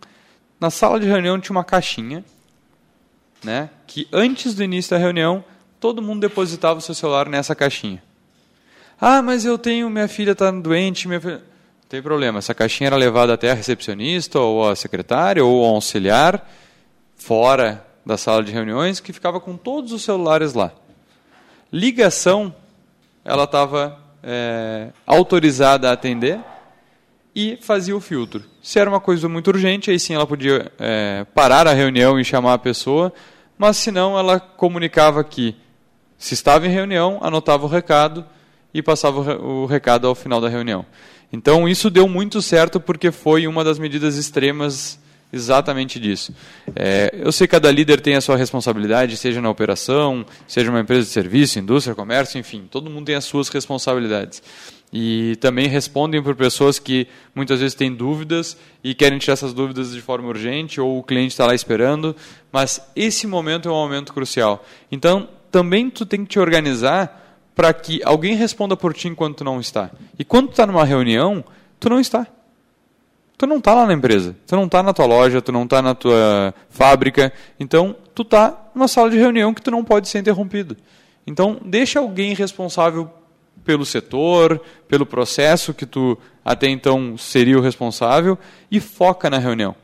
na 0.61 0.71
sala 0.71 0.99
de 0.99 1.07
reunião 1.07 1.39
tinha 1.41 1.55
uma 1.55 1.65
caixinha, 1.65 2.25
né, 3.45 3.71
que 3.87 4.09
antes 4.13 4.55
do 4.55 4.65
início 4.65 4.91
da 4.91 4.99
reunião, 4.99 5.45
todo 5.79 6.03
mundo 6.03 6.21
depositava 6.21 6.79
o 6.79 6.83
seu 6.83 6.95
celular 6.95 7.29
nessa 7.29 7.55
caixinha. 7.55 8.03
Ah, 9.01 9.21
mas 9.23 9.45
eu 9.45 9.59
tenho, 9.59 9.91
minha 9.91 10.09
filha 10.09 10.33
está 10.33 10.51
doente, 10.51 11.07
minha 11.07 11.21
filha... 11.21 11.37
Não 11.37 11.89
tem 11.89 12.03
problema, 12.03 12.39
essa 12.39 12.55
caixinha 12.55 12.89
era 12.89 12.97
levada 12.97 13.35
até 13.35 13.51
a 13.51 13.55
recepcionista, 13.55 14.41
ou 14.41 14.69
a 14.69 14.75
secretária, 14.75 15.45
ou 15.45 15.65
ao 15.65 15.75
auxiliar, 15.77 16.51
fora 17.15 17.87
da 18.05 18.17
sala 18.17 18.43
de 18.43 18.51
reuniões, 18.51 18.99
que 18.99 19.13
ficava 19.13 19.39
com 19.39 19.57
todos 19.57 19.93
os 19.93 20.03
celulares 20.03 20.55
lá. 20.55 20.73
Ligação, 21.73 22.53
ela 23.25 23.45
estava 23.45 24.01
é, 24.23 24.91
autorizada 25.07 25.89
a 25.89 25.93
atender 25.93 26.41
e 27.35 27.59
fazia 27.61 27.97
o 27.97 28.01
filtro. 28.01 28.43
Se 28.63 28.79
era 28.79 28.89
uma 28.89 29.01
coisa 29.01 29.29
muito 29.29 29.49
urgente, 29.49 29.91
aí 29.91 29.99
sim 29.99 30.15
ela 30.15 30.27
podia 30.27 30.73
é, 30.79 31.27
parar 31.35 31.67
a 31.67 31.73
reunião 31.73 32.19
e 32.19 32.25
chamar 32.25 32.55
a 32.55 32.59
pessoa, 32.59 33.13
mas 33.59 33.77
se 33.77 33.91
não, 33.91 34.19
ela 34.19 34.41
comunicava 34.41 35.23
que 35.23 35.55
se 36.17 36.35
estava 36.35 36.67
em 36.67 36.71
reunião, 36.71 37.19
anotava 37.23 37.65
o 37.65 37.69
recado 37.69 38.25
e 38.73 38.83
passava 38.83 39.37
o 39.37 39.67
recado 39.67 40.07
ao 40.07 40.15
final 40.15 40.41
da 40.41 40.49
reunião. 40.49 40.85
Então 41.33 41.69
isso 41.69 41.91
deu 41.91 42.09
muito 42.09 42.41
certo 42.41 42.81
porque 42.81 43.11
foi 43.11 43.47
uma 43.47 43.63
das 43.63 43.79
medidas 43.79 44.17
extremas 44.17 44.99
exatamente 45.33 45.99
disso. 45.99 46.35
É, 46.75 47.11
eu 47.15 47.33
sei 47.33 47.47
que 47.47 47.53
cada 47.53 47.71
líder 47.71 48.01
tem 48.01 48.15
a 48.15 48.21
sua 48.21 48.37
responsabilidade, 48.37 49.17
seja 49.17 49.41
na 49.41 49.51
operação, 49.51 50.25
seja 50.47 50.71
uma 50.71 50.81
empresa 50.81 51.03
de 51.03 51.09
serviço, 51.09 51.59
indústria, 51.59 51.95
comércio, 51.95 52.39
enfim, 52.39 52.67
todo 52.71 52.91
mundo 52.91 53.07
tem 53.07 53.15
as 53.15 53.25
suas 53.25 53.49
responsabilidades. 53.49 54.43
E 54.93 55.37
também 55.41 55.67
respondem 55.67 56.23
por 56.23 56.35
pessoas 56.37 56.79
que 56.79 57.09
muitas 57.35 57.61
vezes 57.61 57.75
têm 57.75 57.93
dúvidas 57.93 58.57
e 58.83 58.95
querem 58.95 59.19
tirar 59.19 59.35
essas 59.35 59.53
dúvidas 59.53 59.93
de 59.93 60.01
forma 60.01 60.29
urgente, 60.29 60.81
ou 60.81 60.99
o 60.99 61.03
cliente 61.03 61.33
está 61.33 61.47
lá 61.47 61.55
esperando, 61.55 62.15
mas 62.53 62.81
esse 62.95 63.27
momento 63.27 63.69
é 63.69 63.73
um 63.73 63.75
momento 63.75 64.13
crucial. 64.13 64.65
Então, 64.91 65.29
também 65.51 65.91
tu 65.91 66.07
tem 66.07 66.25
que 66.25 66.31
te 66.31 66.39
organizar 66.39 67.25
para 67.55 67.73
que 67.73 68.01
alguém 68.05 68.37
responda 68.37 68.77
por 68.77 68.95
ti 68.95 69.09
enquanto 69.09 69.39
tu 69.39 69.45
não 69.45 69.59
está. 69.59 69.91
E 70.19 70.25
quando 70.25 70.49
tu 70.49 70.51
está 70.53 70.67
numa 70.67 70.85
reunião, 70.85 71.45
tu 71.81 71.89
não 71.89 71.99
está 71.99 72.27
tu 73.37 73.47
não 73.47 73.57
está 73.59 73.75
lá 73.75 73.87
na 73.87 73.93
empresa, 73.93 74.35
tu 74.47 74.57
não 74.57 74.65
está 74.65 74.83
na 74.83 74.93
tua 74.93 75.07
loja, 75.07 75.43
tu 75.43 75.53
não 75.53 75.65
está 75.65 75.83
na 75.83 75.95
tua 75.95 76.55
fábrica, 76.71 77.33
então 77.59 77.95
tu 78.15 78.23
está 78.23 78.71
numa 78.75 78.89
sala 78.89 79.11
de 79.11 79.17
reunião 79.19 79.53
que 79.53 79.63
tu 79.63 79.71
não 79.71 79.85
pode 79.85 80.09
ser 80.09 80.19
interrompido. 80.19 80.77
Então 81.27 81.59
deixa 81.65 81.99
alguém 81.99 82.35
responsável 82.35 83.11
pelo 83.65 83.85
setor, 83.85 84.61
pelo 84.87 85.05
processo 85.05 85.75
que 85.75 85.85
tu 85.85 86.17
até 86.45 86.69
então 86.69 87.17
seria 87.19 87.59
o 87.59 87.61
responsável 87.61 88.39
e 88.71 88.79
foca 88.79 89.29
na 89.29 89.39
reunião. 89.39 89.75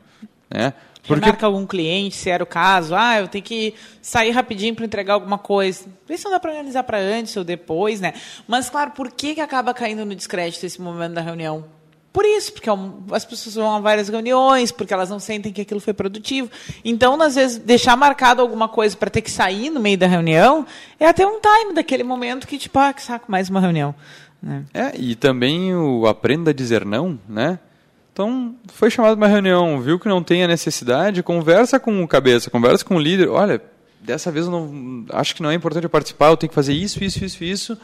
Né? 0.49 0.73
Porque- 1.05 1.25
Remarca 1.25 1.45
algum 1.45 1.65
cliente, 1.65 2.15
se 2.15 2.29
era 2.29 2.41
o 2.41 2.47
caso. 2.47 2.95
Ah, 2.95 3.19
eu 3.19 3.27
tenho 3.27 3.43
que 3.43 3.73
sair 4.01 4.31
rapidinho 4.31 4.73
para 4.73 4.85
entregar 4.85 5.15
alguma 5.15 5.37
coisa. 5.37 5.83
Vê 6.07 6.17
se 6.17 6.23
não 6.23 6.31
dá 6.31 6.39
para 6.39 6.51
organizar 6.51 6.83
para 6.83 6.97
antes 6.97 7.35
ou 7.35 7.43
depois, 7.43 7.99
né? 7.99 8.13
Mas, 8.47 8.69
claro, 8.69 8.91
por 8.91 9.11
que, 9.11 9.35
que 9.35 9.41
acaba 9.41 9.73
caindo 9.73 10.05
no 10.05 10.15
descrédito 10.15 10.65
esse 10.65 10.81
momento 10.81 11.15
da 11.15 11.21
reunião? 11.21 11.65
Por 12.13 12.25
isso, 12.25 12.53
porque 12.53 12.69
é 12.69 12.73
as 13.11 13.25
pessoas 13.25 13.55
vão 13.55 13.75
a 13.75 13.79
várias 13.79 14.07
reuniões, 14.07 14.71
porque 14.71 14.93
elas 14.93 15.09
não 15.09 15.19
sentem 15.19 15.51
que 15.51 15.61
aquilo 15.61 15.79
foi 15.79 15.93
produtivo. 15.93 16.47
Então, 16.85 17.19
às 17.19 17.33
vezes, 17.33 17.57
deixar 17.57 17.97
marcado 17.97 18.39
alguma 18.39 18.69
coisa 18.69 18.95
para 18.95 19.09
ter 19.09 19.21
que 19.21 19.31
sair 19.31 19.71
no 19.71 19.79
meio 19.79 19.97
da 19.97 20.05
reunião 20.05 20.63
é 20.99 21.07
até 21.07 21.25
um 21.25 21.41
time 21.41 21.73
daquele 21.73 22.03
momento 22.03 22.47
que, 22.47 22.59
tipo, 22.59 22.77
ah, 22.77 22.93
que 22.93 23.01
saco, 23.01 23.31
mais 23.31 23.49
uma 23.49 23.59
reunião. 23.59 23.95
Né? 24.39 24.63
É, 24.75 24.91
e 24.95 25.15
também 25.15 25.73
o 25.73 26.05
aprenda 26.05 26.51
a 26.51 26.53
dizer 26.53 26.85
não, 26.85 27.17
né? 27.27 27.57
Então, 28.13 28.53
foi 28.67 28.91
chamado 28.91 29.15
uma 29.15 29.27
reunião, 29.27 29.81
viu 29.81 29.97
que 29.97 30.07
não 30.07 30.21
tem 30.21 30.43
a 30.43 30.47
necessidade, 30.47 31.23
conversa 31.23 31.79
com 31.79 32.03
o 32.03 32.07
cabeça, 32.07 32.51
conversa 32.51 32.85
com 32.85 32.97
o 32.97 32.99
líder. 32.99 33.27
Olha, 33.27 33.59
dessa 33.99 34.31
vez 34.31 34.45
eu 34.45 34.51
não, 34.51 35.03
acho 35.09 35.33
que 35.33 35.41
não 35.41 35.49
é 35.49 35.55
importante 35.55 35.85
eu 35.85 35.89
participar, 35.89 36.29
eu 36.29 36.37
tenho 36.37 36.49
que 36.49 36.55
fazer 36.55 36.73
isso, 36.73 37.03
isso, 37.03 37.25
isso, 37.25 37.43
isso. 37.43 37.77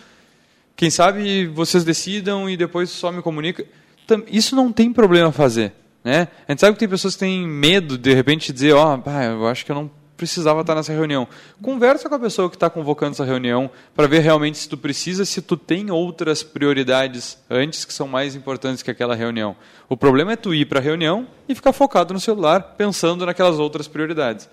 Quem 0.76 0.92
sabe 0.92 1.48
vocês 1.48 1.84
decidam 1.84 2.48
e 2.48 2.56
depois 2.56 2.92
só 2.92 3.12
me 3.12 3.24
comunica. 3.24 3.66
Isso 4.28 4.56
não 4.56 4.72
tem 4.72 4.92
problema 4.92 5.32
fazer, 5.32 5.74
né? 6.04 6.28
A 6.48 6.52
gente 6.52 6.62
sabe 6.62 6.74
que 6.74 6.80
tem 6.80 6.90
pessoas 6.90 7.16
que 7.16 7.20
têm 7.20 7.48
medo 7.48 7.98
de, 7.98 8.10
de 8.10 8.14
repente 8.14 8.54
dizer, 8.54 8.74
ó, 8.74 8.98
pá, 8.98 9.24
eu 9.26 9.48
acho 9.48 9.66
que 9.66 9.72
eu 9.72 9.76
não 9.76 9.92
precisava 10.20 10.60
estar 10.60 10.76
nessa 10.76 10.92
reunião. 10.92 11.26
Conversa 11.62 12.10
com 12.10 12.16
a 12.16 12.20
pessoa 12.20 12.50
que 12.50 12.58
está 12.58 12.70
convocando 12.70 13.14
essa 13.14 13.24
reunião 13.24 13.72
para 13.96 14.06
ver 14.06 14.20
realmente 14.20 14.58
se 14.58 14.68
tu 14.68 14.78
precisa, 14.78 15.24
se 15.24 15.42
tu 15.42 15.56
tem 15.56 15.90
outras 15.90 16.44
prioridades 16.44 17.38
antes 17.50 17.86
que 17.86 17.94
são 17.94 18.06
mais 18.06 18.36
importantes 18.36 18.84
que 18.84 18.92
aquela 18.92 19.16
reunião. 19.16 19.56
O 19.88 19.96
problema 19.96 20.34
é 20.34 20.36
tu 20.36 20.54
ir 20.54 20.66
para 20.66 20.80
a 20.80 20.84
reunião 20.84 21.26
e 21.48 21.56
ficar 21.56 21.72
focado 21.72 22.14
no 22.14 22.20
celular, 22.20 22.76
pensando 22.78 23.26
naquelas 23.26 23.60
outras 23.60 23.88
prioridades. 23.88 24.50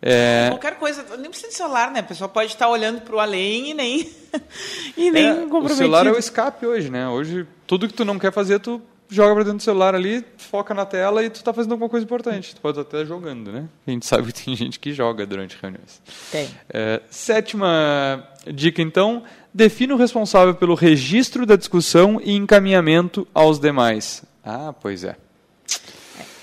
É, 0.00 0.46
Qualquer 0.50 0.78
coisa, 0.78 1.04
nem 1.16 1.28
precisa 1.28 1.48
de 1.48 1.56
celular, 1.56 1.90
né? 1.90 1.98
A 1.98 2.04
pessoa 2.04 2.28
pode 2.28 2.52
estar 2.52 2.68
olhando 2.68 3.00
para 3.00 3.16
o 3.16 3.18
além 3.18 3.70
e 3.70 3.74
nem, 3.74 4.08
e 4.96 5.10
nem 5.10 5.26
É, 5.26 5.32
o 5.44 5.68
celular 5.68 6.06
é 6.06 6.12
o 6.12 6.18
escape 6.18 6.64
hoje, 6.64 6.88
né? 6.88 7.08
Hoje, 7.08 7.44
tudo 7.66 7.88
que 7.88 7.94
tu 7.94 8.04
não 8.04 8.16
quer 8.16 8.32
fazer, 8.32 8.60
tu 8.60 8.80
joga 9.08 9.34
pra 9.34 9.42
dentro 9.44 9.58
do 9.58 9.62
celular 9.62 9.94
ali, 9.94 10.24
foca 10.36 10.74
na 10.74 10.84
tela 10.84 11.24
e 11.24 11.30
tu 11.30 11.42
tá 11.42 11.52
fazendo 11.52 11.72
alguma 11.72 11.88
coisa 11.88 12.04
importante. 12.04 12.54
Tu 12.54 12.60
pode 12.60 12.78
até 12.78 13.04
jogando, 13.04 13.50
né? 13.52 13.68
A 13.86 13.90
gente 13.90 14.04
sabe 14.06 14.32
que 14.32 14.44
tem 14.44 14.54
gente 14.56 14.78
que 14.78 14.92
joga 14.92 15.26
durante 15.26 15.56
reuniões. 15.60 16.00
Tem. 16.30 16.48
É, 16.68 17.00
sétima 17.10 18.26
dica, 18.52 18.82
então. 18.82 19.22
Defina 19.52 19.94
o 19.94 19.96
responsável 19.96 20.54
pelo 20.54 20.74
registro 20.74 21.44
da 21.46 21.56
discussão 21.56 22.20
e 22.22 22.36
encaminhamento 22.36 23.26
aos 23.34 23.58
demais. 23.58 24.22
Ah, 24.44 24.72
pois 24.78 25.04
é. 25.04 25.16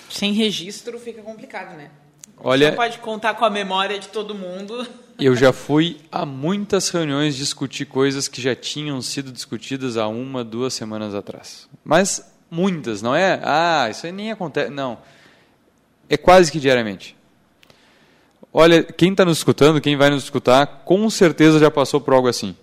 Sem 0.09 0.33
registro 0.33 0.97
fica 0.99 1.21
complicado, 1.21 1.75
né? 1.77 1.89
Olha- 2.37 2.65
Você 2.67 2.71
não 2.71 2.75
pode 2.77 2.97
contar 2.99 3.33
com 3.35 3.45
a 3.45 3.49
memória 3.49 3.97
de 3.99 4.07
todo 4.09 4.33
mundo. 4.35 4.85
Eu 5.19 5.35
já 5.35 5.51
fui 5.53 5.97
a 6.11 6.25
muitas 6.25 6.89
reuniões 6.89 7.35
discutir 7.35 7.85
coisas 7.85 8.27
que 8.27 8.41
já 8.41 8.55
tinham 8.55 9.01
sido 9.01 9.31
discutidas 9.31 9.97
há 9.97 10.07
uma, 10.07 10.43
duas 10.43 10.73
semanas 10.73 11.13
atrás. 11.15 11.67
Mas 11.83 12.23
muitas, 12.49 13.01
não 13.01 13.15
é? 13.15 13.39
Ah, 13.43 13.87
isso 13.89 14.05
aí 14.05 14.11
nem 14.11 14.31
acontece. 14.31 14.69
Não. 14.69 14.97
É 16.09 16.17
quase 16.17 16.51
que 16.51 16.59
diariamente. 16.59 17.15
Olha, 18.53 18.83
quem 18.83 19.11
está 19.11 19.25
nos 19.25 19.39
escutando, 19.39 19.81
quem 19.81 19.97
vai 19.97 20.09
nos 20.09 20.23
escutar, 20.23 20.65
com 20.85 21.09
certeza 21.09 21.59
já 21.59 21.69
passou 21.69 21.99
por 21.99 22.13
algo 22.13 22.27
assim. 22.27 22.55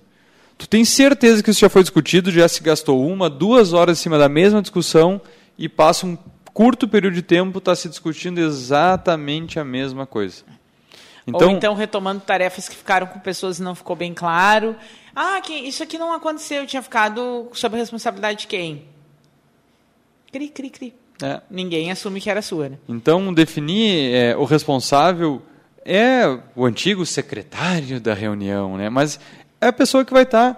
Tu 0.56 0.68
tem 0.68 0.84
certeza 0.84 1.42
que 1.42 1.50
isso 1.50 1.60
já 1.60 1.68
foi 1.68 1.82
discutido, 1.82 2.30
já 2.30 2.48
se 2.48 2.62
gastou 2.62 3.06
uma, 3.06 3.28
duas 3.28 3.72
horas 3.72 3.98
em 3.98 4.02
cima 4.02 4.16
da 4.16 4.28
mesma 4.28 4.62
discussão 4.62 5.20
e 5.58 5.68
passa 5.68 6.06
um 6.06 6.16
curto 6.52 6.86
período 6.86 7.14
de 7.14 7.22
tempo 7.22 7.58
está 7.58 7.74
se 7.74 7.88
discutindo 7.88 8.38
exatamente 8.38 9.58
a 9.58 9.64
mesma 9.64 10.06
coisa. 10.06 10.44
Ou 11.30 11.50
então 11.50 11.74
retomando 11.74 12.20
tarefas 12.20 12.68
que 12.68 12.76
ficaram 12.76 13.06
com 13.06 13.18
pessoas 13.20 13.58
e 13.58 13.62
não 13.62 13.74
ficou 13.74 13.94
bem 13.94 14.12
claro. 14.12 14.74
Ah, 15.14 15.40
que 15.40 15.52
isso 15.52 15.82
aqui 15.82 15.98
não 15.98 16.12
aconteceu, 16.12 16.66
tinha 16.66 16.82
ficado 16.82 17.48
sob 17.52 17.76
a 17.76 17.78
responsabilidade 17.78 18.40
de 18.40 18.46
quem? 18.46 18.86
Cri, 20.32 20.48
cri, 20.48 20.70
cri. 20.70 20.94
é, 21.22 21.40
Ninguém 21.50 21.90
assume 21.92 22.20
que 22.20 22.30
era 22.30 22.40
sua, 22.42 22.70
né? 22.70 22.78
Então, 22.88 23.32
definir 23.34 24.14
é, 24.14 24.36
o 24.36 24.44
responsável 24.44 25.42
é 25.84 26.22
o 26.56 26.64
antigo 26.64 27.04
secretário 27.04 28.00
da 28.00 28.14
reunião, 28.14 28.76
né? 28.76 28.88
mas 28.88 29.20
é 29.60 29.66
a 29.66 29.72
pessoa 29.72 30.04
que 30.04 30.12
vai 30.12 30.22
estar. 30.22 30.56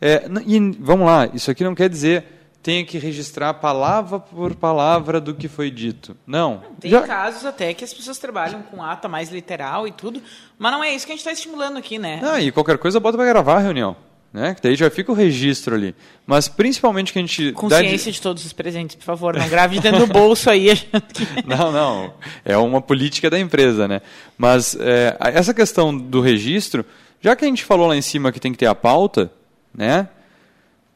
é, 0.00 0.26
n- 0.28 0.42
e 0.46 0.58
vamos 0.80 1.06
lá, 1.06 1.28
isso 1.32 1.50
aqui 1.50 1.62
não 1.62 1.74
quer 1.74 1.88
dizer 1.88 2.24
tenha 2.62 2.84
que 2.84 2.96
registrar 2.96 3.54
palavra 3.54 4.20
por 4.20 4.54
palavra 4.54 5.20
do 5.20 5.34
que 5.34 5.48
foi 5.48 5.68
dito. 5.68 6.16
Não. 6.24 6.62
Tem 6.80 6.92
Já- 6.92 7.02
casos 7.02 7.44
até 7.44 7.74
que 7.74 7.82
as 7.82 7.92
pessoas 7.92 8.18
trabalham 8.18 8.62
com 8.62 8.80
ata 8.80 9.08
mais 9.08 9.30
literal 9.32 9.86
e 9.88 9.90
tudo, 9.90 10.22
mas 10.58 10.70
não 10.70 10.82
é 10.84 10.94
isso 10.94 11.04
que 11.04 11.10
a 11.10 11.14
gente 11.16 11.20
está 11.22 11.32
estimulando 11.32 11.76
aqui, 11.76 11.98
né? 11.98 12.20
Ah, 12.22 12.40
e 12.40 12.52
qualquer 12.52 12.78
coisa 12.78 13.00
bota 13.00 13.18
para 13.18 13.26
gravar 13.26 13.56
a 13.56 13.60
reunião. 13.60 13.96
Né? 14.32 14.54
Que 14.54 14.62
daí 14.62 14.74
já 14.76 14.88
fica 14.88 15.12
o 15.12 15.14
registro 15.14 15.74
ali. 15.74 15.94
Mas 16.26 16.48
principalmente 16.48 17.12
que 17.12 17.18
a 17.18 17.22
gente. 17.22 17.42
dá 17.44 17.48
de- 17.50 17.54
Consciência 17.54 18.10
de 18.10 18.20
todos 18.20 18.44
os 18.46 18.52
presentes, 18.52 18.96
por 18.96 19.04
favor, 19.04 19.36
não 19.36 19.46
grave 19.48 19.74
de 19.76 19.82
dentro 19.82 20.06
do 20.06 20.12
bolso 20.12 20.48
aí. 20.48 20.74
que- 21.12 21.26
Não, 21.46 21.70
não. 21.70 22.14
É 22.44 22.56
uma 22.56 22.80
política 22.80 23.28
da 23.28 23.38
empresa, 23.38 23.86
né? 23.86 24.00
Mas 24.38 24.74
é, 24.80 25.16
essa 25.20 25.52
questão 25.52 25.94
do 25.96 26.22
registro, 26.22 26.82
já 27.20 27.36
que 27.36 27.44
a 27.44 27.48
gente 27.48 27.62
falou 27.62 27.86
lá 27.88 27.94
em 27.96 28.00
cima 28.00 28.32
que 28.32 28.40
tem 28.40 28.52
que 28.52 28.58
ter 28.58 28.66
a 28.66 28.74
pauta, 28.74 29.30
né? 29.74 30.08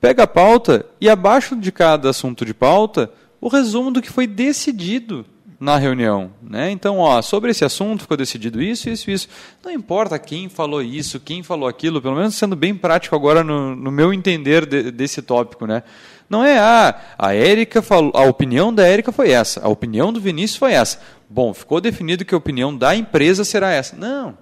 Pega 0.01 0.23
a 0.23 0.27
pauta 0.27 0.87
e 0.99 1.09
abaixo 1.09 1.55
de 1.57 1.71
cada 1.71 2.09
assunto 2.11 2.43
de 2.45 2.55
pauta, 2.55 3.11
o 3.41 3.49
resumo 3.49 3.91
do 3.91 4.01
que 4.01 4.11
foi 4.11 4.27
decidido 4.27 5.27
na 5.59 5.79
reunião, 5.79 6.31
né? 6.43 6.71
Então, 6.71 6.99
ó, 6.99 7.21
sobre 7.23 7.51
esse 7.51 7.65
assunto 7.65 8.03
ficou 8.03 8.17
decidido 8.17 8.61
isso, 8.63 8.91
isso, 8.91 9.11
isso. 9.11 9.29
Não 9.65 9.73
importa 9.73 10.19
quem 10.19 10.49
falou 10.49 10.83
isso, 10.83 11.19
quem 11.19 11.43
falou 11.43 11.67
aquilo, 11.69 12.01
pelo 12.03 12.15
menos 12.17 12.35
sendo 12.35 12.55
bem 12.55 12.75
prático 12.75 13.17
agora 13.17 13.43
no, 13.43 13.75
no 13.75 13.91
meu 13.91 14.13
entender 14.13 14.67
de- 14.67 14.91
desse 14.91 15.23
tópico, 15.23 15.67
né? 15.67 15.83
Não 16.29 16.45
é 16.45 16.59
ah, 16.59 17.01
a 17.19 17.35
Érica 17.35 17.81
falou, 17.81 18.13
a 18.15 18.23
opinião 18.25 18.75
da 18.75 18.87
Érica 18.87 19.13
foi 19.13 19.31
essa, 19.31 19.65
a 19.65 19.69
opinião 19.69 20.13
do 20.13 20.21
Vinícius 20.21 20.59
foi 20.59 20.73
essa. 20.73 21.01
Bom, 21.29 21.55
ficou 21.55 21.81
definido 21.81 22.25
que 22.25 22.35
a 22.35 22.39
opinião 22.39 22.77
da 22.77 22.95
empresa 22.95 23.45
será 23.45 23.71
essa. 23.71 23.97
Não. 23.97 24.31
O 24.31 24.35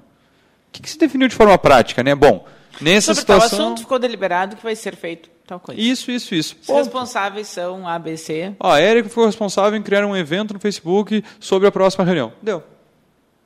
que, 0.72 0.82
que 0.82 0.90
se 0.90 0.98
definiu 0.98 1.28
de 1.28 1.34
forma 1.34 1.56
prática, 1.58 2.02
né? 2.02 2.14
Bom, 2.14 2.44
nessa 2.80 3.14
Sobre 3.14 3.26
tal 3.26 3.40
situação. 3.40 3.66
assunto 3.66 3.80
ficou 3.82 3.98
deliberado 3.98 4.56
que 4.56 4.62
vai 4.64 4.74
ser 4.74 4.96
feito 4.96 5.30
tal 5.46 5.60
coisa. 5.60 5.80
Isso, 5.80 6.10
isso, 6.10 6.34
isso. 6.34 6.56
Os 6.60 6.66
Ponto. 6.66 6.78
responsáveis 6.78 7.48
são 7.48 7.86
ABC. 7.86 8.54
Ó, 8.58 8.72
a 8.72 8.80
Érica 8.80 9.08
foi 9.08 9.26
responsável 9.26 9.78
em 9.78 9.82
criar 9.82 10.04
um 10.04 10.16
evento 10.16 10.54
no 10.54 10.60
Facebook 10.60 11.22
sobre 11.38 11.68
a 11.68 11.72
próxima 11.72 12.04
reunião. 12.04 12.32
Deu. 12.42 12.62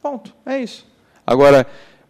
Ponto. 0.02 0.32
É 0.46 0.61
isso. 0.61 0.87
Agora, 1.26 1.66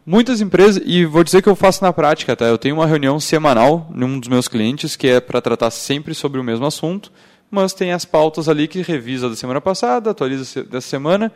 muitas 0.07 0.41
empresas, 0.41 0.83
e 0.85 1.05
vou 1.05 1.25
dizer 1.25 1.43
que 1.43 1.49
eu 1.49 1.57
faço 1.57 1.83
na 1.83 1.93
prática, 1.93 2.37
tá? 2.37 2.45
Eu 2.45 2.59
tenho 2.59 2.75
uma 2.77 2.87
reunião 2.87 3.19
semanal 3.19 3.89
num 3.91 4.19
dos 4.19 4.29
meus 4.29 4.47
clientes 4.47 4.95
que 4.95 5.09
é 5.09 5.21
para 5.21 5.41
tratar 5.41 5.71
sempre 5.71 6.15
sobre 6.15 6.41
o 6.41 6.45
mesmo 6.45 6.67
assunto, 6.67 7.11
mas 7.51 7.73
tem 7.73 7.93
as 7.93 8.05
pautas 8.05 8.49
ali 8.49 8.69
que 8.69 8.83
revisa 8.83 9.29
da 9.29 9.37
semana 9.37 9.61
passada, 9.61 10.11
atualiza 10.11 10.63
dessa 10.65 10.89
semana. 10.89 11.33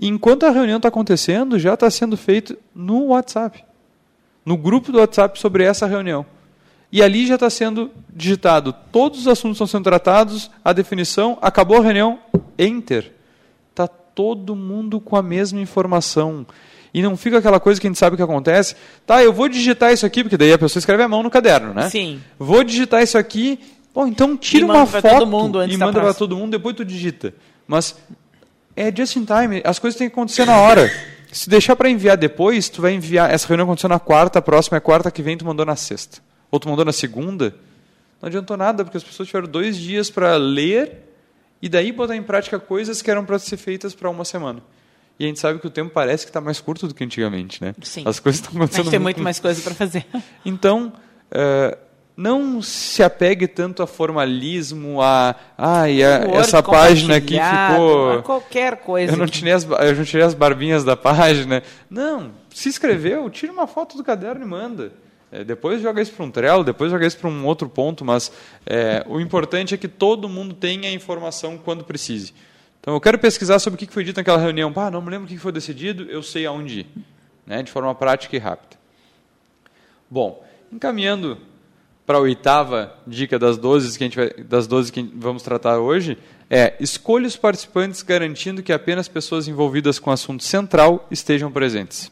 E 0.00 0.06
enquanto 0.06 0.46
a 0.46 0.50
reunião 0.50 0.76
está 0.76 0.88
acontecendo, 0.88 1.58
já 1.58 1.74
está 1.74 1.90
sendo 1.90 2.16
feito 2.16 2.56
no 2.74 3.06
WhatsApp. 3.06 3.64
No 4.46 4.56
grupo 4.56 4.92
do 4.92 4.98
WhatsApp 4.98 5.38
sobre 5.38 5.64
essa 5.64 5.86
reunião. 5.86 6.24
E 6.90 7.02
ali 7.02 7.26
já 7.26 7.34
está 7.34 7.50
sendo 7.50 7.90
digitado. 8.08 8.74
Todos 8.90 9.20
os 9.20 9.28
assuntos 9.28 9.56
estão 9.56 9.66
sendo 9.66 9.84
tratados, 9.84 10.50
a 10.64 10.72
definição, 10.72 11.36
acabou 11.42 11.78
a 11.78 11.82
reunião, 11.82 12.18
enter. 12.58 13.12
Está 13.70 13.86
todo 13.86 14.56
mundo 14.56 14.98
com 14.98 15.14
a 15.14 15.22
mesma 15.22 15.60
informação. 15.60 16.46
E 16.92 17.02
não 17.02 17.16
fica 17.16 17.38
aquela 17.38 17.60
coisa 17.60 17.78
que 17.80 17.86
a 17.86 17.90
gente 17.90 17.98
sabe 17.98 18.16
que 18.16 18.22
acontece. 18.22 18.74
Tá, 19.06 19.22
eu 19.22 19.32
vou 19.32 19.48
digitar 19.48 19.92
isso 19.92 20.06
aqui, 20.06 20.22
porque 20.22 20.38
daí 20.38 20.52
a 20.52 20.58
pessoa 20.58 20.80
escreve 20.80 21.02
a 21.02 21.08
mão 21.08 21.22
no 21.22 21.30
caderno, 21.30 21.74
né? 21.74 21.90
Sim. 21.90 22.20
Vou 22.38 22.64
digitar 22.64 23.02
isso 23.02 23.18
aqui. 23.18 23.58
Bom, 23.94 24.06
então 24.06 24.36
tira 24.36 24.64
uma 24.64 24.86
foto 24.86 25.06
e 25.68 25.76
da 25.76 25.86
manda 25.86 26.00
para 26.00 26.14
todo 26.14 26.36
mundo, 26.36 26.52
depois 26.52 26.74
tu 26.74 26.84
digita. 26.84 27.34
Mas 27.66 27.96
é 28.74 28.94
just 28.94 29.16
in 29.16 29.24
time, 29.24 29.60
as 29.64 29.78
coisas 29.78 29.98
têm 29.98 30.08
que 30.08 30.14
acontecer 30.14 30.46
na 30.46 30.56
hora. 30.56 30.90
Se 31.30 31.50
deixar 31.50 31.76
para 31.76 31.90
enviar 31.90 32.16
depois, 32.16 32.70
tu 32.70 32.80
vai 32.80 32.94
enviar. 32.94 33.30
Essa 33.30 33.46
reunião 33.46 33.64
aconteceu 33.64 33.88
na 33.88 33.98
quarta, 33.98 34.38
a 34.38 34.42
próxima 34.42 34.78
é 34.78 34.80
quarta 34.80 35.10
que 35.10 35.20
vem, 35.20 35.36
tu 35.36 35.44
mandou 35.44 35.66
na 35.66 35.76
sexta. 35.76 36.18
Ou 36.50 36.58
tu 36.58 36.68
mandou 36.68 36.84
na 36.84 36.92
segunda. 36.92 37.54
Não 38.20 38.26
adiantou 38.28 38.56
nada, 38.56 38.84
porque 38.84 38.96
as 38.96 39.04
pessoas 39.04 39.28
tiveram 39.28 39.46
dois 39.48 39.76
dias 39.76 40.10
para 40.10 40.36
ler 40.36 41.04
e 41.62 41.68
daí 41.68 41.92
botar 41.92 42.16
em 42.16 42.22
prática 42.22 42.58
coisas 42.58 43.00
que 43.02 43.10
eram 43.10 43.24
para 43.24 43.38
ser 43.38 43.56
feitas 43.56 43.94
para 43.94 44.08
uma 44.10 44.24
semana. 44.24 44.60
E 45.18 45.24
a 45.24 45.26
gente 45.28 45.40
sabe 45.40 45.58
que 45.58 45.66
o 45.66 45.70
tempo 45.70 45.90
parece 45.92 46.24
que 46.24 46.30
está 46.30 46.40
mais 46.40 46.60
curto 46.60 46.86
do 46.86 46.94
que 46.94 47.02
antigamente, 47.04 47.62
né? 47.62 47.74
Sim. 47.82 48.04
As 48.06 48.20
coisas 48.20 48.40
estão 48.40 48.52
A 48.54 48.64
acontecendo 48.64 48.84
gente 48.84 48.90
tem 48.92 49.00
muito 49.00 49.20
mais 49.20 49.40
coisa 49.40 49.60
para 49.62 49.74
fazer. 49.74 50.06
então, 50.46 50.92
eh, 51.30 51.76
não 52.16 52.62
se 52.62 53.02
apegue 53.02 53.46
tanto 53.48 53.82
a 53.82 53.86
formalismo, 53.86 55.02
a 55.02 55.34
ai, 55.56 56.02
a- 56.02 56.20
Word 56.20 56.36
essa 56.38 56.62
página 56.62 57.16
aqui 57.16 57.34
ficou. 57.34 58.12
a 58.12 58.22
qualquer 58.22 58.76
coisa. 58.78 59.12
Eu 59.12 59.16
não, 59.16 59.26
tirei 59.26 59.52
as, 59.52 59.64
eu 59.64 59.96
não 59.96 60.04
tirei 60.04 60.24
as 60.24 60.34
barbinhas 60.34 60.84
da 60.84 60.94
página. 60.96 61.62
Não, 61.90 62.32
se 62.54 62.68
escreveu, 62.68 63.28
tira 63.30 63.52
uma 63.52 63.66
foto 63.66 63.96
do 63.96 64.04
caderno 64.04 64.44
e 64.44 64.48
manda. 64.48 64.92
Eh, 65.30 65.44
depois 65.44 65.80
joga 65.80 66.00
isso 66.00 66.12
para 66.12 66.24
um 66.24 66.30
Trello, 66.30 66.64
depois 66.64 66.90
joga 66.90 67.06
isso 67.06 67.18
para 67.18 67.28
um 67.28 67.44
outro 67.46 67.68
ponto, 67.68 68.04
mas 68.04 68.32
eh, 68.66 69.04
o 69.06 69.20
importante 69.20 69.74
é 69.74 69.76
que 69.76 69.88
todo 69.88 70.28
mundo 70.28 70.54
tenha 70.54 70.88
a 70.88 70.92
informação 70.92 71.58
quando 71.58 71.84
precise. 71.84 72.32
Então, 72.80 72.94
eu 72.94 73.00
quero 73.00 73.18
pesquisar 73.18 73.58
sobre 73.58 73.76
o 73.76 73.86
que 73.86 73.92
foi 73.92 74.04
dito 74.04 74.16
naquela 74.16 74.38
reunião. 74.38 74.72
Ah, 74.76 74.90
não 74.90 75.02
me 75.02 75.10
lembro 75.10 75.26
o 75.26 75.28
que 75.28 75.36
foi 75.36 75.52
decidido, 75.52 76.04
eu 76.04 76.22
sei 76.22 76.46
aonde 76.46 76.80
ir. 76.80 76.86
Né? 77.46 77.62
De 77.62 77.70
forma 77.70 77.94
prática 77.94 78.34
e 78.36 78.38
rápida. 78.38 78.76
Bom, 80.10 80.42
encaminhando 80.72 81.38
para 82.06 82.16
a 82.16 82.20
oitava 82.20 82.94
dica 83.06 83.38
das 83.38 83.58
12 83.58 83.98
que 83.98 84.04
a 84.04 84.06
gente 84.06 84.16
vai, 84.16 84.30
das 84.42 84.66
12 84.66 84.90
que 84.90 85.02
vamos 85.14 85.42
tratar 85.42 85.78
hoje, 85.78 86.16
é 86.48 86.74
escolha 86.80 87.26
os 87.26 87.36
participantes 87.36 88.00
garantindo 88.02 88.62
que 88.62 88.72
apenas 88.72 89.06
pessoas 89.08 89.46
envolvidas 89.46 89.98
com 89.98 90.08
o 90.08 90.12
assunto 90.14 90.42
central 90.42 91.06
estejam 91.10 91.52
presentes. 91.52 92.10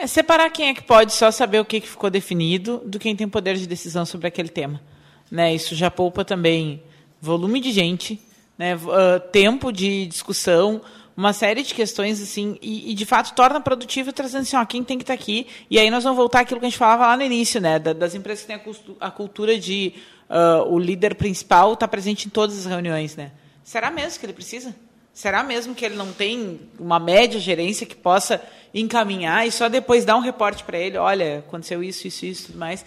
É 0.00 0.06
separar 0.06 0.48
quem 0.50 0.68
é 0.68 0.74
que 0.74 0.82
pode 0.84 1.12
só 1.12 1.28
saber 1.28 1.58
o 1.58 1.64
que, 1.64 1.80
que 1.80 1.88
ficou 1.88 2.08
definido 2.08 2.80
do 2.86 3.00
quem 3.00 3.16
tem 3.16 3.28
poder 3.28 3.56
de 3.56 3.66
decisão 3.66 4.06
sobre 4.06 4.28
aquele 4.28 4.48
tema. 4.48 4.80
Né? 5.28 5.52
Isso 5.52 5.74
já 5.74 5.90
poupa 5.90 6.24
também 6.24 6.80
volume 7.20 7.60
de 7.60 7.72
gente, 7.72 8.22
né? 8.56 8.76
Uh, 8.76 9.18
tempo 9.32 9.72
de 9.72 10.06
discussão, 10.06 10.80
uma 11.16 11.32
série 11.32 11.64
de 11.64 11.74
questões 11.74 12.22
assim 12.22 12.56
e, 12.62 12.92
e, 12.92 12.94
de 12.94 13.04
fato 13.04 13.34
torna 13.34 13.60
produtivo 13.60 14.12
trazendo 14.12 14.42
assim, 14.42 14.56
ó, 14.56 14.64
quem 14.64 14.84
tem 14.84 14.98
que 14.98 15.02
estar 15.02 15.16
tá 15.16 15.20
aqui 15.20 15.48
e 15.68 15.80
aí 15.80 15.90
nós 15.90 16.04
vamos 16.04 16.16
voltar 16.16 16.40
àquilo 16.42 16.60
que 16.60 16.66
a 16.66 16.68
gente 16.68 16.78
falava 16.78 17.08
lá 17.08 17.16
no 17.16 17.24
início, 17.24 17.60
né, 17.60 17.80
das 17.80 18.14
empresas 18.14 18.44
que 18.44 18.52
têm 18.52 18.60
a, 19.00 19.10
cultura 19.10 19.58
de 19.58 19.94
uh, 20.30 20.72
o 20.72 20.78
líder 20.78 21.16
principal 21.16 21.72
estar 21.72 21.88
tá 21.88 21.90
presente 21.90 22.28
em 22.28 22.30
todas 22.30 22.56
as 22.56 22.66
reuniões, 22.66 23.16
né? 23.16 23.32
Será 23.64 23.90
mesmo 23.90 24.20
que 24.20 24.26
ele 24.26 24.32
precisa? 24.32 24.72
Será 25.18 25.42
mesmo 25.42 25.74
que 25.74 25.84
ele 25.84 25.96
não 25.96 26.12
tem 26.12 26.60
uma 26.78 27.00
média 27.00 27.40
gerência 27.40 27.84
que 27.84 27.96
possa 27.96 28.40
encaminhar 28.72 29.44
e 29.44 29.50
só 29.50 29.68
depois 29.68 30.04
dar 30.04 30.16
um 30.16 30.20
reporte 30.20 30.62
para 30.62 30.78
ele, 30.78 30.96
olha, 30.96 31.40
aconteceu 31.40 31.82
isso, 31.82 32.06
isso, 32.06 32.24
isso, 32.24 32.46
tudo 32.46 32.58
mais? 32.60 32.82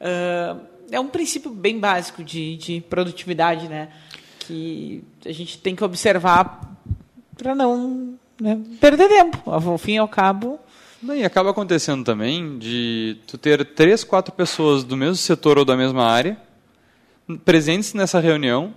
Uh, 0.00 0.60
é 0.90 0.98
um 0.98 1.06
princípio 1.06 1.48
bem 1.48 1.78
básico 1.78 2.24
de, 2.24 2.56
de 2.56 2.80
produtividade, 2.80 3.68
né? 3.68 3.90
Que 4.40 5.04
a 5.24 5.30
gente 5.30 5.58
tem 5.58 5.76
que 5.76 5.84
observar 5.84 6.76
para 7.38 7.54
não 7.54 8.18
né, 8.40 8.58
perder 8.80 9.08
tempo. 9.08 9.48
Ao 9.48 9.78
fim 9.78 9.92
e 9.92 9.98
ao 9.98 10.08
cabo. 10.08 10.58
E 11.14 11.22
acaba 11.22 11.50
acontecendo 11.50 12.02
também 12.02 12.58
de 12.58 13.16
tu 13.28 13.38
ter 13.38 13.64
três, 13.64 14.02
quatro 14.02 14.34
pessoas 14.34 14.82
do 14.82 14.96
mesmo 14.96 15.14
setor 15.14 15.56
ou 15.56 15.64
da 15.64 15.76
mesma 15.76 16.04
área 16.04 16.36
presentes 17.44 17.94
nessa 17.94 18.18
reunião 18.18 18.74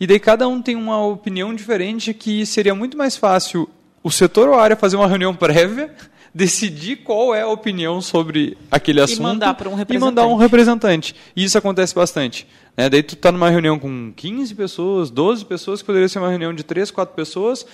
e 0.00 0.06
daí 0.06 0.18
cada 0.18 0.48
um 0.48 0.62
tem 0.62 0.74
uma 0.74 1.04
opinião 1.04 1.54
diferente 1.54 2.14
que 2.14 2.46
seria 2.46 2.74
muito 2.74 2.96
mais 2.96 3.16
fácil 3.18 3.68
o 4.02 4.10
setor 4.10 4.48
ou 4.48 4.54
a 4.54 4.62
área 4.62 4.74
fazer 4.74 4.96
uma 4.96 5.06
reunião 5.06 5.36
prévia, 5.36 5.94
decidir 6.34 6.96
qual 6.96 7.34
é 7.34 7.42
a 7.42 7.48
opinião 7.48 8.00
sobre 8.00 8.56
aquele 8.70 9.00
assunto 9.00 9.20
e 9.20 9.22
mandar 9.22 9.54
para 9.54 9.68
um 9.68 9.74
representante. 9.74 10.02
E 10.02 10.10
mandar 10.10 10.26
um 10.26 10.36
representante. 10.36 11.14
E 11.36 11.44
isso 11.44 11.58
acontece 11.58 11.94
bastante. 11.94 12.46
Né? 12.74 12.88
Daí 12.88 13.02
tu 13.02 13.14
está 13.14 13.30
numa 13.30 13.50
reunião 13.50 13.78
com 13.78 14.10
15 14.16 14.54
pessoas, 14.54 15.10
12 15.10 15.44
pessoas, 15.44 15.82
que 15.82 15.86
poderia 15.86 16.08
ser 16.08 16.18
uma 16.18 16.30
reunião 16.30 16.54
de 16.54 16.62
3, 16.62 16.90
4 16.90 17.14
pessoas, 17.14 17.66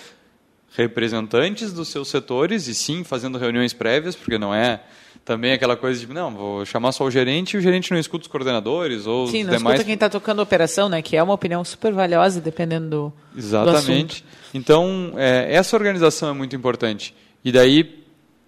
representantes 0.74 1.72
dos 1.72 1.88
seus 1.88 2.08
setores, 2.08 2.66
e 2.66 2.74
sim 2.74 3.04
fazendo 3.04 3.38
reuniões 3.38 3.72
prévias, 3.72 4.16
porque 4.16 4.36
não 4.36 4.52
é 4.52 4.80
também 5.26 5.52
aquela 5.52 5.76
coisa 5.76 5.98
de, 5.98 6.06
não, 6.14 6.30
vou 6.30 6.64
chamar 6.64 6.92
só 6.92 7.04
o 7.04 7.10
gerente 7.10 7.54
e 7.54 7.58
o 7.58 7.60
gerente 7.60 7.90
não 7.90 7.98
escuta 7.98 8.22
os 8.22 8.28
coordenadores 8.28 9.08
ou 9.08 9.26
sim, 9.26 9.40
os 9.40 9.48
não 9.48 9.56
demais. 9.56 9.74
escuta 9.74 9.84
quem 9.84 9.94
está 9.94 10.08
tocando 10.08 10.38
a 10.38 10.42
operação, 10.44 10.88
né, 10.88 11.02
que 11.02 11.16
é 11.16 11.22
uma 11.22 11.34
opinião 11.34 11.64
super 11.64 11.92
valiosa 11.92 12.40
dependendo 12.40 12.88
do 12.88 13.12
Exatamente. 13.36 14.22
Do 14.22 14.28
então, 14.56 15.12
é, 15.16 15.52
essa 15.52 15.76
organização 15.76 16.28
é 16.28 16.32
muito 16.32 16.54
importante. 16.54 17.12
E 17.44 17.50
daí, 17.50 18.04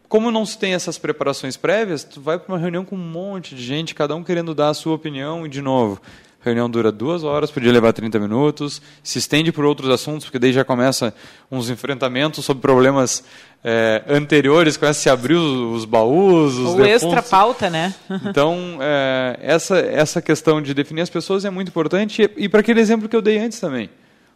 como 0.09 0.31
não 0.31 0.47
se 0.47 0.57
tem 0.57 0.73
essas 0.73 0.97
preparações 0.97 1.57
prévias, 1.57 2.05
tu 2.05 2.21
vai 2.21 2.39
para 2.39 2.55
uma 2.55 2.59
reunião 2.59 2.85
com 2.85 2.95
um 2.95 3.11
monte 3.11 3.57
de 3.57 3.63
gente, 3.63 3.93
cada 3.93 4.15
um 4.15 4.23
querendo 4.23 4.55
dar 4.55 4.69
a 4.69 4.75
sua 4.75 4.95
opinião 4.95 5.45
e, 5.45 5.49
de 5.49 5.61
novo, 5.61 6.01
a 6.41 6.45
reunião 6.45 6.71
dura 6.71 6.93
duas 6.93 7.25
horas, 7.25 7.51
podia 7.51 7.73
levar 7.73 7.93
30 7.93 8.21
minutos, 8.21 8.81
se 9.03 9.19
estende 9.19 9.51
por 9.51 9.65
outros 9.65 9.91
assuntos, 9.91 10.25
porque 10.25 10.39
daí 10.39 10.53
já 10.53 10.65
começa 10.65 11.13
uns 11.51 11.69
enfrentamentos 11.69 12.45
sobre 12.45 12.63
problemas 12.63 13.25
é, 13.63 14.05
anteriores, 14.09 14.77
começa 14.77 14.99
a 14.99 15.03
se 15.03 15.11
abrir 15.11 15.35
os, 15.35 15.79
os 15.79 15.85
baús, 15.85 16.55
os 16.55 16.75
O 16.75 16.85
extra 16.85 17.23
pauta, 17.23 17.69
né? 17.69 17.95
então, 18.27 18.79
é, 18.81 19.39
essa, 19.43 19.79
essa 19.79 20.23
questão 20.23 20.63
de 20.63 20.73
definir 20.73 21.03
as 21.03 21.11
pessoas 21.11 21.45
é 21.45 21.51
muito 21.51 21.69
importante, 21.69 22.23
e, 22.23 22.45
e 22.45 22.49
para 22.49 22.61
aquele 22.61 22.81
exemplo 22.81 23.09
que 23.09 23.17
eu 23.17 23.23
dei 23.23 23.39
antes 23.39 23.59
também. 23.61 23.91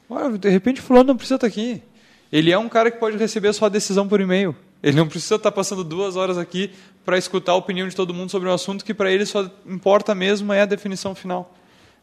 Olha, 0.08 0.36
de 0.36 0.48
repente 0.48 0.80
fulano 0.80 1.08
não 1.08 1.16
precisa 1.16 1.36
estar 1.36 1.46
aqui. 1.46 1.82
Ele 2.30 2.50
é 2.50 2.58
um 2.58 2.68
cara 2.68 2.90
que 2.90 2.98
pode 2.98 3.16
receber 3.16 3.52
sua 3.52 3.68
decisão 3.68 4.08
por 4.08 4.20
e-mail. 4.20 4.56
Ele 4.82 4.96
não 4.96 5.06
precisa 5.06 5.36
estar 5.36 5.52
passando 5.52 5.84
duas 5.84 6.16
horas 6.16 6.36
aqui 6.36 6.70
para 7.04 7.16
escutar 7.16 7.52
a 7.52 7.56
opinião 7.56 7.86
de 7.86 7.94
todo 7.94 8.12
mundo 8.12 8.30
sobre 8.30 8.48
um 8.48 8.52
assunto 8.52 8.84
que 8.84 8.92
para 8.92 9.12
ele 9.12 9.24
só 9.24 9.48
importa 9.66 10.14
mesmo 10.14 10.52
é 10.52 10.62
a 10.62 10.66
definição 10.66 11.14
final. 11.14 11.54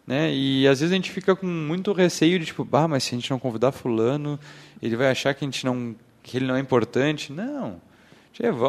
Né? 0.08 0.34
E 0.34 0.68
às 0.68 0.80
vezes 0.80 0.92
a 0.92 0.96
gente 0.96 1.12
fica 1.12 1.36
com 1.36 1.46
muito 1.46 1.92
receio 1.94 2.40
de 2.40 2.46
tipo, 2.48 2.64
bah, 2.64 2.88
mas 2.88 3.04
se 3.04 3.14
a 3.14 3.18
gente 3.18 3.30
não 3.30 3.38
convidar 3.38 3.72
fulano, 3.72 4.40
ele 4.82 4.96
vai 4.96 5.10
achar 5.12 5.34
que 5.34 5.44
a 5.44 5.48
gente 5.48 5.66
não 5.66 5.96
que 6.30 6.38
ele 6.38 6.46
não 6.46 6.56
é 6.56 6.60
importante. 6.60 7.34
Não. 7.34 7.82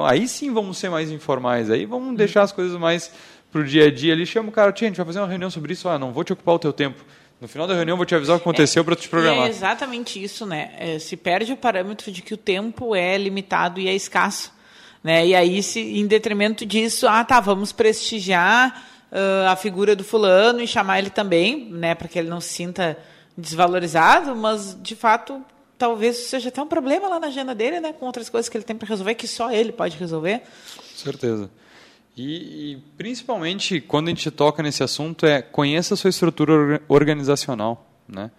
Aí 0.09 0.27
sim 0.27 0.53
vamos 0.53 0.79
ser 0.79 0.89
mais 0.89 1.11
informais, 1.11 1.71
aí 1.71 1.85
vamos 1.85 2.17
deixar 2.17 2.43
as 2.43 2.51
coisas 2.51 2.79
mais 2.81 3.13
para 3.53 3.61
o 3.61 3.65
dia 3.65 3.87
a 3.87 3.91
dia. 3.91 4.13
Ele 4.13 4.25
chama 4.25 4.49
o 4.49 4.53
cara, 4.53 4.73
tia, 4.73 4.89
a 4.89 4.91
gente 4.91 4.97
vai 4.97 5.07
fazer 5.07 5.21
uma 5.21 5.29
reunião 5.29 5.51
sobre 5.51 5.75
isso, 5.75 5.89
ah, 5.89 5.99
não 5.99 6.11
vou 6.11 6.25
te 6.25 6.33
ocupar 6.33 6.55
o 6.55 6.59
teu 6.59 6.73
tempo. 6.73 7.05
No 7.41 7.47
final 7.47 7.67
da 7.67 7.75
reunião, 7.75 7.97
vou 7.97 8.07
te 8.07 8.15
avisar 8.15 8.37
o 8.37 8.39
que 8.39 8.43
aconteceu 8.43 8.81
é, 8.81 8.85
para 8.85 8.97
te 8.97 9.09
programar. 9.09 9.47
É 9.47 9.49
exatamente 9.49 10.23
isso, 10.23 10.45
né? 10.45 10.73
É, 10.79 10.99
se 10.99 11.17
perde 11.17 11.53
o 11.53 11.57
parâmetro 11.57 12.11
de 12.11 12.21
que 12.21 12.35
o 12.35 12.37
tempo 12.37 12.95
é 12.95 13.17
limitado 13.17 13.81
e 13.81 13.89
é 13.89 13.95
escasso. 13.95 14.53
Né? 15.03 15.29
E 15.29 15.35
aí, 15.35 15.63
se, 15.63 15.81
em 15.81 16.07
detrimento 16.07 16.67
disso, 16.67 17.07
ah, 17.07 17.25
tá, 17.25 17.41
vamos 17.41 17.73
prestigiar 17.73 18.87
uh, 19.11 19.49
a 19.49 19.57
figura 19.57 19.97
do 19.97 20.05
fulano 20.05 20.61
e 20.61 20.67
chamar 20.67 20.99
ele 20.99 21.11
também, 21.11 21.71
né, 21.71 21.95
para 21.95 22.09
que 22.09 22.19
ele 22.19 22.29
não 22.29 22.41
se 22.41 22.53
sinta 22.53 22.99
desvalorizado, 23.39 24.37
mas 24.37 24.77
de 24.83 24.95
fato 24.95 25.43
talvez 25.81 26.19
seja 26.19 26.51
até 26.51 26.61
um 26.61 26.67
problema 26.67 27.09
lá 27.09 27.19
na 27.19 27.29
agenda 27.29 27.55
dele, 27.55 27.81
né, 27.81 27.95
com 27.95 28.05
outras 28.05 28.29
coisas 28.29 28.51
que 28.51 28.57
ele 28.59 28.65
tem 28.65 28.77
para 28.77 28.87
resolver 28.87 29.15
que 29.15 29.27
só 29.27 29.51
ele 29.51 29.73
pode 29.73 29.97
resolver. 29.97 30.43
Certeza. 30.95 31.51
E, 32.15 32.73
e, 32.73 32.79
principalmente 32.99 33.81
quando 33.81 34.09
a 34.09 34.11
gente 34.11 34.31
toca 34.31 34.63
nesse 34.63 34.83
assunto 34.83 35.25
é 35.25 35.41
conheça 35.41 35.95
a 35.95 35.97
sua 35.97 36.11
estrutura 36.11 36.83
organizacional, 36.87 37.87
né? 38.07 38.31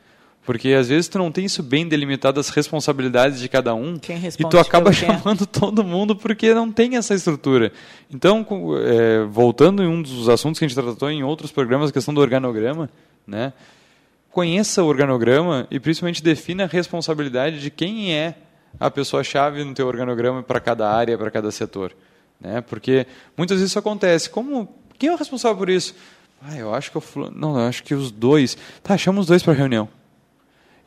Porque 0.45 0.69
às 0.69 0.89
vezes 0.89 1.07
tu 1.07 1.17
não 1.17 1.31
tem 1.31 1.45
isso 1.45 1.63
bem 1.63 1.87
delimitado 1.87 2.39
as 2.39 2.49
responsabilidades 2.49 3.39
de 3.39 3.49
cada 3.49 3.73
um 3.73 3.99
e 4.39 4.43
tu 4.49 4.59
acaba 4.59 4.91
chamando 4.91 5.45
todo 5.47 5.83
mundo 5.83 6.15
porque 6.15 6.53
não 6.53 6.71
tem 6.71 6.95
essa 6.97 7.13
estrutura. 7.15 7.71
Então, 8.11 8.45
é, 8.83 9.23
voltando 9.25 9.83
em 9.83 9.87
um 9.87 10.01
dos 10.01 10.29
assuntos 10.29 10.59
que 10.59 10.65
a 10.65 10.67
gente 10.67 10.75
tratou 10.79 11.09
em 11.09 11.23
outros 11.23 11.51
programas, 11.51 11.89
a 11.89 11.93
questão 11.93 12.13
do 12.13 12.21
organograma, 12.21 12.89
né? 13.25 13.53
Conheça 14.31 14.81
o 14.81 14.87
organograma 14.87 15.67
e 15.69 15.79
principalmente 15.79 16.23
defina 16.23 16.63
a 16.63 16.67
responsabilidade 16.67 17.59
de 17.59 17.69
quem 17.69 18.13
é 18.13 18.35
a 18.79 18.89
pessoa-chave 18.89 19.63
no 19.63 19.73
teu 19.73 19.85
organograma 19.87 20.41
para 20.41 20.59
cada 20.59 20.89
área, 20.89 21.17
para 21.17 21.29
cada 21.29 21.51
setor. 21.51 21.93
Né? 22.39 22.61
Porque 22.61 23.05
muitas 23.37 23.57
vezes 23.57 23.71
isso 23.71 23.79
acontece. 23.79 24.29
Como, 24.29 24.73
quem 24.97 25.09
é 25.09 25.13
o 25.13 25.17
responsável 25.17 25.57
por 25.57 25.69
isso? 25.69 25.93
Ah, 26.41 26.55
eu 26.55 26.73
acho 26.73 26.91
que 26.91 26.97
eu... 26.97 27.03
Não, 27.35 27.59
eu 27.59 27.67
acho 27.67 27.83
que 27.83 27.93
os 27.93 28.09
dois... 28.09 28.57
Tá, 28.81 28.97
chama 28.97 29.19
os 29.19 29.27
dois 29.27 29.43
para 29.43 29.53
reunião. 29.53 29.89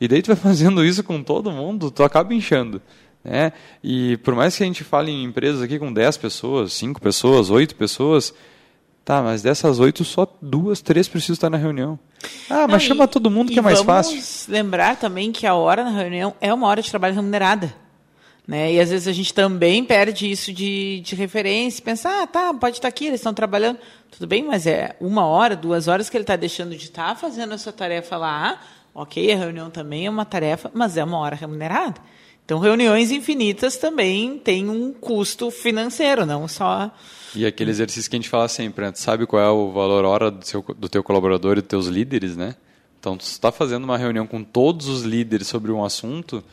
E 0.01 0.07
daí 0.07 0.21
tu 0.21 0.27
vai 0.27 0.35
fazendo 0.35 0.83
isso 0.83 1.03
com 1.03 1.21
todo 1.21 1.51
mundo, 1.51 1.91
tu 1.91 2.03
acaba 2.03 2.33
inchando. 2.33 2.81
Né? 3.23 3.53
E 3.83 4.17
por 4.17 4.35
mais 4.35 4.55
que 4.57 4.63
a 4.63 4.65
gente 4.65 4.83
fale 4.83 5.11
em 5.11 5.23
empresas 5.23 5.61
aqui 5.61 5.79
com 5.79 5.93
10 5.93 6.17
pessoas, 6.17 6.73
5 6.73 6.99
pessoas, 6.99 7.49
8 7.49 7.75
pessoas, 7.75 8.33
tá, 9.05 9.21
mas 9.21 9.41
dessas 9.41 9.79
8 9.79 10.03
só 10.03 10.27
duas, 10.41 10.81
três 10.81 11.07
precisam 11.07 11.35
estar 11.35 11.49
na 11.49 11.57
reunião. 11.57 11.97
Ah, 12.49 12.67
mas 12.67 12.71
Não, 12.71 12.79
chama 12.79 13.07
todo 13.07 13.31
mundo 13.31 13.51
que 13.51 13.59
é 13.59 13.61
mais 13.61 13.81
fácil. 13.81 14.19
lembrar 14.51 14.97
também 14.97 15.31
que 15.31 15.45
a 15.45 15.53
hora 15.53 15.83
na 15.83 15.91
reunião 15.91 16.33
é 16.41 16.53
uma 16.53 16.67
hora 16.67 16.81
de 16.81 16.89
trabalho 16.89 17.15
remunerada. 17.15 17.73
Né? 18.47 18.73
E 18.73 18.79
às 18.79 18.89
vezes 18.89 19.07
a 19.07 19.13
gente 19.13 19.33
também 19.33 19.83
perde 19.83 20.29
isso 20.29 20.51
de, 20.51 20.99
de 20.99 21.15
referência, 21.15 21.83
pensar, 21.83 22.23
ah, 22.23 22.27
tá, 22.27 22.53
pode 22.53 22.77
estar 22.77 22.87
aqui, 22.87 23.05
eles 23.05 23.19
estão 23.19 23.33
trabalhando. 23.33 23.79
Tudo 24.11 24.27
bem, 24.27 24.43
mas 24.43 24.67
é 24.67 24.95
uma 24.99 25.25
hora, 25.25 25.55
duas 25.55 25.87
horas 25.87 26.09
que 26.09 26.17
ele 26.17 26.23
está 26.23 26.35
deixando 26.35 26.75
de 26.75 26.85
estar 26.85 27.09
tá 27.09 27.15
fazendo 27.15 27.53
essa 27.53 27.71
tarefa 27.71 28.17
lá 28.17 28.59
Ok, 28.97 29.29
a 29.29 29.35
reunião 29.35 29.69
também 29.69 30.05
é 30.05 30.09
uma 30.09 30.23
tarefa, 30.23 30.71
mas 30.73 30.95
é 30.95 31.03
uma 31.03 31.17
hora 31.17 31.35
remunerada. 31.35 31.99
Então, 32.45 32.59
reuniões 32.59 33.11
infinitas 33.11 33.75
também 33.75 34.39
têm 34.39 34.69
um 34.69 34.93
custo 34.93 35.51
financeiro, 35.51 36.25
não 36.25 36.47
só. 36.47 36.89
E 37.35 37.45
aquele 37.45 37.71
exercício 37.71 38.09
que 38.09 38.15
a 38.15 38.19
gente 38.19 38.29
fala 38.29 38.47
sempre, 38.47 38.85
né? 38.85 38.91
Tu 38.91 38.99
sabe 38.99 39.25
qual 39.25 39.41
é 39.41 39.49
o 39.49 39.71
valor 39.71 40.05
hora 40.05 40.31
do, 40.31 40.45
seu, 40.45 40.63
do 40.77 40.87
teu 40.87 41.03
colaborador 41.03 41.57
e 41.57 41.61
dos 41.61 41.67
teus 41.67 41.87
líderes, 41.87 42.35
né? 42.35 42.55
Então, 42.99 43.17
tu 43.17 43.21
está 43.21 43.51
fazendo 43.51 43.83
uma 43.83 43.97
reunião 43.97 44.25
com 44.25 44.43
todos 44.43 44.87
os 44.87 45.03
líderes 45.03 45.47
sobre 45.47 45.71
um 45.71 45.83
assunto, 45.83 46.43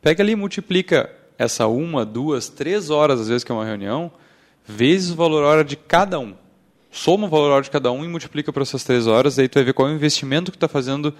pega 0.00 0.22
ali 0.22 0.32
e 0.32 0.36
multiplica 0.36 1.10
essa 1.36 1.66
uma, 1.66 2.04
duas, 2.04 2.48
três 2.48 2.90
horas, 2.90 3.20
às 3.20 3.28
vezes, 3.28 3.44
que 3.44 3.52
é 3.52 3.54
uma 3.54 3.64
reunião, 3.64 4.10
vezes 4.66 5.10
o 5.10 5.16
valor 5.16 5.44
hora 5.44 5.64
de 5.64 5.76
cada 5.76 6.18
um. 6.18 6.34
Soma 6.90 7.26
o 7.26 7.30
valor 7.30 7.50
hora 7.50 7.62
de 7.62 7.70
cada 7.70 7.92
um 7.92 8.04
e 8.04 8.08
multiplica 8.08 8.52
por 8.52 8.62
essas 8.62 8.82
três 8.82 9.06
horas, 9.06 9.38
aí 9.38 9.48
tu 9.48 9.56
vai 9.56 9.64
ver 9.64 9.74
qual 9.74 9.88
é 9.88 9.92
o 9.92 9.94
investimento 9.94 10.50
que 10.50 10.56
está 10.56 10.68
fazendo 10.68 11.14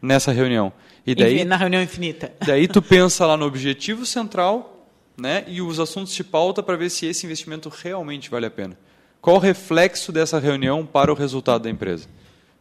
nessa 0.00 0.32
reunião. 0.32 0.72
E 1.06 1.14
daí, 1.14 1.44
na 1.44 1.56
reunião 1.56 1.82
infinita. 1.82 2.32
Daí 2.44 2.66
tu 2.66 2.80
pensa 2.80 3.26
lá 3.26 3.36
no 3.36 3.44
objetivo 3.44 4.06
central 4.06 4.79
né, 5.20 5.44
e 5.46 5.60
os 5.60 5.78
assuntos 5.78 6.12
te 6.12 6.24
pauta 6.24 6.62
para 6.62 6.76
ver 6.76 6.90
se 6.90 7.06
esse 7.06 7.26
investimento 7.26 7.68
realmente 7.68 8.30
vale 8.30 8.46
a 8.46 8.50
pena. 8.50 8.76
Qual 9.20 9.36
o 9.36 9.38
reflexo 9.38 10.10
dessa 10.10 10.38
reunião 10.38 10.86
para 10.86 11.12
o 11.12 11.14
resultado 11.14 11.62
da 11.62 11.70
empresa? 11.70 12.08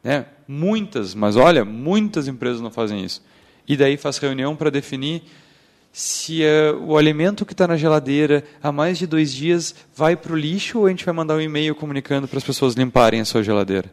Né? 0.03 0.25
Muitas, 0.47 1.15
mas 1.15 1.35
olha, 1.35 1.63
muitas 1.63 2.27
empresas 2.27 2.61
não 2.61 2.69
fazem 2.69 3.03
isso. 3.03 3.23
E 3.67 3.77
daí 3.77 3.97
faz 3.97 4.17
reunião 4.17 4.55
para 4.55 4.69
definir 4.69 5.23
se 5.91 6.41
uh, 6.43 6.83
o 6.85 6.97
alimento 6.97 7.45
que 7.45 7.53
está 7.53 7.67
na 7.67 7.77
geladeira 7.77 8.43
há 8.61 8.71
mais 8.71 8.97
de 8.97 9.07
dois 9.07 9.33
dias 9.33 9.73
vai 9.95 10.15
para 10.15 10.33
o 10.33 10.35
lixo 10.35 10.79
ou 10.79 10.85
a 10.85 10.89
gente 10.89 11.05
vai 11.05 11.13
mandar 11.13 11.35
um 11.35 11.41
e-mail 11.41 11.73
comunicando 11.73 12.27
para 12.27 12.37
as 12.37 12.43
pessoas 12.43 12.75
limparem 12.75 13.21
a 13.21 13.25
sua 13.25 13.43
geladeira. 13.43 13.91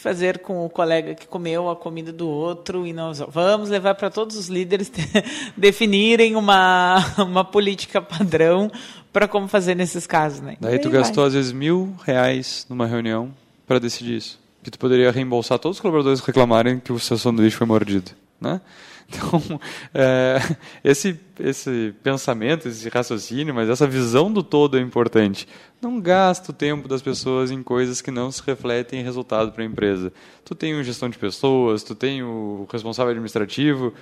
Fazer 0.00 0.38
com 0.38 0.64
o 0.64 0.70
colega 0.70 1.14
que 1.14 1.26
comeu 1.26 1.68
a 1.68 1.76
comida 1.76 2.10
do 2.10 2.26
outro 2.26 2.86
e 2.86 2.92
nós 2.92 3.18
vamos 3.28 3.68
levar 3.68 3.94
para 3.94 4.08
todos 4.08 4.34
os 4.34 4.48
líderes 4.48 4.90
definirem 5.54 6.36
uma, 6.36 6.96
uma 7.18 7.44
política 7.44 8.00
padrão 8.00 8.70
para 9.12 9.28
como 9.28 9.46
fazer 9.46 9.74
nesses 9.74 10.06
casos, 10.06 10.40
né? 10.40 10.56
Daí 10.58 10.78
tu 10.78 10.88
gastou 10.88 11.24
às 11.24 11.34
vezes 11.34 11.52
mil 11.52 11.94
reais 12.02 12.64
numa 12.70 12.86
reunião 12.86 13.30
para 13.66 13.78
decidir 13.78 14.16
isso, 14.16 14.40
que 14.62 14.70
tu 14.70 14.78
poderia 14.78 15.10
reembolsar 15.10 15.58
todos 15.58 15.76
os 15.76 15.80
colaboradores 15.80 16.20
que 16.20 16.28
reclamarem 16.28 16.80
que 16.80 16.92
o 16.92 16.98
seu 16.98 17.18
sanduíche 17.18 17.56
foi 17.56 17.66
mordido, 17.66 18.12
né? 18.40 18.60
Então, 19.12 19.60
é, 19.92 20.38
esse, 20.84 21.18
esse 21.40 21.92
pensamento, 22.00 22.68
esse 22.68 22.88
raciocínio, 22.88 23.52
mas 23.52 23.68
essa 23.68 23.84
visão 23.84 24.32
do 24.32 24.40
todo 24.40 24.78
é 24.78 24.80
importante. 24.80 25.48
Não 25.82 26.00
gasta 26.00 26.52
o 26.52 26.54
tempo 26.54 26.86
das 26.86 27.02
pessoas 27.02 27.50
em 27.50 27.60
coisas 27.60 28.00
que 28.00 28.12
não 28.12 28.30
se 28.30 28.40
refletem 28.46 29.00
em 29.00 29.02
resultado 29.02 29.50
para 29.50 29.64
a 29.64 29.66
empresa. 29.66 30.12
Tu 30.44 30.54
tem 30.54 30.74
o 30.74 30.84
gestão 30.84 31.08
de 31.08 31.18
pessoas, 31.18 31.82
tu 31.82 31.96
tem 31.96 32.22
o 32.22 32.68
responsável 32.70 33.10
administrativo, 33.10 33.92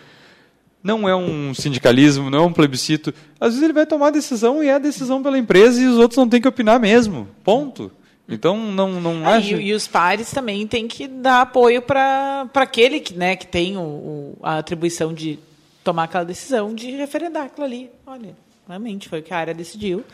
não 0.83 1.09
é 1.09 1.17
um 1.17 1.55
sindicalismo, 1.55 2.29
não 2.29 2.41
é 2.41 2.47
um 2.47 2.53
plebiscito. 2.53 3.13
Às 3.41 3.51
vezes 3.51 3.63
ele 3.63 3.73
vai 3.73 3.87
tomar 3.87 4.11
decisão 4.11 4.63
e 4.63 4.69
é 4.69 4.75
a 4.75 4.79
decisão 4.79 5.23
pela 5.23 5.39
empresa 5.39 5.81
e 5.81 5.87
os 5.87 5.97
outros 5.97 6.19
não 6.19 6.29
têm 6.29 6.41
que 6.41 6.49
opinar 6.49 6.79
mesmo. 6.79 7.29
Ponto. 7.43 7.91
Então, 8.29 8.59
não, 8.59 9.01
não 9.01 9.27
acho... 9.27 9.57
E, 9.57 9.69
e, 9.69 9.73
os 9.73 9.89
pares 9.89 10.31
também 10.31 10.67
têm 10.67 10.87
que 10.87 11.09
dar 11.09 11.41
apoio 11.41 11.81
para 11.81 12.47
aquele 12.55 13.01
que, 13.01 13.15
né, 13.15 13.35
que 13.35 13.47
tem 13.47 13.79
o, 13.79 13.81
o, 13.81 14.39
a 14.43 14.59
atribuição 14.59 15.15
de 15.15 15.39
tomar 15.83 16.05
aquela 16.05 16.25
decisão 16.25 16.75
de 16.75 16.91
referendar 16.91 17.47
aquilo 17.47 17.65
ali. 17.65 17.91
Olha, 18.07 18.37
realmente 18.69 19.09
foi 19.09 19.21
o 19.21 19.23
que 19.23 19.33
a 19.33 19.39
área 19.39 19.55
decidiu. 19.55 20.05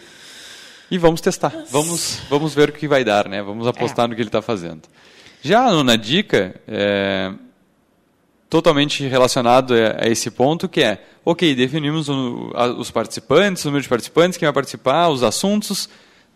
E 0.89 0.97
vamos 0.97 1.21
testar. 1.21 1.53
Vamos, 1.71 2.21
vamos 2.31 2.55
ver 2.55 2.69
o 2.69 2.73
que 2.73 2.87
vai 2.87 3.03
dar, 3.03 3.29
né? 3.29 3.43
Vamos 3.43 3.67
apostar 3.67 4.05
é. 4.05 4.09
no 4.09 4.15
que 4.15 4.21
ele 4.21 4.29
está 4.29 4.41
fazendo. 4.41 4.83
Já 5.43 5.83
na 5.83 5.97
dica, 5.97 6.55
é, 6.69 7.33
totalmente 8.49 9.05
relacionado 9.09 9.75
a, 9.75 10.07
esse 10.07 10.31
ponto, 10.31 10.69
que 10.69 10.83
é, 10.83 11.03
ok, 11.25 11.53
definimos 11.57 12.09
o, 12.09 12.53
a, 12.55 12.67
os 12.67 12.93
participantes, 12.93 13.65
o 13.65 13.69
número 13.69 13.83
de 13.83 13.89
participantes, 13.89 14.39
quem 14.39 14.47
vai 14.47 14.53
participar, 14.53 15.09
os 15.09 15.25
assuntos, 15.25 15.89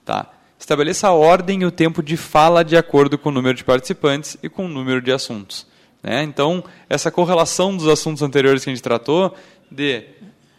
tá 0.04 0.37
estabeleça 0.58 1.08
a 1.08 1.12
ordem 1.12 1.62
e 1.62 1.64
o 1.64 1.70
tempo 1.70 2.02
de 2.02 2.16
fala 2.16 2.64
de 2.64 2.76
acordo 2.76 3.16
com 3.16 3.28
o 3.28 3.32
número 3.32 3.54
de 3.54 3.64
participantes 3.64 4.36
e 4.42 4.48
com 4.48 4.66
o 4.66 4.68
número 4.68 5.00
de 5.00 5.12
assuntos. 5.12 5.66
Né? 6.02 6.22
Então, 6.22 6.64
essa 6.88 7.10
correlação 7.10 7.76
dos 7.76 7.88
assuntos 7.88 8.22
anteriores 8.22 8.64
que 8.64 8.70
a 8.70 8.74
gente 8.74 8.82
tratou, 8.82 9.34
de, 9.70 10.04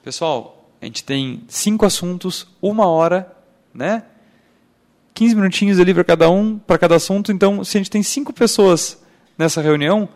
pessoal, 0.04 0.70
a 0.82 0.86
gente 0.86 1.04
tem 1.04 1.43
cinco 1.47 1.86
assuntos, 1.86 2.47
uma 2.62 2.88
hora, 2.88 3.32
né? 3.74 4.04
15 5.14 5.36
minutinhos 5.36 5.80
ali 5.80 5.93
para 5.93 6.04
cada 6.04 6.30
um, 6.30 6.58
para 6.58 6.78
cada 6.78 6.95
assunto. 6.95 7.32
Então, 7.32 7.64
se 7.64 7.78
a 7.78 7.80
gente 7.80 7.91
tem 7.91 8.02
cinco 8.02 8.32
pessoas 8.32 9.04
nessa 9.38 9.62
reunião, 9.62 10.08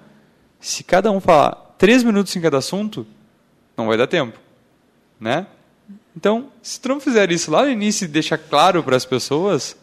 se 0.60 0.84
cada 0.84 1.12
um 1.12 1.20
falar 1.20 1.76
três 1.78 2.04
minutos 2.04 2.34
em 2.36 2.42
cada 2.42 2.60
assunto, 2.60 3.06
não 3.76 3.88
vai 3.88 3.98
dar 3.98 4.08
tempo, 4.08 4.40
né? 5.20 5.46
Então, 6.16 6.48
se 6.62 6.80
tu 6.80 6.90
não 6.90 7.00
fizer 7.00 7.32
isso 7.32 7.52
lá 7.52 7.64
no 7.64 7.72
início 7.72 8.06
e 8.06 8.08
deixar 8.08 8.38
claro 8.38 8.84
para 8.84 8.96
as 8.96 9.06
pessoas, 9.06 9.76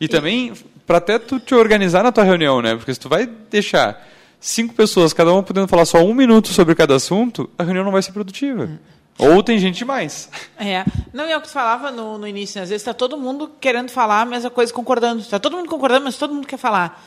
e 0.00 0.08
também 0.08 0.52
para 0.86 0.98
até 0.98 1.18
tu 1.18 1.38
te 1.38 1.54
organizar 1.54 2.02
na 2.02 2.12
tua 2.12 2.24
reunião, 2.24 2.60
né? 2.60 2.74
Porque 2.74 2.92
se 2.92 3.00
tu 3.00 3.08
vai 3.08 3.26
deixar 3.26 4.06
cinco 4.40 4.74
pessoas, 4.74 5.12
cada 5.12 5.32
uma 5.32 5.42
podendo 5.42 5.68
falar 5.68 5.84
só 5.84 5.98
um 5.98 6.14
minuto 6.14 6.48
sobre 6.48 6.74
cada 6.74 6.96
assunto, 6.96 7.48
a 7.58 7.62
reunião 7.62 7.84
não 7.84 7.92
vai 7.92 8.02
ser 8.02 8.12
produtiva. 8.12 8.64
Hum. 8.64 8.78
Ou 9.18 9.42
tem 9.42 9.58
gente 9.58 9.76
demais. 9.76 10.30
É. 10.58 10.82
Não, 11.12 11.26
e 11.26 11.32
é 11.32 11.36
o 11.36 11.40
que 11.42 11.48
tu 11.48 11.52
falava 11.52 11.90
no, 11.90 12.16
no 12.16 12.26
início, 12.26 12.58
né? 12.58 12.62
às 12.62 12.70
vezes 12.70 12.80
está 12.80 12.94
todo 12.94 13.18
mundo 13.18 13.50
querendo 13.60 13.90
falar 13.90 14.22
a 14.22 14.24
mesma 14.24 14.48
coisa, 14.48 14.72
concordando. 14.72 15.20
Está 15.20 15.38
todo 15.38 15.56
mundo 15.56 15.68
concordando, 15.68 16.04
mas 16.04 16.16
todo 16.16 16.34
mundo 16.34 16.46
quer 16.46 16.56
falar. 16.56 17.04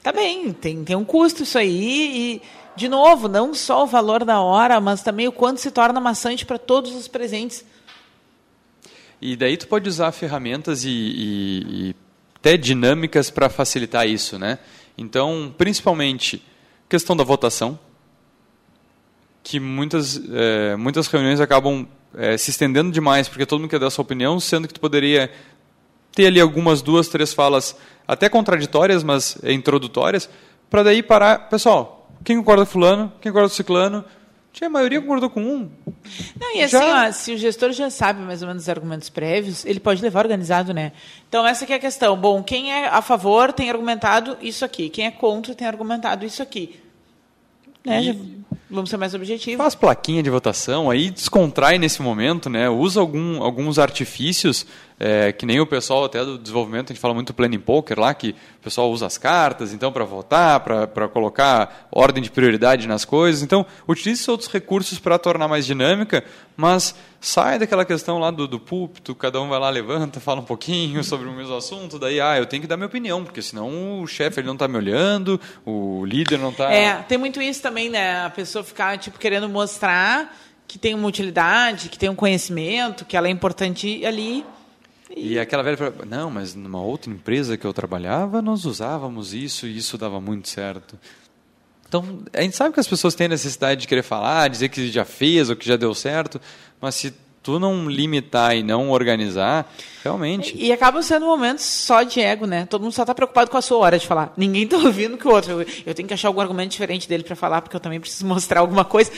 Tá 0.00 0.12
bem, 0.12 0.52
tem, 0.52 0.84
tem 0.84 0.94
um 0.94 1.04
custo 1.04 1.42
isso 1.42 1.58
aí 1.58 2.36
e 2.36 2.42
de 2.76 2.88
novo, 2.88 3.28
não 3.28 3.54
só 3.54 3.84
o 3.84 3.86
valor 3.86 4.24
da 4.24 4.40
hora, 4.40 4.80
mas 4.80 5.02
também 5.02 5.26
o 5.26 5.32
quanto 5.32 5.60
se 5.60 5.70
torna 5.70 5.98
maçante 5.98 6.44
para 6.44 6.58
todos 6.58 6.94
os 6.94 7.08
presentes. 7.08 7.64
E 9.20 9.34
daí 9.34 9.56
tu 9.56 9.66
pode 9.66 9.88
usar 9.88 10.12
ferramentas 10.12 10.84
e, 10.84 10.90
e, 10.90 11.64
e 11.68 11.94
até 12.36 12.56
dinâmicas 12.56 13.30
para 13.30 13.48
facilitar 13.48 14.06
isso, 14.06 14.38
né? 14.38 14.58
Então, 14.96 15.54
principalmente, 15.56 16.42
questão 16.88 17.16
da 17.16 17.24
votação, 17.24 17.78
que 19.42 19.58
muitas, 19.58 20.20
é, 20.32 20.76
muitas 20.76 21.06
reuniões 21.06 21.40
acabam 21.40 21.86
é, 22.14 22.36
se 22.36 22.50
estendendo 22.50 22.90
demais, 22.90 23.28
porque 23.28 23.46
todo 23.46 23.60
mundo 23.60 23.70
quer 23.70 23.78
dar 23.78 23.90
sua 23.90 24.02
opinião, 24.02 24.38
sendo 24.38 24.68
que 24.68 24.74
tu 24.74 24.80
poderia 24.80 25.30
ter 26.12 26.26
ali 26.26 26.40
algumas 26.40 26.82
duas, 26.82 27.08
três 27.08 27.32
falas 27.32 27.76
até 28.08 28.28
contraditórias, 28.28 29.02
mas 29.02 29.38
introdutórias, 29.44 30.28
para 30.68 30.82
daí 30.82 31.02
parar, 31.02 31.48
pessoal, 31.48 31.95
quem 32.26 32.36
concorda 32.38 32.66
com 32.66 32.72
fulano? 32.72 33.12
Quem 33.20 33.30
concorda 33.30 33.48
com 33.48 33.54
ciclano? 33.54 34.04
Tinha 34.52 34.66
a 34.66 34.70
maioria 34.70 35.00
concordou 35.00 35.30
com 35.30 35.40
um. 35.40 35.70
Não, 36.40 36.56
e 36.56 36.62
assim, 36.62 36.76
já... 36.76 37.08
ó, 37.08 37.12
se 37.12 37.32
o 37.32 37.38
gestor 37.38 37.70
já 37.70 37.88
sabe 37.88 38.20
mais 38.20 38.42
ou 38.42 38.48
menos 38.48 38.64
os 38.64 38.68
argumentos 38.68 39.08
prévios, 39.08 39.64
ele 39.64 39.78
pode 39.78 40.02
levar 40.02 40.24
organizado, 40.24 40.74
né? 40.74 40.90
Então, 41.28 41.46
essa 41.46 41.64
é 41.64 41.74
a 41.74 41.78
questão. 41.78 42.16
Bom, 42.16 42.42
quem 42.42 42.72
é 42.72 42.88
a 42.88 43.00
favor 43.00 43.52
tem 43.52 43.70
argumentado 43.70 44.36
isso 44.42 44.64
aqui. 44.64 44.88
Quem 44.88 45.06
é 45.06 45.10
contra 45.12 45.54
tem 45.54 45.68
argumentado 45.68 46.26
isso 46.26 46.42
aqui. 46.42 46.80
Né? 47.84 48.18
Vamos 48.68 48.90
ser 48.90 48.96
mais 48.96 49.14
objetivos. 49.14 49.62
Faz 49.62 49.76
plaquinha 49.76 50.20
de 50.20 50.28
votação, 50.28 50.90
aí 50.90 51.10
descontrai 51.10 51.78
nesse 51.78 52.02
momento, 52.02 52.50
né? 52.50 52.68
Usa 52.68 52.98
algum, 52.98 53.40
alguns 53.40 53.78
artifícios 53.78 54.66
é, 54.98 55.30
que 55.30 55.44
nem 55.44 55.60
o 55.60 55.66
pessoal 55.66 56.04
até 56.04 56.24
do 56.24 56.38
desenvolvimento, 56.38 56.90
a 56.90 56.94
gente 56.94 57.00
fala 57.00 57.12
muito 57.12 57.34
planning 57.34 57.58
poker 57.58 57.98
lá, 57.98 58.14
que 58.14 58.30
o 58.30 58.62
pessoal 58.62 58.90
usa 58.90 59.06
as 59.06 59.18
cartas, 59.18 59.72
então, 59.72 59.92
para 59.92 60.04
votar, 60.04 60.60
para 60.60 61.08
colocar 61.08 61.86
ordem 61.92 62.22
de 62.22 62.30
prioridade 62.30 62.88
nas 62.88 63.04
coisas. 63.04 63.42
Então, 63.42 63.66
utilize 63.86 64.28
outros 64.30 64.50
recursos 64.50 64.98
para 64.98 65.18
tornar 65.18 65.48
mais 65.48 65.66
dinâmica, 65.66 66.24
mas 66.56 66.94
sai 67.20 67.58
daquela 67.58 67.84
questão 67.84 68.18
lá 68.18 68.30
do, 68.30 68.48
do 68.48 68.58
púlpito, 68.58 69.14
cada 69.14 69.40
um 69.40 69.48
vai 69.48 69.58
lá, 69.58 69.68
levanta, 69.68 70.18
fala 70.18 70.40
um 70.40 70.44
pouquinho 70.44 71.04
sobre 71.04 71.28
o 71.28 71.32
mesmo 71.32 71.54
assunto, 71.54 71.98
daí, 71.98 72.18
ah, 72.18 72.38
eu 72.38 72.46
tenho 72.46 72.62
que 72.62 72.68
dar 72.68 72.78
minha 72.78 72.86
opinião, 72.86 73.22
porque 73.22 73.42
senão 73.42 74.00
o 74.00 74.06
chefe 74.06 74.42
não 74.42 74.54
está 74.54 74.66
me 74.66 74.78
olhando, 74.78 75.38
o 75.64 76.06
líder 76.06 76.38
não 76.38 76.50
está... 76.50 76.72
É, 76.72 77.02
tem 77.02 77.18
muito 77.18 77.42
isso 77.42 77.60
também, 77.60 77.90
né? 77.90 78.24
A 78.24 78.30
pessoa 78.30 78.64
ficar, 78.64 78.96
tipo, 78.96 79.18
querendo 79.18 79.48
mostrar 79.48 80.34
que 80.66 80.78
tem 80.78 80.94
uma 80.94 81.06
utilidade, 81.06 81.88
que 81.90 81.98
tem 81.98 82.08
um 82.08 82.14
conhecimento, 82.14 83.04
que 83.04 83.16
ela 83.16 83.28
é 83.28 83.30
importante 83.30 84.04
ali 84.04 84.44
e 85.14 85.38
aquela 85.38 85.62
velha 85.62 85.78
não, 86.06 86.30
mas 86.30 86.54
numa 86.54 86.80
outra 86.80 87.10
empresa 87.12 87.56
que 87.56 87.64
eu 87.64 87.72
trabalhava, 87.72 88.42
nós 88.42 88.64
usávamos 88.64 89.32
isso 89.34 89.66
e 89.66 89.76
isso 89.76 89.96
dava 89.96 90.20
muito 90.20 90.48
certo. 90.48 90.98
Então, 91.88 92.24
a 92.32 92.42
gente 92.42 92.56
sabe 92.56 92.74
que 92.74 92.80
as 92.80 92.88
pessoas 92.88 93.14
têm 93.14 93.28
necessidade 93.28 93.82
de 93.82 93.86
querer 93.86 94.02
falar, 94.02 94.48
dizer 94.48 94.68
que 94.68 94.90
já 94.90 95.04
fez 95.04 95.48
ou 95.48 95.54
que 95.54 95.66
já 95.66 95.76
deu 95.76 95.94
certo, 95.94 96.40
mas 96.80 96.96
se 96.96 97.14
tu 97.46 97.60
não 97.60 97.88
limitar 97.88 98.56
e 98.56 98.62
não 98.64 98.90
organizar, 98.90 99.72
realmente. 100.02 100.52
E, 100.56 100.66
e 100.66 100.72
acaba 100.72 101.00
sendo 101.00 101.26
um 101.26 101.28
momento 101.28 101.60
só 101.60 102.02
de 102.02 102.20
ego, 102.20 102.44
né? 102.44 102.66
Todo 102.66 102.82
mundo 102.82 102.92
só 102.92 103.04
está 103.04 103.14
preocupado 103.14 103.48
com 103.48 103.56
a 103.56 103.62
sua 103.62 103.78
hora 103.78 103.96
de 103.96 104.04
falar. 104.04 104.32
Ninguém 104.36 104.64
está 104.64 104.76
ouvindo 104.82 105.16
que 105.16 105.28
o 105.28 105.30
outro. 105.30 105.52
Eu, 105.52 105.66
eu, 105.86 105.94
tenho 105.94 106.08
que 106.08 106.14
achar 106.14 106.26
algum 106.26 106.40
argumento 106.40 106.72
diferente 106.72 107.08
dele 107.08 107.22
para 107.22 107.36
falar, 107.36 107.62
porque 107.62 107.76
eu 107.76 107.80
também 107.80 108.00
preciso 108.00 108.26
mostrar 108.26 108.60
alguma 108.60 108.84
coisa. 108.84 109.12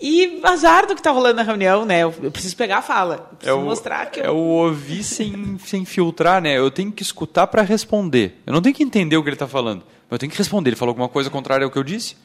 E 0.00 0.40
azar 0.44 0.86
do 0.86 0.94
que 0.94 1.00
está 1.00 1.10
rolando 1.10 1.34
na 1.34 1.42
reunião, 1.42 1.84
né? 1.84 2.04
Eu, 2.04 2.14
eu 2.22 2.30
preciso 2.30 2.56
pegar 2.56 2.78
a 2.78 2.82
fala. 2.82 3.14
Eu 3.32 3.36
preciso 3.36 3.50
é 3.50 3.60
o, 3.60 3.64
mostrar 3.64 4.06
que 4.06 4.20
eu... 4.20 4.24
É 4.26 4.30
o 4.30 4.36
ouvir 4.36 5.02
sem, 5.02 5.58
sem 5.58 5.84
filtrar, 5.84 6.40
né? 6.40 6.56
Eu 6.56 6.70
tenho 6.70 6.92
que 6.92 7.02
escutar 7.02 7.48
para 7.48 7.62
responder. 7.62 8.40
Eu 8.46 8.52
não 8.52 8.62
tenho 8.62 8.76
que 8.76 8.84
entender 8.84 9.16
o 9.16 9.24
que 9.24 9.28
ele 9.28 9.34
está 9.34 9.48
falando, 9.48 9.82
mas 10.08 10.12
eu 10.12 10.18
tenho 10.18 10.30
que 10.30 10.38
responder. 10.38 10.70
Ele 10.70 10.76
falou 10.76 10.92
alguma 10.92 11.08
coisa 11.08 11.28
contrária 11.28 11.64
ao 11.64 11.70
que 11.70 11.78
eu 11.78 11.82
disse, 11.82 12.16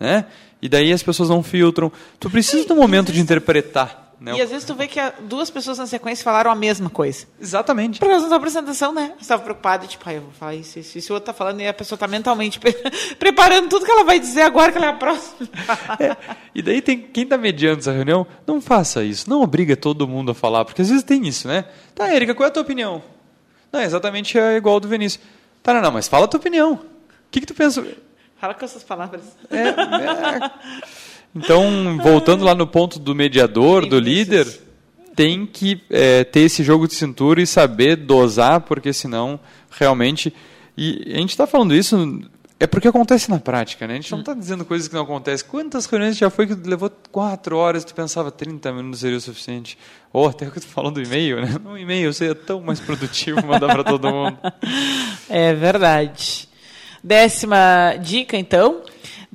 né? 0.00 0.26
E 0.60 0.68
daí 0.68 0.92
as 0.92 1.04
pessoas 1.04 1.28
não 1.28 1.40
filtram. 1.40 1.92
Tu 2.18 2.28
precisa 2.28 2.66
de 2.66 2.72
um 2.72 2.76
momento 2.76 3.12
de 3.12 3.20
interpretar 3.20 4.03
né? 4.24 4.36
E 4.36 4.40
às 4.40 4.48
vezes 4.48 4.64
tu 4.64 4.74
vê 4.74 4.88
que 4.88 4.98
duas 5.20 5.50
pessoas 5.50 5.76
na 5.76 5.86
sequência 5.86 6.24
falaram 6.24 6.50
a 6.50 6.54
mesma 6.54 6.88
coisa. 6.88 7.26
Exatamente. 7.38 8.00
Não 8.00 8.16
estavam 8.16 8.40
prestando 8.40 8.68
atenção, 8.70 8.92
né? 8.94 9.12
Você 9.16 9.22
estava 9.22 9.42
preocupado, 9.42 9.86
tipo, 9.86 10.02
ah, 10.08 10.14
eu 10.14 10.22
vou 10.22 10.32
falar 10.32 10.54
isso, 10.54 10.78
isso, 10.78 10.96
isso, 10.96 11.12
o 11.12 11.16
outro 11.16 11.30
está 11.30 11.34
falando, 11.36 11.60
e 11.60 11.68
a 11.68 11.74
pessoa 11.74 11.96
está 11.96 12.08
mentalmente 12.08 12.58
preparando 13.20 13.68
tudo 13.68 13.84
que 13.84 13.90
ela 13.90 14.02
vai 14.02 14.18
dizer 14.18 14.42
agora 14.42 14.72
que 14.72 14.78
ela 14.78 14.86
é 14.86 14.90
a 14.90 14.94
próxima. 14.94 15.46
é. 16.00 16.16
E 16.54 16.62
daí 16.62 16.80
tem 16.80 17.02
quem 17.02 17.24
está 17.24 17.36
mediando 17.36 17.80
essa 17.80 17.92
reunião, 17.92 18.26
não 18.46 18.62
faça 18.62 19.04
isso, 19.04 19.28
não 19.28 19.42
obriga 19.42 19.76
todo 19.76 20.08
mundo 20.08 20.30
a 20.30 20.34
falar, 20.34 20.64
porque 20.64 20.80
às 20.80 20.88
vezes 20.88 21.04
tem 21.04 21.26
isso, 21.28 21.46
né? 21.46 21.66
Tá, 21.94 22.14
Erika, 22.14 22.34
qual 22.34 22.46
é 22.46 22.48
a 22.48 22.52
tua 22.52 22.62
opinião? 22.62 23.02
Não, 23.70 23.82
exatamente 23.82 24.38
é 24.38 24.56
igual 24.56 24.80
do 24.80 24.88
Vinícius. 24.88 25.22
Tá, 25.62 25.74
não, 25.74 25.82
não, 25.82 25.92
mas 25.92 26.08
fala 26.08 26.24
a 26.24 26.28
tua 26.28 26.40
opinião. 26.40 26.72
O 26.72 26.80
que, 27.30 27.40
que 27.40 27.46
tu 27.46 27.54
pensa? 27.54 27.86
Fala 28.40 28.54
com 28.54 28.64
essas 28.64 28.82
palavras. 28.82 29.22
É, 29.50 29.68
é. 29.68 30.50
Então, 31.34 31.98
voltando 32.02 32.44
lá 32.44 32.54
no 32.54 32.66
ponto 32.66 32.98
do 32.98 33.14
mediador, 33.14 33.86
do 33.86 33.98
líder, 33.98 34.46
tem 35.16 35.46
que 35.46 35.80
é, 35.90 36.24
ter 36.24 36.40
esse 36.40 36.62
jogo 36.62 36.86
de 36.86 36.94
cintura 36.94 37.42
e 37.42 37.46
saber 37.46 37.96
dosar, 37.96 38.60
porque 38.60 38.92
senão 38.92 39.40
realmente. 39.70 40.32
E 40.76 41.12
a 41.14 41.18
gente 41.18 41.30
está 41.30 41.46
falando 41.46 41.74
isso 41.74 42.20
é 42.58 42.66
porque 42.66 42.86
acontece 42.86 43.28
na 43.28 43.38
prática, 43.38 43.86
né? 43.86 43.94
A 43.94 43.96
gente 43.96 44.12
não 44.12 44.20
está 44.20 44.32
dizendo 44.32 44.64
coisas 44.64 44.86
que 44.86 44.94
não 44.94 45.02
acontecem. 45.02 45.46
Quantas 45.46 45.86
reuniões 45.86 46.16
já 46.16 46.30
foi 46.30 46.46
que 46.46 46.54
levou 46.54 46.90
quatro 47.10 47.56
horas 47.56 47.82
e 47.82 47.86
tu 47.86 47.94
pensava 47.94 48.30
30 48.30 48.72
minutos 48.72 49.00
seria 49.00 49.18
o 49.18 49.20
suficiente? 49.20 49.76
Ou 50.12 50.28
até 50.28 50.46
o 50.46 50.50
que 50.52 50.60
tu 50.60 50.66
falou 50.66 50.90
do 50.90 51.02
e-mail, 51.02 51.42
né? 51.42 51.56
Um 51.66 51.76
e-mail 51.76 52.12
seria 52.14 52.34
tão 52.34 52.60
mais 52.60 52.78
produtivo 52.78 53.42
mandar 53.46 53.68
para 53.68 53.82
todo 53.82 54.10
mundo. 54.10 54.38
É 55.28 55.52
verdade. 55.52 56.48
Décima 57.02 57.96
dica, 58.00 58.36
então. 58.36 58.82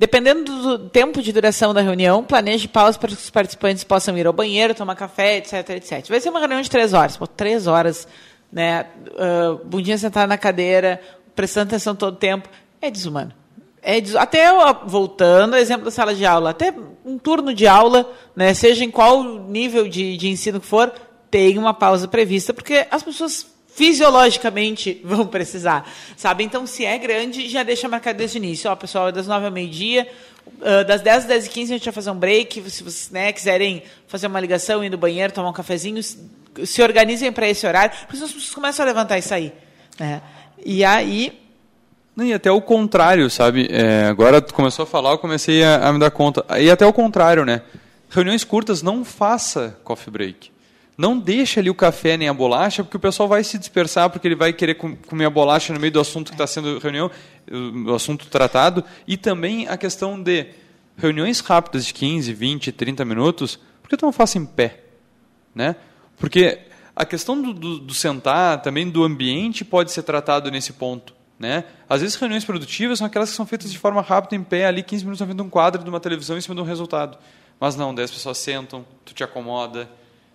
Dependendo 0.00 0.62
do 0.62 0.88
tempo 0.88 1.20
de 1.20 1.30
duração 1.30 1.74
da 1.74 1.82
reunião, 1.82 2.24
planeje 2.24 2.66
pausa 2.66 2.98
para 2.98 3.10
que 3.10 3.16
os 3.16 3.28
participantes 3.28 3.84
possam 3.84 4.16
ir 4.16 4.26
ao 4.26 4.32
banheiro, 4.32 4.74
tomar 4.74 4.94
café, 4.94 5.36
etc, 5.36 5.68
etc. 5.76 6.08
Vai 6.08 6.18
ser 6.18 6.30
uma 6.30 6.38
reunião 6.38 6.62
de 6.62 6.70
três 6.70 6.94
horas. 6.94 7.18
Pô, 7.18 7.26
três 7.26 7.66
horas, 7.66 8.08
né? 8.50 8.86
Uh, 9.08 9.62
bundinha 9.62 9.98
sentada 9.98 10.26
na 10.26 10.38
cadeira, 10.38 11.02
prestando 11.36 11.68
atenção 11.68 11.94
todo 11.94 12.14
o 12.14 12.16
tempo. 12.16 12.48
É 12.80 12.90
desumano. 12.90 13.34
É 13.82 14.00
des... 14.00 14.16
Até, 14.16 14.46
voltando 14.86 15.52
ao 15.52 15.60
exemplo 15.60 15.84
da 15.84 15.90
sala 15.90 16.14
de 16.14 16.24
aula, 16.24 16.48
até 16.48 16.74
um 17.04 17.18
turno 17.18 17.52
de 17.52 17.66
aula, 17.66 18.10
né, 18.34 18.54
seja 18.54 18.82
em 18.82 18.90
qual 18.90 19.22
nível 19.22 19.86
de, 19.86 20.16
de 20.16 20.28
ensino 20.28 20.60
que 20.60 20.66
for, 20.66 20.90
tem 21.30 21.58
uma 21.58 21.74
pausa 21.74 22.08
prevista, 22.08 22.54
porque 22.54 22.86
as 22.90 23.02
pessoas 23.02 23.46
fisiologicamente 23.74 25.00
vão 25.04 25.26
precisar, 25.26 25.88
sabe? 26.16 26.44
Então, 26.44 26.66
se 26.66 26.84
é 26.84 26.98
grande, 26.98 27.48
já 27.48 27.62
deixa 27.62 27.88
marcado 27.88 28.18
desde 28.18 28.38
o 28.38 28.42
início. 28.42 28.70
Ó, 28.70 28.76
pessoal, 28.76 29.08
é 29.08 29.12
das 29.12 29.26
nove 29.26 29.46
ao 29.46 29.52
meio-dia, 29.52 30.08
uh, 30.58 30.84
das 30.86 31.00
dez 31.00 31.18
às 31.18 31.24
dez 31.24 31.46
e 31.46 31.50
quinze 31.50 31.72
a 31.72 31.76
gente 31.76 31.84
vai 31.84 31.94
fazer 31.94 32.10
um 32.10 32.16
break, 32.16 32.62
se 32.70 32.82
vocês 32.82 33.10
né, 33.10 33.32
quiserem 33.32 33.82
fazer 34.06 34.26
uma 34.26 34.40
ligação, 34.40 34.84
ir 34.84 34.90
no 34.90 34.98
banheiro, 34.98 35.32
tomar 35.32 35.50
um 35.50 35.52
cafezinho, 35.52 36.02
se 36.02 36.82
organizem 36.82 37.32
para 37.32 37.48
esse 37.48 37.66
horário, 37.66 37.96
porque 38.06 38.22
as 38.22 38.32
pessoas 38.32 38.54
começam 38.54 38.84
a 38.84 38.86
levantar 38.86 39.18
e 39.18 39.22
sair. 39.22 39.52
Né? 39.98 40.20
E 40.64 40.84
aí... 40.84 41.38
E 42.22 42.34
até 42.34 42.50
o 42.50 42.60
contrário, 42.60 43.30
sabe? 43.30 43.66
É, 43.70 44.04
agora 44.04 44.42
tu 44.42 44.52
começou 44.52 44.82
a 44.82 44.86
falar, 44.86 45.12
eu 45.12 45.18
comecei 45.18 45.64
a, 45.64 45.88
a 45.88 45.92
me 45.92 45.98
dar 45.98 46.10
conta. 46.10 46.44
E 46.58 46.70
até 46.70 46.84
o 46.84 46.92
contrário, 46.92 47.46
né? 47.46 47.62
Reuniões 48.10 48.44
curtas, 48.44 48.82
não 48.82 49.06
faça 49.06 49.78
coffee 49.84 50.12
break 50.12 50.50
não 51.00 51.18
deixa 51.18 51.60
ali 51.60 51.70
o 51.70 51.74
café 51.74 52.18
nem 52.18 52.28
a 52.28 52.34
bolacha, 52.34 52.84
porque 52.84 52.98
o 52.98 53.00
pessoal 53.00 53.26
vai 53.26 53.42
se 53.42 53.58
dispersar, 53.58 54.10
porque 54.10 54.28
ele 54.28 54.34
vai 54.34 54.52
querer 54.52 54.74
comer 54.74 55.24
a 55.24 55.30
bolacha 55.30 55.72
no 55.72 55.80
meio 55.80 55.90
do 55.90 55.98
assunto 55.98 56.26
que 56.26 56.34
está 56.34 56.46
sendo 56.46 56.78
reunião, 56.78 57.10
o 57.86 57.94
assunto 57.94 58.26
tratado, 58.26 58.84
e 59.08 59.16
também 59.16 59.66
a 59.66 59.78
questão 59.78 60.22
de 60.22 60.48
reuniões 60.98 61.40
rápidas 61.40 61.86
de 61.86 61.94
15, 61.94 62.34
20, 62.34 62.70
30 62.72 63.02
minutos, 63.06 63.58
por 63.80 63.88
que 63.88 63.96
tu 63.96 64.04
não 64.04 64.12
faz 64.12 64.36
em 64.36 64.44
pé? 64.44 64.80
Né? 65.54 65.74
Porque 66.18 66.58
a 66.94 67.06
questão 67.06 67.40
do, 67.40 67.54
do, 67.54 67.78
do, 67.78 67.94
sentar, 67.94 68.60
também 68.60 68.86
do 68.86 69.02
ambiente, 69.02 69.64
pode 69.64 69.90
ser 69.92 70.02
tratado 70.02 70.50
nesse 70.50 70.74
ponto. 70.74 71.14
Né? 71.38 71.64
Às 71.88 72.02
vezes, 72.02 72.14
reuniões 72.16 72.44
produtivas 72.44 72.98
são 72.98 73.06
aquelas 73.06 73.30
que 73.30 73.36
são 73.36 73.46
feitas 73.46 73.72
de 73.72 73.78
forma 73.78 74.02
rápida, 74.02 74.36
em 74.36 74.42
pé, 74.42 74.66
ali 74.66 74.82
15 74.82 75.04
minutos 75.04 75.20
na 75.20 75.26
frente 75.26 75.38
de 75.38 75.42
um 75.42 75.48
quadro 75.48 75.82
de 75.82 75.88
uma 75.88 75.98
televisão 75.98 76.36
em 76.36 76.42
cima 76.42 76.54
de 76.54 76.60
um 76.60 76.64
resultado. 76.64 77.16
Mas 77.58 77.74
não, 77.74 77.94
10 77.94 78.10
pessoas 78.10 78.36
sentam, 78.36 78.84
tu 79.02 79.14
te 79.14 79.24
acomoda, 79.24 79.88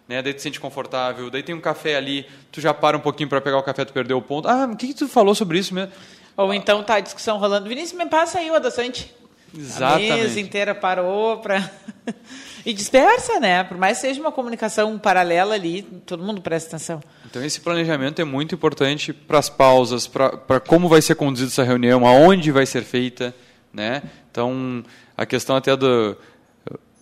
né? 0.08 0.22
Daí 0.22 0.34
tu 0.34 0.38
se 0.38 0.44
sente 0.44 0.60
confortável, 0.60 1.30
daí 1.30 1.44
tem 1.44 1.56
um 1.56 1.62
café 1.62 1.96
ali, 1.96 2.26
tu 2.52 2.62
já 2.62 2.74
para 2.74 2.98
um 2.98 3.02
pouquinho 3.02 3.30
para 3.30 3.42
pegar 3.42 3.58
o 3.58 3.64
café, 3.64 3.86
tu 3.86 3.94
perdeu 3.94 4.18
o 4.18 4.22
ponto. 4.22 4.48
Ah, 4.48 4.66
o 4.72 4.76
que, 4.76 4.88
que 4.88 4.94
tu 4.94 5.08
falou 5.08 5.36
sobre 5.36 5.60
isso 5.60 5.74
mesmo? 5.74 5.92
Ou 6.38 6.54
então 6.54 6.84
tá 6.84 6.96
a 6.96 7.00
discussão 7.00 7.38
rolando. 7.38 7.68
Vinícius, 7.68 7.98
me 7.98 8.06
passa 8.08 8.40
aí 8.40 8.50
o 8.52 8.56
adoçante. 8.56 9.14
Exatamente. 9.58 10.12
A 10.12 10.18
mesa 10.18 10.40
inteira 10.40 10.76
parou 10.76 11.38
para... 11.38 11.72
e 12.66 12.74
dispersa, 12.74 13.40
né? 13.40 13.64
Por 13.64 13.78
mais 13.78 13.98
que 13.98 14.08
seja 14.08 14.20
uma 14.20 14.32
comunicação 14.32 14.98
paralela 14.98 15.54
ali, 15.54 15.84
todo 16.06 16.24
mundo 16.24 16.42
presta 16.42 16.76
atenção. 16.76 17.02
Então 17.26 17.44
esse 17.44 17.62
planejamento 17.62 18.22
é 18.22 18.26
muito 18.26 18.56
importante 18.56 19.14
para 19.14 19.38
as 19.38 19.50
pausas, 19.50 20.08
para 20.08 20.60
como 20.60 20.90
vai 20.90 21.02
ser 21.02 21.16
conduzida 21.16 21.50
essa 21.50 21.64
reunião, 21.64 22.06
aonde 22.06 22.52
vai 22.52 22.66
ser 22.66 22.84
feita, 22.84 23.36
né? 23.72 24.02
Então 24.32 24.84
a 25.16 25.26
questão 25.26 25.56
até 25.56 25.76
do 25.78 26.18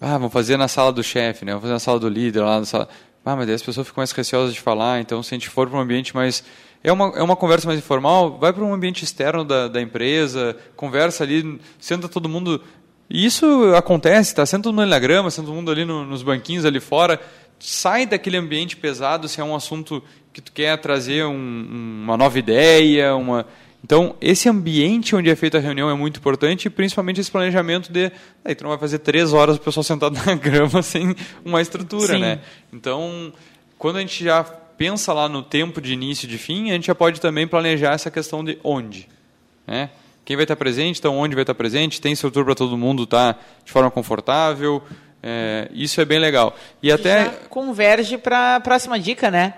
ah, 0.03 0.17
vamos 0.17 0.33
fazer 0.33 0.57
na 0.57 0.67
sala 0.67 0.91
do 0.91 1.01
chefe, 1.01 1.45
né? 1.45 1.53
Vamos 1.53 1.61
fazer 1.61 1.73
na 1.73 1.79
sala 1.79 1.97
do 1.97 2.09
líder, 2.09 2.41
lá 2.41 2.59
na 2.59 2.65
sala. 2.65 2.89
Ah, 3.25 3.37
mas 3.37 3.45
daí 3.45 3.55
as 3.55 3.63
pessoas 3.63 3.87
ficam 3.87 4.01
mais 4.01 4.11
receosas 4.11 4.53
de 4.53 4.59
falar, 4.59 4.99
então 4.99 5.23
se 5.23 5.33
a 5.33 5.37
gente 5.37 5.47
for 5.49 5.69
para 5.69 5.77
um 5.77 5.81
ambiente 5.81 6.13
mais. 6.13 6.43
É 6.83 6.91
uma, 6.91 7.13
é 7.15 7.23
uma 7.23 7.37
conversa 7.37 7.65
mais 7.65 7.79
informal, 7.79 8.37
vai 8.37 8.51
para 8.51 8.61
um 8.61 8.73
ambiente 8.73 9.05
externo 9.05 9.45
da, 9.45 9.69
da 9.69 9.81
empresa, 9.81 10.57
conversa 10.75 11.23
ali, 11.23 11.57
senta 11.79 12.09
todo 12.09 12.27
mundo. 12.27 12.61
E 13.09 13.25
isso 13.25 13.73
acontece, 13.77 14.35
tá? 14.35 14.45
Senta 14.45 14.63
todo 14.63 14.75
mundo 14.75 14.89
na 14.89 14.99
grama, 14.99 15.31
senta 15.31 15.47
todo 15.47 15.55
mundo 15.55 15.71
ali 15.71 15.85
no, 15.85 16.03
nos 16.03 16.21
banquinhos 16.21 16.65
ali 16.65 16.81
fora, 16.81 17.17
sai 17.57 18.05
daquele 18.05 18.35
ambiente 18.35 18.75
pesado 18.75 19.29
se 19.29 19.39
é 19.39 19.43
um 19.43 19.55
assunto 19.55 20.03
que 20.33 20.41
tu 20.41 20.51
quer 20.51 20.77
trazer 20.79 21.23
um, 21.23 22.01
uma 22.03 22.17
nova 22.17 22.37
ideia, 22.37 23.15
uma 23.15 23.45
então, 23.84 24.15
esse 24.21 24.47
ambiente 24.47 25.13
onde 25.13 25.29
é 25.29 25.36
feita 25.36 25.57
a 25.57 25.61
reunião 25.61 25.89
é 25.89 25.93
muito 25.93 26.17
importante, 26.17 26.69
principalmente 26.69 27.19
esse 27.19 27.29
planejamento 27.29 27.91
de. 27.91 28.11
Aí 28.45 28.55
tu 28.55 28.63
não 28.63 28.69
vai 28.69 28.79
fazer 28.79 28.99
três 28.99 29.34
horas 29.34 29.57
o 29.57 29.59
pessoal 29.59 29.84
sentado 29.84 30.17
na 30.25 30.36
grama 30.39 30.81
sem 30.81 31.13
uma 31.43 31.61
estrutura, 31.61 32.13
Sim. 32.13 32.21
né? 32.21 32.39
Então, 32.71 33.34
quando 33.77 33.97
a 33.97 33.99
gente 33.99 34.23
já 34.23 34.41
pensa 34.43 35.11
lá 35.11 35.27
no 35.27 35.43
tempo 35.43 35.81
de 35.81 35.91
início 35.91 36.25
e 36.25 36.29
de 36.29 36.38
fim, 36.38 36.71
a 36.71 36.75
gente 36.75 36.88
já 36.88 36.95
pode 36.95 37.19
também 37.19 37.45
planejar 37.45 37.91
essa 37.91 38.09
questão 38.09 38.41
de 38.41 38.57
onde. 38.63 39.09
Né? 39.67 39.89
Quem 40.23 40.38
vai 40.38 40.45
estar 40.45 40.55
presente, 40.55 40.99
então 40.99 41.17
onde 41.17 41.36
vai 41.36 41.43
estar 41.43 41.53
presente, 41.53 41.99
tem 41.99 42.13
estrutura 42.13 42.45
para 42.45 42.55
todo 42.55 42.77
mundo 42.77 43.03
estar 43.03 43.38
de 43.65 43.71
forma 43.71 43.91
confortável. 43.91 44.81
É, 45.21 45.69
isso 45.73 45.99
é 45.99 46.05
bem 46.05 46.19
legal. 46.19 46.55
E 46.81 46.89
até. 46.89 47.25
Já 47.25 47.31
converge 47.49 48.17
para 48.17 48.55
a 48.55 48.59
próxima 48.61 48.97
dica, 48.97 49.29
né? 49.29 49.55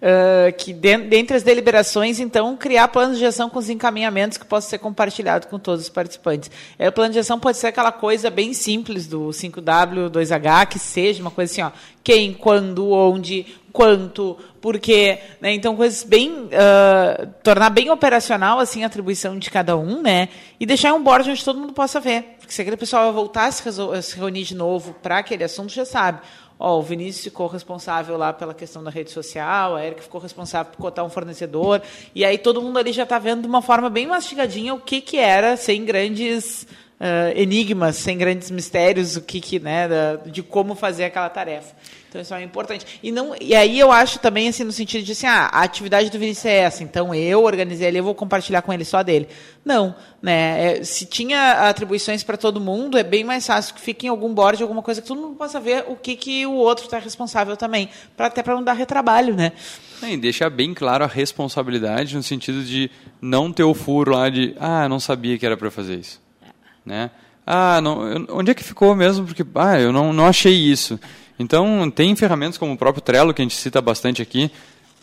Uh, 0.00 0.56
que 0.56 0.72
dentre 0.72 1.36
as 1.36 1.42
deliberações, 1.42 2.20
então, 2.20 2.56
criar 2.56 2.86
planos 2.86 3.18
de 3.18 3.26
ação 3.26 3.50
com 3.50 3.58
os 3.58 3.68
encaminhamentos 3.68 4.38
que 4.38 4.44
possam 4.44 4.70
ser 4.70 4.78
compartilhados 4.78 5.48
com 5.48 5.58
todos 5.58 5.86
os 5.86 5.88
participantes. 5.88 6.52
É, 6.78 6.88
o 6.88 6.92
plano 6.92 7.12
de 7.12 7.18
ação 7.18 7.40
pode 7.40 7.58
ser 7.58 7.66
aquela 7.66 7.90
coisa 7.90 8.30
bem 8.30 8.54
simples 8.54 9.08
do 9.08 9.30
5W, 9.30 10.08
2H, 10.08 10.66
que 10.68 10.78
seja 10.78 11.20
uma 11.20 11.32
coisa 11.32 11.52
assim, 11.52 11.62
ó, 11.62 11.72
quem, 12.04 12.32
quando, 12.32 12.92
onde, 12.92 13.44
quanto, 13.72 14.38
porquê, 14.60 15.18
né? 15.40 15.52
Então, 15.52 15.74
coisas 15.74 16.04
bem, 16.04 16.30
uh, 16.32 17.26
tornar 17.42 17.70
bem 17.70 17.90
operacional, 17.90 18.60
assim, 18.60 18.84
a 18.84 18.86
atribuição 18.86 19.36
de 19.36 19.50
cada 19.50 19.76
um, 19.76 20.00
né? 20.00 20.28
E 20.60 20.64
deixar 20.64 20.94
um 20.94 21.02
board 21.02 21.28
onde 21.28 21.44
todo 21.44 21.58
mundo 21.58 21.72
possa 21.72 21.98
ver. 21.98 22.37
Porque 22.48 22.54
se 22.54 22.62
aquele 22.62 22.78
pessoal 22.78 23.12
voltar 23.12 23.44
a 23.44 23.52
se, 23.52 23.62
se 24.02 24.16
reunir 24.16 24.42
de 24.42 24.54
novo 24.54 24.94
para 25.02 25.18
aquele 25.18 25.44
assunto, 25.44 25.70
já 25.70 25.84
sabe. 25.84 26.22
Ó, 26.58 26.78
o 26.78 26.82
Vinícius 26.82 27.24
ficou 27.24 27.46
responsável 27.46 28.16
lá 28.16 28.32
pela 28.32 28.54
questão 28.54 28.82
da 28.82 28.90
rede 28.90 29.10
social, 29.10 29.76
a 29.76 29.84
Erika 29.84 30.00
ficou 30.00 30.18
responsável 30.18 30.72
por 30.72 30.78
cotar 30.78 31.04
um 31.04 31.10
fornecedor, 31.10 31.82
e 32.14 32.24
aí 32.24 32.38
todo 32.38 32.62
mundo 32.62 32.78
ali 32.78 32.90
já 32.90 33.02
está 33.02 33.18
vendo 33.18 33.42
de 33.42 33.46
uma 33.46 33.60
forma 33.60 33.90
bem 33.90 34.06
mastigadinha 34.06 34.72
o 34.72 34.80
que, 34.80 35.02
que 35.02 35.18
era, 35.18 35.58
sem 35.58 35.84
grandes 35.84 36.66
uh, 37.00 37.38
enigmas, 37.38 37.96
sem 37.96 38.16
grandes 38.16 38.50
mistérios, 38.50 39.16
o 39.16 39.22
que, 39.22 39.40
que 39.40 39.58
né, 39.58 39.88
da, 39.88 40.16
de 40.16 40.42
como 40.42 40.74
fazer 40.74 41.04
aquela 41.04 41.28
tarefa. 41.28 41.74
Então 42.08 42.22
isso 42.22 42.34
é 42.34 42.42
importante. 42.42 42.86
E, 43.02 43.12
não, 43.12 43.34
e 43.38 43.54
aí 43.54 43.78
eu 43.78 43.92
acho 43.92 44.18
também, 44.18 44.48
assim, 44.48 44.64
no 44.64 44.72
sentido 44.72 45.04
de 45.04 45.12
assim, 45.12 45.26
ah, 45.26 45.50
a 45.52 45.62
atividade 45.62 46.10
do 46.10 46.18
Vinícius 46.18 46.46
é 46.46 46.56
essa, 46.60 46.82
então 46.82 47.14
eu 47.14 47.44
organizei 47.44 47.86
ali, 47.86 47.98
eu 47.98 48.04
vou 48.04 48.14
compartilhar 48.14 48.62
com 48.62 48.72
ele 48.72 48.84
só 48.84 49.02
dele. 49.02 49.28
Não, 49.62 49.94
né? 50.22 50.78
É, 50.78 50.84
se 50.84 51.04
tinha 51.04 51.68
atribuições 51.68 52.24
para 52.24 52.38
todo 52.38 52.60
mundo, 52.60 52.96
é 52.96 53.02
bem 53.02 53.24
mais 53.24 53.46
fácil 53.46 53.74
que 53.74 53.80
fique 53.80 54.06
em 54.06 54.08
algum 54.08 54.32
board, 54.32 54.62
alguma 54.62 54.82
coisa 54.82 55.02
que 55.02 55.08
todo 55.08 55.20
mundo 55.20 55.36
possa 55.36 55.60
ver 55.60 55.84
o 55.86 55.96
que, 55.96 56.16
que 56.16 56.46
o 56.46 56.54
outro 56.54 56.86
está 56.86 56.98
responsável 56.98 57.56
também, 57.58 57.90
para 58.16 58.26
até 58.26 58.42
para 58.42 58.54
não 58.54 58.64
dar 58.64 58.72
retrabalho, 58.72 59.34
né? 59.34 59.52
É, 60.02 60.12
e 60.12 60.16
deixar 60.16 60.48
bem 60.48 60.72
claro 60.72 61.04
a 61.04 61.08
responsabilidade 61.08 62.16
no 62.16 62.22
sentido 62.22 62.64
de 62.64 62.90
não 63.20 63.52
ter 63.52 63.64
o 63.64 63.74
furo 63.74 64.12
lá 64.12 64.30
de, 64.30 64.54
ah, 64.58 64.88
não 64.88 64.98
sabia 64.98 65.36
que 65.36 65.44
era 65.44 65.58
para 65.58 65.70
fazer 65.70 65.96
isso. 65.96 66.27
Né? 66.88 67.10
Ah, 67.46 67.80
não, 67.80 68.26
onde 68.30 68.50
é 68.50 68.54
que 68.54 68.64
ficou 68.64 68.94
mesmo? 68.96 69.26
Porque, 69.26 69.44
ah, 69.54 69.78
eu 69.78 69.92
não, 69.92 70.12
não 70.12 70.26
achei 70.26 70.52
isso. 70.52 70.98
Então, 71.38 71.90
tem 71.90 72.16
ferramentas 72.16 72.58
como 72.58 72.72
o 72.72 72.76
próprio 72.76 73.02
Trello, 73.02 73.32
que 73.32 73.40
a 73.40 73.44
gente 73.44 73.54
cita 73.54 73.80
bastante 73.80 74.20
aqui, 74.20 74.50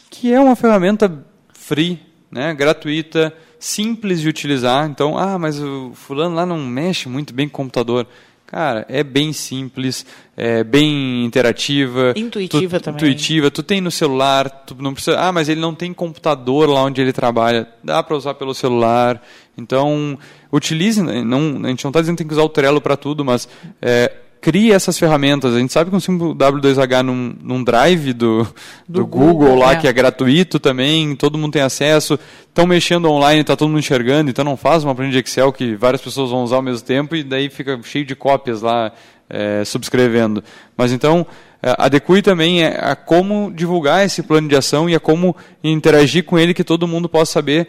que 0.09 0.33
é 0.33 0.39
uma 0.39 0.55
ferramenta 0.55 1.25
free, 1.53 1.99
né, 2.29 2.53
gratuita, 2.53 3.33
simples 3.59 4.19
de 4.19 4.27
utilizar. 4.27 4.87
Então, 4.89 5.17
ah, 5.17 5.39
mas 5.39 5.59
o 5.61 5.91
fulano 5.93 6.35
lá 6.35 6.45
não 6.45 6.57
mexe 6.57 7.07
muito 7.07 7.33
bem 7.33 7.47
com 7.47 7.61
o 7.61 7.65
computador. 7.65 8.07
Cara, 8.45 8.85
é 8.87 9.03
bem 9.03 9.33
simples, 9.33 10.05
é 10.37 10.63
bem 10.63 11.25
interativa. 11.25 12.13
Intuitiva 12.15 12.79
tu, 12.79 12.83
também. 12.83 12.97
Intuitiva. 12.97 13.49
Tu 13.49 13.63
tem 13.63 13.81
no 13.81 13.89
celular, 13.89 14.49
tu 14.49 14.75
não 14.79 14.93
precisa. 14.93 15.19
Ah, 15.19 15.31
mas 15.31 15.49
ele 15.49 15.59
não 15.59 15.73
tem 15.73 15.91
computador 15.93 16.69
lá 16.69 16.83
onde 16.83 17.01
ele 17.01 17.11
trabalha. 17.11 17.67
Dá 17.83 18.03
para 18.03 18.15
usar 18.15 18.35
pelo 18.35 18.53
celular. 18.53 19.21
Então, 19.57 20.17
utilize. 20.51 21.01
Não, 21.01 21.61
a 21.63 21.67
gente 21.69 21.83
não 21.83 21.89
está 21.89 22.01
dizendo 22.01 22.15
que 22.15 22.23
tem 22.23 22.27
que 22.27 22.33
usar 22.33 22.43
o 22.43 22.49
Trello 22.49 22.81
para 22.81 22.97
tudo, 22.97 23.23
mas 23.23 23.47
é, 23.81 24.11
crie 24.45 24.71
essas 24.71 24.99
ferramentas. 24.99 25.55
A 25.55 25.57
gente 25.57 25.73
sabe 25.73 25.89
que 25.89 25.95
um 25.95 25.99
símbolo 25.99 26.35
W2H 26.35 27.01
num, 27.01 27.35
num 27.41 27.63
drive 27.63 28.13
do, 28.13 28.43
do, 28.87 28.99
do 28.99 29.07
Google, 29.07 29.47
Google, 29.47 29.55
lá, 29.55 29.73
é. 29.73 29.75
que 29.77 29.87
é 29.87 29.93
gratuito 29.93 30.59
também, 30.59 31.15
todo 31.15 31.35
mundo 31.35 31.53
tem 31.53 31.63
acesso, 31.63 32.19
estão 32.47 32.67
mexendo 32.67 33.09
online, 33.09 33.41
está 33.41 33.55
todo 33.55 33.69
mundo 33.69 33.79
enxergando, 33.79 34.29
então 34.29 34.45
não 34.45 34.55
faz 34.55 34.83
uma 34.83 34.93
planilha 34.93 35.19
de 35.19 35.27
Excel 35.27 35.51
que 35.51 35.75
várias 35.75 35.99
pessoas 35.99 36.29
vão 36.29 36.43
usar 36.43 36.57
ao 36.57 36.61
mesmo 36.61 36.85
tempo 36.85 37.15
e 37.15 37.23
daí 37.23 37.49
fica 37.49 37.79
cheio 37.81 38.05
de 38.05 38.15
cópias 38.15 38.61
lá 38.61 38.91
é, 39.27 39.63
subscrevendo. 39.65 40.43
Mas 40.77 40.91
então, 40.91 41.25
é, 41.63 41.73
adeque 41.79 42.21
também 42.21 42.63
a, 42.63 42.91
a 42.91 42.95
como 42.95 43.51
divulgar 43.51 44.05
esse 44.05 44.21
plano 44.21 44.47
de 44.47 44.55
ação 44.55 44.87
e 44.87 44.93
a 44.93 44.99
como 44.99 45.35
interagir 45.63 46.23
com 46.23 46.37
ele 46.37 46.53
que 46.53 46.63
todo 46.63 46.87
mundo 46.87 47.09
possa 47.09 47.31
saber 47.31 47.67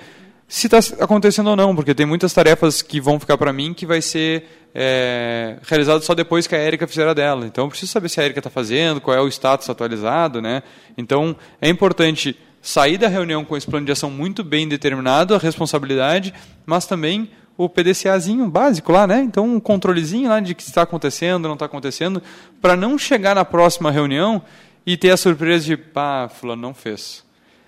se 0.49 0.68
está 0.68 0.78
acontecendo 1.03 1.49
ou 1.49 1.57
não, 1.57 1.74
porque 1.74 1.94
tem 1.94 2.07
muitas 2.07 2.32
tarefas 2.32 2.80
que 2.80 3.01
vão 3.01 3.18
ficar 3.18 3.36
para 3.36 3.53
mim 3.53 3.74
que 3.74 3.84
vai 3.84 4.01
ser 4.01 4.44
é, 4.72 5.57
realizado 5.62 6.03
só 6.03 6.14
depois 6.14 6.47
que 6.47 6.55
a 6.55 6.59
Érica 6.59 6.86
fizer 6.86 7.09
a 7.09 7.14
dela. 7.14 7.47
Então, 7.47 7.64
eu 7.64 7.68
preciso 7.68 7.90
saber 7.90 8.09
se 8.09 8.20
a 8.20 8.24
Érica 8.24 8.38
está 8.40 8.51
fazendo, 8.51 9.01
qual 9.01 9.16
é 9.16 9.20
o 9.20 9.28
status 9.28 9.68
atualizado. 9.68 10.40
Né? 10.40 10.62
Então, 10.97 11.34
é 11.61 11.68
importante 11.68 12.38
sair 12.62 12.97
da 12.97 13.09
reunião 13.09 13.44
com 13.44 13.57
esse 13.57 13.66
plano 13.66 13.86
de 13.86 13.92
ação 13.92 14.11
muito 14.11 14.44
bem 14.44 14.68
determinado, 14.68 15.34
a 15.34 15.38
responsabilidade, 15.38 16.32
mas 16.64 16.86
também 16.86 17.28
o 17.57 17.68
PDCAzinho 17.68 18.49
básico 18.49 18.92
lá, 18.92 19.07
né? 19.07 19.20
Então, 19.20 19.47
um 19.47 19.59
controlezinho 19.59 20.28
lá 20.28 20.40
de 20.40 20.55
que 20.55 20.62
está 20.62 20.82
acontecendo, 20.82 21.49
não 21.49 21.55
está 21.55 21.64
acontecendo, 21.64 22.22
para 22.61 22.76
não 22.76 22.99
chegar 22.99 23.34
na 23.34 23.47
próxima 23.47 23.90
reunião 23.90 24.42
e 24.84 24.97
ter 24.97 25.11
a 25.11 25.16
surpresa 25.16 25.64
de, 25.64 25.76
pá, 25.76 26.28
fulano 26.28 26.61
não 26.61 26.74
fez. 26.74 27.24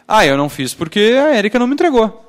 Ah, 0.06 0.26
eu 0.26 0.36
não 0.36 0.48
fiz 0.48 0.74
porque 0.74 1.00
a 1.00 1.34
Érica 1.34 1.58
não 1.58 1.66
me 1.66 1.72
entregou. 1.72 2.27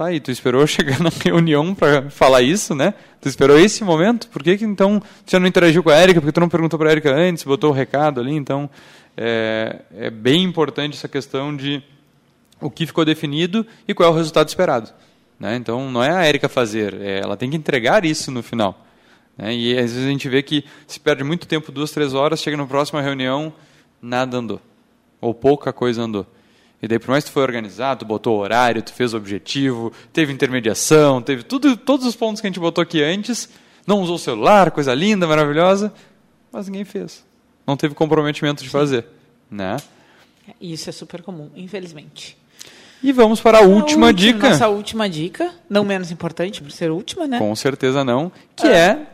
Tá, 0.00 0.06
aí, 0.06 0.18
tu 0.18 0.30
esperou 0.30 0.64
chegar 0.66 0.98
na 0.98 1.10
reunião 1.10 1.74
para 1.74 2.08
falar 2.08 2.40
isso, 2.40 2.74
né? 2.74 2.94
Tu 3.20 3.28
esperou 3.28 3.58
esse 3.58 3.84
momento? 3.84 4.28
Por 4.28 4.42
que, 4.42 4.56
que 4.56 4.64
então 4.64 5.02
você 5.26 5.38
não 5.38 5.46
interagiu 5.46 5.82
com 5.82 5.90
a 5.90 5.94
Érica? 5.94 6.22
Porque 6.22 6.32
tu 6.32 6.40
não 6.40 6.48
perguntou 6.48 6.78
para 6.78 6.88
a 6.88 6.92
Érica 6.92 7.14
antes, 7.14 7.44
botou 7.44 7.68
o 7.68 7.74
recado 7.74 8.18
ali? 8.18 8.34
Então, 8.34 8.70
é, 9.14 9.82
é 9.94 10.08
bem 10.08 10.42
importante 10.42 10.96
essa 10.96 11.06
questão 11.06 11.54
de 11.54 11.82
o 12.62 12.70
que 12.70 12.86
ficou 12.86 13.04
definido 13.04 13.66
e 13.86 13.92
qual 13.92 14.08
é 14.08 14.10
o 14.10 14.16
resultado 14.16 14.48
esperado. 14.48 14.90
Né? 15.38 15.56
Então, 15.56 15.90
não 15.90 16.02
é 16.02 16.10
a 16.10 16.24
Érica 16.24 16.48
fazer, 16.48 16.94
é, 16.94 17.20
ela 17.20 17.36
tem 17.36 17.50
que 17.50 17.56
entregar 17.58 18.02
isso 18.06 18.30
no 18.30 18.42
final. 18.42 18.86
Né? 19.36 19.54
E 19.54 19.78
às 19.78 19.92
vezes 19.92 20.06
a 20.06 20.10
gente 20.10 20.30
vê 20.30 20.42
que 20.42 20.64
se 20.86 20.98
perde 20.98 21.22
muito 21.22 21.46
tempo, 21.46 21.70
duas, 21.70 21.90
três 21.90 22.14
horas, 22.14 22.40
chega 22.40 22.56
na 22.56 22.64
próxima 22.64 23.02
reunião, 23.02 23.52
nada 24.00 24.38
andou. 24.38 24.62
Ou 25.20 25.34
pouca 25.34 25.74
coisa 25.74 26.00
andou. 26.00 26.26
E 26.82 26.88
daí, 26.88 26.98
por 26.98 27.10
mais 27.10 27.24
que 27.24 27.30
tu 27.30 27.34
foi 27.34 27.42
organizado, 27.42 28.00
tu 28.00 28.04
botou 28.06 28.38
horário, 28.38 28.82
tu 28.82 28.92
fez 28.92 29.12
o 29.12 29.16
objetivo, 29.16 29.92
teve 30.12 30.32
intermediação, 30.32 31.20
teve 31.20 31.42
tudo, 31.42 31.76
todos 31.76 32.06
os 32.06 32.16
pontos 32.16 32.40
que 32.40 32.46
a 32.46 32.50
gente 32.50 32.58
botou 32.60 32.80
aqui 32.82 33.02
antes, 33.02 33.48
não 33.86 34.00
usou 34.00 34.16
o 34.16 34.18
celular, 34.18 34.70
coisa 34.70 34.94
linda, 34.94 35.26
maravilhosa, 35.26 35.92
mas 36.50 36.66
ninguém 36.68 36.84
fez. 36.84 37.22
Não 37.66 37.76
teve 37.76 37.94
comprometimento 37.94 38.62
de 38.62 38.70
fazer. 38.70 39.04
Né? 39.50 39.76
Isso 40.60 40.88
é 40.88 40.92
super 40.92 41.22
comum, 41.22 41.50
infelizmente. 41.54 42.36
E 43.02 43.12
vamos 43.12 43.40
para 43.40 43.58
a 43.58 43.60
última, 43.62 44.06
a 44.06 44.08
última 44.08 44.14
dica. 44.14 44.48
Nossa 44.50 44.68
última 44.68 45.08
dica, 45.08 45.50
não 45.68 45.84
menos 45.84 46.10
importante 46.10 46.62
por 46.62 46.70
ser 46.70 46.90
última, 46.90 47.26
né? 47.26 47.38
Com 47.38 47.54
certeza 47.56 48.04
não, 48.04 48.30
que 48.56 48.66
Ah. 48.66 48.76
é 48.76 49.06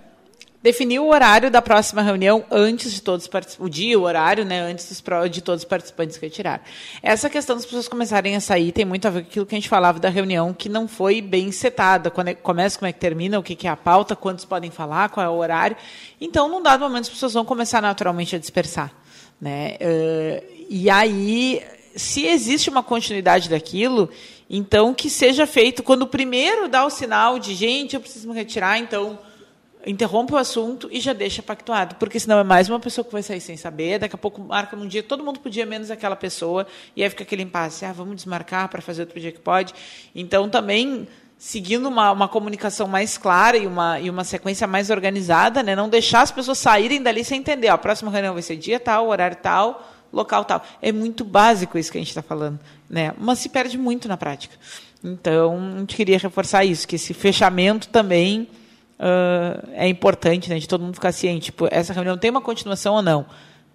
Definir 0.67 0.99
o 0.99 1.07
horário 1.07 1.49
da 1.49 1.63
próxima 1.63 2.03
reunião 2.03 2.45
antes 2.51 2.93
de 2.93 3.01
todos 3.01 3.31
o 3.61 3.69
dia, 3.69 3.97
o 3.97 4.03
horário, 4.03 4.45
né, 4.45 4.63
antes 4.63 5.01
de 5.31 5.41
todos 5.41 5.63
os 5.63 5.65
participantes 5.65 6.17
retirar. 6.17 6.61
Essa 7.01 7.31
questão 7.31 7.55
das 7.55 7.65
pessoas 7.65 7.87
começarem 7.87 8.35
a 8.35 8.41
sair 8.41 8.73
tem 8.73 8.85
muito 8.85 9.07
a 9.07 9.11
ver 9.13 9.23
com 9.23 9.29
aquilo 9.29 9.47
que 9.47 9.55
a 9.55 9.59
gente 9.59 9.69
falava 9.69 10.01
da 10.01 10.09
reunião 10.09 10.53
que 10.53 10.69
não 10.69 10.89
foi 10.89 11.23
bem 11.23 11.53
setada. 11.53 12.11
Quando 12.11 12.29
é 12.31 12.35
começa, 12.35 12.77
como 12.77 12.89
é 12.89 12.93
que 12.93 12.99
termina, 12.99 13.39
o 13.39 13.45
que 13.45 13.55
que 13.55 13.69
é 13.69 13.71
a 13.71 13.77
pauta, 13.77 14.17
quantos 14.17 14.45
podem 14.45 14.73
falar, 14.73 15.09
qual 15.09 15.25
é 15.25 15.29
o 15.29 15.37
horário. 15.37 15.77
Então, 16.21 16.49
num 16.49 16.61
dado 16.61 16.81
momento, 16.81 17.03
as 17.03 17.11
pessoas 17.11 17.35
vão 17.35 17.45
começar 17.45 17.81
naturalmente 17.81 18.35
a 18.35 18.39
dispersar, 18.41 18.93
né? 19.41 19.77
Eh, 19.79 20.43
e 20.69 20.91
aí, 20.91 21.63
se 21.95 22.27
existe 22.27 22.69
uma 22.69 22.83
continuidade 22.83 23.49
daquilo, 23.49 24.11
então 24.51 24.93
que 24.93 25.09
seja 25.09 25.47
feito 25.47 25.85
quando 25.85 26.03
o 26.03 26.09
primeiro 26.09 26.67
dá 26.67 26.85
o 26.85 26.91
sinal 26.91 27.39
de 27.39 27.55
gente, 27.55 27.95
eu 27.95 28.01
preciso 28.01 28.27
me 28.27 28.35
retirar, 28.35 28.81
então 28.81 29.17
interrompe 29.87 30.35
o 30.35 30.37
assunto 30.37 30.89
e 30.91 31.01
já 31.01 31.13
deixa 31.13 31.43
pactuado, 31.43 31.95
porque 31.95 32.19
senão 32.19 32.39
é 32.39 32.45
mais 32.45 32.69
uma 32.69 32.81
pessoa 32.81 33.05
que 33.05 33.13
vai 33.13 33.23
sair 33.23 33.41
sem 33.41 33.57
saber, 33.57 34.01
daqui 34.01 34.17
a 34.17 34.19
pouco 34.19 34.43
marca 34.43 34.77
num 34.77 34.89
dia, 34.89 35.03
todo 35.03 35.23
mundo 35.23 35.39
podia 35.39 35.65
menos 35.65 35.91
aquela 35.91 36.17
pessoa, 36.17 36.67
e 36.97 37.05
aí 37.05 37.09
fica 37.09 37.23
aquele 37.23 37.43
impasse, 37.43 37.85
ah, 37.85 37.93
vamos 37.93 38.17
desmarcar 38.17 38.69
para 38.69 38.83
fazer 38.83 39.03
outro 39.03 39.21
dia 39.21 39.31
que 39.31 39.39
pode. 39.39 39.73
Então, 40.15 40.49
também 40.49 41.07
seguindo 41.39 41.87
uma, 41.87 42.11
uma 42.13 42.29
comunicação 42.29 42.89
mais 42.89 43.17
clara 43.19 43.57
e 43.57 43.67
uma, 43.67 44.01
e 44.01 44.11
uma 44.11 44.25
sequência 44.25 44.67
mais 44.67 44.91
organizada, 44.91 45.63
né? 45.63 45.77
não 45.77 45.89
deixar 45.89 46.23
as 46.23 46.31
pessoas 46.31 46.59
saírem 46.59 47.03
dali 47.03 47.25
sem 47.25 47.39
entender, 47.39 47.69
a 47.69 47.79
próxima 47.79 48.11
reunião 48.11 48.35
vai 48.35 48.43
ser 48.43 48.57
dia 48.57 48.81
tal, 48.81 49.09
horário 49.09 49.37
tal, 49.37 49.87
local 50.13 50.45
tal. 50.45 50.65
É 50.81 50.91
muito 50.91 51.25
básico 51.25 51.79
isso 51.79 51.93
que 51.93 51.99
a 51.99 52.01
gente 52.01 52.09
está 52.09 52.23
falando, 52.23 52.59
né? 52.89 53.13
mas 53.19 53.39
se 53.39 53.49
perde 53.49 53.77
muito 53.77 54.09
na 54.09 54.17
prática. 54.17 54.57
Então, 55.05 55.75
a 55.77 55.79
gente 55.81 55.95
queria 55.95 56.19
reforçar 56.19 56.65
isso, 56.65 56.89
que 56.89 56.97
esse 56.97 57.13
fechamento 57.13 57.89
também 57.89 58.49
ah, 58.99 59.63
é 59.73 59.89
importante, 59.89 60.49
né, 60.49 60.59
de 60.59 60.69
todo 60.69 60.83
mundo 60.83 60.95
ficar 60.95 61.13
ciente. 61.13 61.47
Tipo, 61.47 61.69
essa 61.71 61.93
reunião 61.93 62.17
tem 62.17 62.31
uma 62.31 62.41
continuação 62.41 62.95
ou 62.95 63.03
não? 63.03 63.27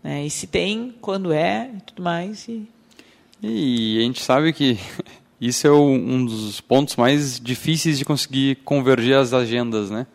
Né? 0.04 0.26
E 0.26 0.30
se 0.30 0.48
tem, 0.48 0.96
quando 1.02 1.32
é, 1.32 1.70
e 1.76 1.82
tudo 1.82 2.04
mais. 2.04 2.48
E... 2.48 2.68
E 3.44 4.00
a 4.00 4.02
gente 4.04 4.22
sabe 4.22 4.54
que 4.54 4.78
isso 5.40 5.68
é 5.68 5.72
um 5.72 6.26
dos 6.26 6.62
pontos 6.62 6.96
mais 6.96 7.40
difíceis 7.40 7.98
de 7.98 8.06
conseguir 8.06 8.56
convergir 8.64 9.16
as 9.16 9.34
agendas, 9.34 9.90
né? 9.90 10.06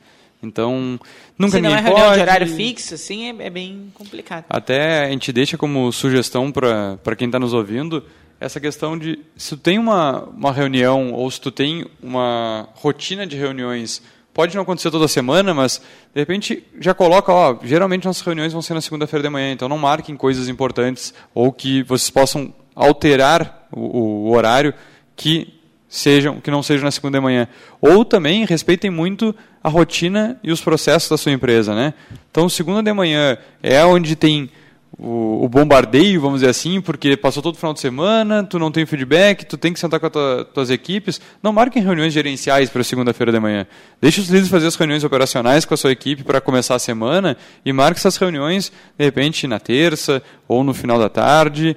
Então, 0.43 1.01
nunca 1.37 1.57
se 1.57 1.63
não 1.63 1.71
é 1.71 1.81
reunião 1.81 2.05
pode... 2.05 2.15
de 2.15 2.21
horário 2.21 2.47
fixo, 2.47 2.95
assim, 2.95 3.31
é, 3.31 3.47
é 3.47 3.51
bem 3.51 3.91
complicado. 3.95 4.45
Até 4.49 5.05
a 5.05 5.09
gente 5.09 5.33
deixa 5.33 5.57
como 5.57 5.91
sugestão 5.91 6.53
para 6.53 7.17
quem 7.17 7.27
está 7.27 7.39
nos 7.39 7.53
ouvindo 7.53 8.05
essa 8.39 8.61
questão 8.61 8.99
de 8.99 9.19
se 9.37 9.57
tu 9.57 9.57
tem 9.57 9.79
uma, 9.79 10.25
uma 10.25 10.53
reunião 10.53 11.13
ou 11.13 11.31
se 11.31 11.41
tu 11.41 11.51
tem 11.51 11.87
uma 12.03 12.69
rotina 12.75 13.27
de 13.27 13.35
reuniões, 13.37 14.03
pode 14.37 14.55
não 14.55 14.65
acontecer 14.65 14.91
toda 14.91 15.09
semana, 15.09 15.55
mas 15.55 15.81
de 16.15 16.21
repente 16.21 16.63
já 16.79 16.93
coloca, 16.93 17.33
ó, 17.33 17.57
geralmente 17.63 18.05
nossas 18.05 18.21
reuniões 18.21 18.53
vão 18.53 18.61
ser 18.61 18.75
na 18.75 18.83
segunda-feira 18.83 19.23
de 19.23 19.31
manhã, 19.31 19.51
então 19.51 19.67
não 19.67 19.79
marquem 19.79 20.15
coisas 20.15 20.47
importantes 20.47 21.15
ou 21.35 21.51
que 21.51 21.83
vocês 21.85 22.11
possam 22.11 22.53
alterar 22.75 23.67
o, 23.73 24.29
o 24.29 24.37
horário 24.37 24.75
que 25.17 25.55
sejam 25.89 26.39
que 26.39 26.51
não 26.51 26.63
sejam 26.63 26.85
na 26.85 26.91
segunda 26.91 27.17
de 27.17 27.25
manhã. 27.25 27.49
Ou 27.81 28.05
também 28.05 28.45
respeitem 28.45 28.91
muito 28.91 29.35
a 29.65 29.71
rotina 29.71 30.39
e 30.45 30.53
os 30.53 30.61
processos 30.61 31.09
da 31.09 31.17
sua 31.17 31.33
empresa, 31.33 31.75
né? 31.75 31.95
Então, 32.31 32.47
segunda 32.47 32.83
de 32.83 32.93
manhã 32.93 33.39
é 33.63 33.83
onde 33.87 34.15
tem 34.15 34.51
o, 34.99 35.45
o 35.45 35.49
bombardeio, 35.49 36.21
vamos 36.21 36.41
dizer 36.41 36.51
assim, 36.51 36.81
porque 36.81 37.17
passou 37.17 37.43
todo 37.43 37.55
o 37.55 37.59
final 37.59 37.75
de 37.75 37.81
semana, 37.81 38.43
tu 38.43 38.59
não 38.59 38.71
tem 38.71 38.87
feedback, 38.87 39.45
tu 39.45 39.59
tem 39.59 39.73
que 39.73 39.79
sentar 39.79 40.01
com 40.01 40.07
as 40.07 40.13
tua, 40.13 40.45
tuas 40.55 40.71
equipes. 40.71 41.21
Não 41.43 41.53
marquem 41.53 41.83
reuniões 41.83 42.15
gerenciais 42.15 42.71
para 42.71 42.83
segunda-feira 42.83 43.31
de 43.31 43.39
manhã. 43.39 43.67
Deixe 44.01 44.21
os 44.21 44.29
líderes 44.29 44.49
fazer 44.49 44.67
as 44.67 44.75
reuniões 44.75 45.05
operacionais 45.05 45.65
com 45.65 45.75
a 45.75 45.77
sua 45.77 45.93
equipe 45.93 46.25
para 46.25 46.41
começar 46.41 46.75
a 46.75 46.79
semana 46.79 47.37
e 47.65 47.73
marque 47.73 47.99
essas 47.99 48.17
reuniões, 48.17 48.73
de 48.99 49.05
repente, 49.05 49.47
na 49.47 49.61
terça 49.61 50.23
ou 50.49 50.65
no 50.65 50.73
final 50.73 50.99
da 50.99 51.11
tarde. 51.11 51.77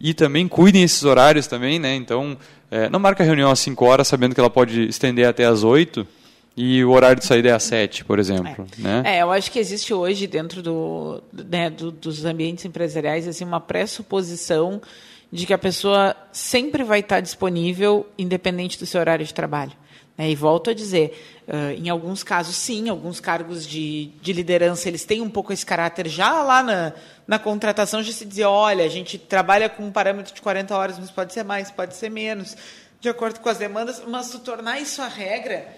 E 0.00 0.12
também 0.12 0.46
cuidem 0.46 0.82
esses 0.82 1.02
horários 1.04 1.46
também, 1.46 1.78
né? 1.78 1.94
Então, 1.96 2.36
é, 2.70 2.88
não 2.90 3.00
marca 3.00 3.22
a 3.22 3.26
reunião 3.26 3.50
às 3.50 3.58
5 3.60 3.84
horas 3.84 4.06
sabendo 4.06 4.34
que 4.34 4.40
ela 4.40 4.50
pode 4.50 4.82
estender 4.88 5.26
até 5.26 5.44
às 5.44 5.64
8 5.64 6.06
e 6.60 6.84
o 6.84 6.90
horário 6.90 7.20
de 7.20 7.24
saída 7.24 7.50
é 7.50 7.52
às 7.52 7.62
7, 7.62 8.04
por 8.04 8.18
exemplo. 8.18 8.66
Né? 8.76 9.02
É, 9.04 9.22
eu 9.22 9.30
acho 9.30 9.50
que 9.50 9.58
existe 9.58 9.94
hoje 9.94 10.26
dentro 10.26 10.60
do, 10.60 11.22
né, 11.32 11.70
do- 11.70 11.92
dos 11.92 12.24
ambientes 12.24 12.64
empresariais 12.64 13.28
assim 13.28 13.44
uma 13.44 13.60
pressuposição 13.60 14.82
de 15.30 15.46
que 15.46 15.52
a 15.52 15.58
pessoa 15.58 16.16
sempre 16.32 16.82
vai 16.82 17.00
estar 17.00 17.20
disponível 17.20 18.06
independente 18.18 18.78
do 18.78 18.86
seu 18.86 18.98
horário 19.00 19.24
de 19.24 19.32
trabalho. 19.32 19.72
né? 20.16 20.28
E 20.30 20.34
volto 20.34 20.70
a 20.70 20.74
dizer, 20.74 21.42
ãh, 21.46 21.74
em 21.74 21.88
alguns 21.90 22.22
casos 22.24 22.56
sim, 22.56 22.88
alguns 22.88 23.20
cargos 23.20 23.66
de, 23.66 24.06
de 24.20 24.32
liderança 24.32 24.88
eles 24.88 25.04
têm 25.04 25.20
um 25.20 25.30
pouco 25.30 25.52
esse 25.52 25.64
caráter 25.66 26.08
já 26.08 26.42
lá 26.42 26.62
na, 26.62 26.92
na 27.26 27.38
contratação 27.38 28.02
de 28.02 28.12
se 28.12 28.24
dizer, 28.24 28.44
olha, 28.46 28.84
a 28.84 28.88
gente 28.88 29.16
trabalha 29.18 29.68
com 29.68 29.84
um 29.84 29.92
parâmetro 29.92 30.34
de 30.34 30.40
40 30.42 30.74
horas, 30.76 30.98
mas 30.98 31.10
pode 31.10 31.32
ser 31.32 31.44
mais, 31.44 31.70
pode 31.70 31.94
ser 31.94 32.10
menos, 32.10 32.56
de 33.00 33.08
acordo 33.08 33.38
com 33.38 33.48
as 33.48 33.58
demandas, 33.58 34.02
mas 34.08 34.30
tu 34.30 34.38
tornar 34.40 34.80
isso 34.80 35.00
a 35.02 35.06
regra 35.08 35.68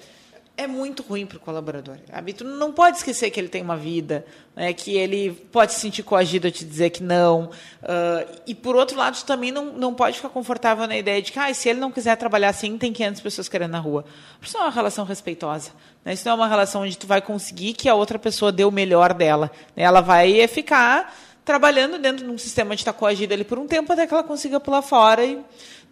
é 0.61 0.67
muito 0.67 1.03
ruim 1.03 1.27
para 1.27 1.37
o 1.37 1.41
colaborador. 1.41 1.97
Sabe? 2.07 2.33
Tu 2.33 2.45
não 2.45 2.73
pode 2.73 2.99
esquecer 2.99 3.31
que 3.31 3.41
ele 3.41 3.49
tem 3.49 3.63
uma 3.63 3.77
vida, 3.77 4.25
né, 4.55 4.73
que 4.73 4.97
ele 4.97 5.33
pode 5.51 5.73
se 5.73 5.81
sentir 5.81 6.03
coagido 6.03 6.49
a 6.49 6.51
te 6.51 6.65
dizer 6.65 6.91
que 6.91 7.03
não. 7.03 7.51
ah, 7.83 8.27
e, 8.47 8.55
por 8.55 8.77
outro 8.77 8.97
lado, 8.97 9.17
tu 9.17 9.25
também 9.25 9.51
não, 9.51 9.73
não 9.73 9.95
pode 9.95 10.17
ficar 10.17 10.29
confortável 10.29 10.87
na 10.87 10.97
ideia 10.97 11.21
de 11.23 11.33
que 11.33 11.39
ah, 11.39 11.53
se 11.55 11.69
ele 11.69 11.81
não 11.81 11.91
quiser 11.91 12.17
trabalhar 12.17 12.51
assim, 12.51 12.77
tem 12.77 12.93
500 12.93 13.21
pessoas 13.21 13.49
querendo 13.49 13.73
na 13.73 13.79
rua. 13.79 14.05
Isso 14.43 14.57
não 14.57 14.65
é 14.65 14.67
uma 14.67 14.75
relação 14.75 15.05
respeitosa. 15.05 15.71
Né? 16.05 16.13
Isso 16.13 16.25
não 16.27 16.33
é 16.33 16.35
uma 16.37 16.49
relação 16.49 16.83
onde 16.83 16.99
tu 16.99 17.07
vai 17.07 17.23
conseguir 17.23 17.73
que 17.73 17.89
a 17.89 17.95
outra 17.95 18.19
pessoa 18.19 18.53
dê 18.53 18.65
o 18.65 18.71
melhor 18.71 19.15
dela. 19.15 19.51
né? 19.75 19.83
Ela 19.83 20.01
vai 20.01 20.47
ficar 20.47 21.15
trabalhando 21.45 21.99
dentro 21.99 22.25
de 22.25 22.31
um 22.31 22.39
sistema 22.39 22.77
de 22.77 22.83
estar 22.83 22.93
coagida 22.93 23.35
ali 23.35 23.45
por 23.45 23.59
um 23.59 23.67
tempo 23.67 23.93
até 23.93 24.07
que 24.07 24.13
ela 24.13 24.23
consiga 24.23 24.61
pular 24.61 24.83
fora. 24.83 25.25
E, 25.25 25.39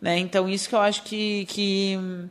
né? 0.00 0.18
Então, 0.18 0.48
isso 0.48 0.68
que 0.68 0.74
eu 0.74 0.80
acho 0.80 1.02
que... 1.02 1.46
que 1.46 2.28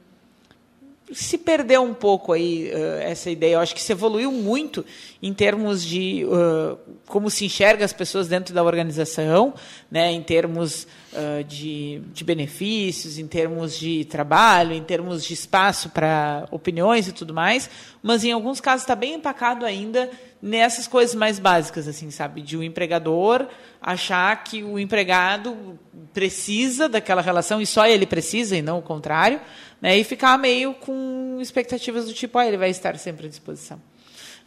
se 1.12 1.38
perdeu 1.38 1.82
um 1.84 1.94
pouco 1.94 2.34
aí 2.34 2.72
uh, 2.74 3.02
essa 3.02 3.30
ideia. 3.30 3.56
Eu 3.56 3.60
acho 3.60 3.74
que 3.74 3.82
se 3.82 3.92
evoluiu 3.92 4.32
muito 4.32 4.86
em 5.22 5.34
termos 5.34 5.84
de 5.84 6.26
uh, 6.26 6.78
como 7.06 7.30
se 7.30 7.46
enxerga 7.46 7.86
as 7.86 7.94
pessoas 7.94 8.28
dentro 8.28 8.54
da 8.54 8.64
organização, 8.64 9.54
né, 9.90 10.12
em 10.12 10.22
termos 10.22 10.88
uh, 11.14 11.44
de, 11.44 12.02
de 12.14 12.24
benefícios, 12.24 13.18
em 13.18 13.28
termos 13.28 13.78
de 13.78 14.06
trabalho, 14.06 14.74
em 14.74 14.84
termos 14.84 15.24
de 15.24 15.34
espaço 15.34 15.90
para 15.90 16.48
opiniões 16.52 17.08
e 17.08 17.12
tudo 17.12 17.34
mais, 17.34 17.70
mas 18.02 18.24
em 18.24 18.32
alguns 18.32 18.62
casos 18.62 18.84
está 18.84 18.96
bem 18.96 19.16
empacado 19.16 19.66
ainda 19.66 20.10
nessas 20.42 20.88
coisas 20.88 21.16
mais 21.16 21.40
básicas, 21.40 21.88
assim, 21.88 22.12
sabe? 22.12 22.42
De 22.42 22.56
o 22.56 22.60
um 22.60 22.64
empregador 22.64 23.48
achar 23.82 24.44
que 24.44 24.64
o 24.64 24.78
empregado 24.78 25.80
precisa 26.14 26.88
daquela 26.88 27.22
relação 27.22 27.62
e 27.62 27.66
só 27.66 27.88
ele 27.88 28.06
precisa 28.06 28.56
e 28.56 28.62
não 28.62 28.80
o 28.80 28.82
contrário, 28.82 29.42
né? 29.82 29.98
E 29.98 30.04
ficar 30.04 30.38
meio 30.38 30.74
com 30.74 31.38
expectativas 31.40 32.06
do 32.06 32.14
tipo, 32.14 32.38
ah, 32.38 32.48
ele 32.48 32.58
vai 32.58 32.70
estar 32.70 32.98
sempre 32.98 33.28
à 33.28 33.30
disposição. 33.30 33.82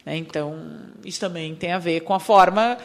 Né? 0.05 0.17
Então, 0.17 0.57
isso 1.05 1.19
também 1.19 1.55
tem 1.55 1.71
a 1.71 1.79
ver 1.79 2.01
com 2.01 2.13
a 2.13 2.19
forma. 2.19 2.77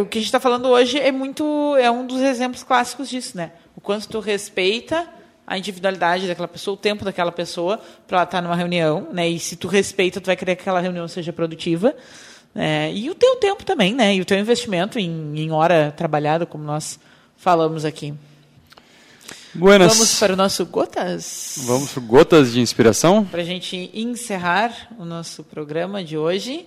O 0.00 0.06
que 0.06 0.18
a 0.18 0.20
gente 0.20 0.24
está 0.24 0.40
falando 0.40 0.68
hoje 0.68 0.98
é 0.98 1.12
muito. 1.12 1.76
é 1.78 1.90
um 1.90 2.06
dos 2.06 2.20
exemplos 2.20 2.62
clássicos 2.62 3.08
disso, 3.08 3.36
né? 3.36 3.52
O 3.76 3.80
quanto 3.80 4.08
tu 4.08 4.20
respeita 4.20 5.08
a 5.46 5.58
individualidade 5.58 6.26
daquela 6.26 6.48
pessoa, 6.48 6.74
o 6.74 6.78
tempo 6.78 7.04
daquela 7.04 7.30
pessoa 7.30 7.78
para 8.06 8.18
ela 8.18 8.24
estar 8.24 8.40
numa 8.40 8.56
reunião, 8.56 9.08
né? 9.12 9.28
E 9.28 9.38
se 9.38 9.56
tu 9.56 9.68
respeita, 9.68 10.20
tu 10.20 10.26
vai 10.26 10.36
querer 10.36 10.56
que 10.56 10.62
aquela 10.62 10.80
reunião 10.80 11.06
seja 11.06 11.32
produtiva. 11.32 11.94
Né? 12.54 12.92
E 12.94 13.10
o 13.10 13.14
teu 13.14 13.36
tempo 13.36 13.64
também, 13.64 13.94
né? 13.94 14.14
E 14.14 14.20
o 14.20 14.24
teu 14.24 14.38
investimento 14.38 14.98
em, 14.98 15.38
em 15.38 15.50
hora 15.50 15.92
trabalhada, 15.96 16.46
como 16.46 16.64
nós 16.64 16.98
falamos 17.36 17.84
aqui. 17.84 18.14
Buenas. 19.54 19.94
Vamos 19.94 20.18
para 20.18 20.32
o 20.32 20.36
nosso 20.36 20.66
Gotas? 20.66 21.60
Vamos 21.64 21.92
para 21.92 22.02
Gotas 22.02 22.52
de 22.52 22.60
Inspiração? 22.60 23.24
Para 23.24 23.42
a 23.42 23.44
gente 23.44 23.88
encerrar 23.94 24.88
o 24.98 25.04
nosso 25.04 25.44
programa 25.44 26.02
de 26.02 26.18
hoje. 26.18 26.66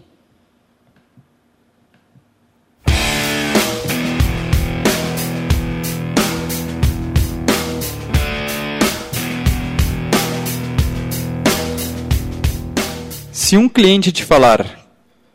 Se 13.33 13.57
um 13.57 13.67
cliente 13.67 14.13
te 14.13 14.23
falar, 14.23 14.87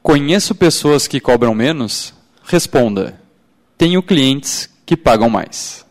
conheço 0.03 0.55
pessoas 0.55 1.07
que 1.07 1.21
cobram 1.21 1.55
menos, 1.55 2.15
responda, 2.45 3.21
tenho 3.77 4.03
clientes 4.03 4.71
que 4.87 4.97
pagam 4.97 5.29
mais. 5.29 5.82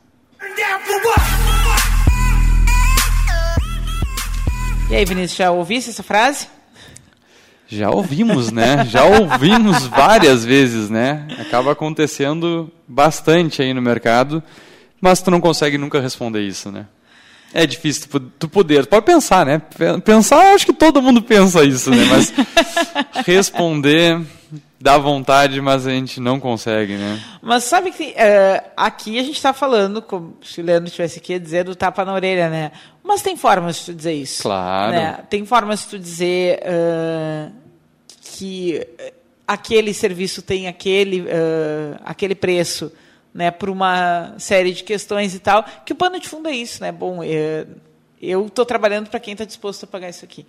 E 4.91 4.95
aí, 4.97 5.05
Vinícius, 5.05 5.37
já 5.37 5.49
ouvisse 5.49 5.89
essa 5.89 6.03
frase? 6.03 6.47
Já 7.65 7.89
ouvimos, 7.89 8.51
né? 8.51 8.85
Já 8.85 9.05
ouvimos 9.05 9.87
várias 9.87 10.43
vezes, 10.43 10.89
né? 10.89 11.25
Acaba 11.39 11.71
acontecendo 11.71 12.69
bastante 12.85 13.61
aí 13.61 13.73
no 13.73 13.81
mercado, 13.81 14.43
mas 14.99 15.21
tu 15.21 15.31
não 15.31 15.39
consegue 15.39 15.77
nunca 15.77 16.01
responder 16.01 16.41
isso, 16.41 16.69
né? 16.69 16.87
É 17.53 17.65
difícil 17.65 18.09
tu 18.37 18.49
poder. 18.49 18.85
Pode 18.85 19.05
pensar, 19.05 19.45
né? 19.45 19.61
Pensar, 20.03 20.53
acho 20.53 20.65
que 20.65 20.73
todo 20.73 21.01
mundo 21.01 21.21
pensa 21.21 21.63
isso, 21.63 21.89
né? 21.89 22.03
Mas 22.09 22.33
responder 23.25 24.19
dá 24.81 24.97
vontade, 24.97 25.61
mas 25.61 25.85
a 25.85 25.91
gente 25.91 26.19
não 26.19 26.39
consegue, 26.39 26.95
né? 26.97 27.23
Mas 27.41 27.65
sabe 27.65 27.91
que 27.91 28.09
uh, 28.11 28.71
aqui 28.75 29.19
a 29.19 29.23
gente 29.23 29.35
está 29.35 29.53
falando, 29.53 30.01
como 30.01 30.37
se 30.41 30.59
o 30.59 30.63
Leandro 30.63 30.87
estivesse 30.87 31.19
aqui, 31.19 31.37
dizer 31.37 31.63
do 31.63 31.75
tapa 31.75 32.03
na 32.03 32.13
orelha, 32.13 32.49
né? 32.49 32.71
Mas 33.03 33.21
tem 33.21 33.37
formas 33.37 33.77
de 33.77 33.85
tu 33.85 33.93
dizer 33.93 34.13
isso. 34.13 34.41
Claro. 34.41 34.91
Né? 34.91 35.19
Tem 35.29 35.45
formas 35.45 35.81
de 35.81 35.87
tu 35.87 35.99
dizer 35.99 36.61
uh, 36.63 37.51
que 38.21 38.85
aquele 39.47 39.93
serviço 39.93 40.41
tem 40.41 40.67
aquele, 40.67 41.21
uh, 41.21 41.99
aquele 42.03 42.33
preço, 42.33 42.91
né? 43.33 43.51
Por 43.51 43.69
uma 43.69 44.33
série 44.39 44.73
de 44.73 44.83
questões 44.83 45.35
e 45.35 45.39
tal, 45.39 45.63
que 45.85 45.93
o 45.93 45.95
pano 45.95 46.19
de 46.19 46.27
fundo 46.27 46.49
é 46.49 46.55
isso, 46.55 46.81
né? 46.81 46.91
Bom, 46.91 47.19
eu 48.19 48.47
estou 48.47 48.65
trabalhando 48.65 49.09
para 49.09 49.19
quem 49.19 49.33
está 49.33 49.45
disposto 49.45 49.83
a 49.83 49.87
pagar 49.87 50.09
isso 50.09 50.25
aqui. 50.25 50.45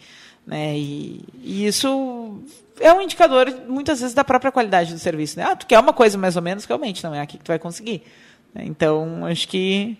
Né? 0.47 0.77
E, 0.77 1.25
e, 1.43 1.67
isso 1.67 2.41
é 2.81 2.93
um 2.93 3.01
indicador, 3.01 3.53
muitas 3.69 4.01
vezes, 4.01 4.15
da 4.15 4.25
própria 4.25 4.51
qualidade 4.51 4.93
do 4.93 4.99
serviço. 4.99 5.39
Né? 5.39 5.45
Ah, 5.45 5.57
tu 5.57 5.67
quer 5.67 5.79
uma 5.79 5.93
coisa 5.93 6.19
mais 6.19 6.37
ou 6.37 6.43
menos, 6.43 6.65
realmente 6.65 7.03
não 7.05 7.15
é 7.15 7.21
aqui 7.21 7.39
que 7.39 7.45
tu 7.45 7.49
vai 7.49 7.59
conseguir. 7.59 8.03
Né? 8.55 8.65
Então, 8.67 9.25
acho 9.27 9.47
que 9.49 9.97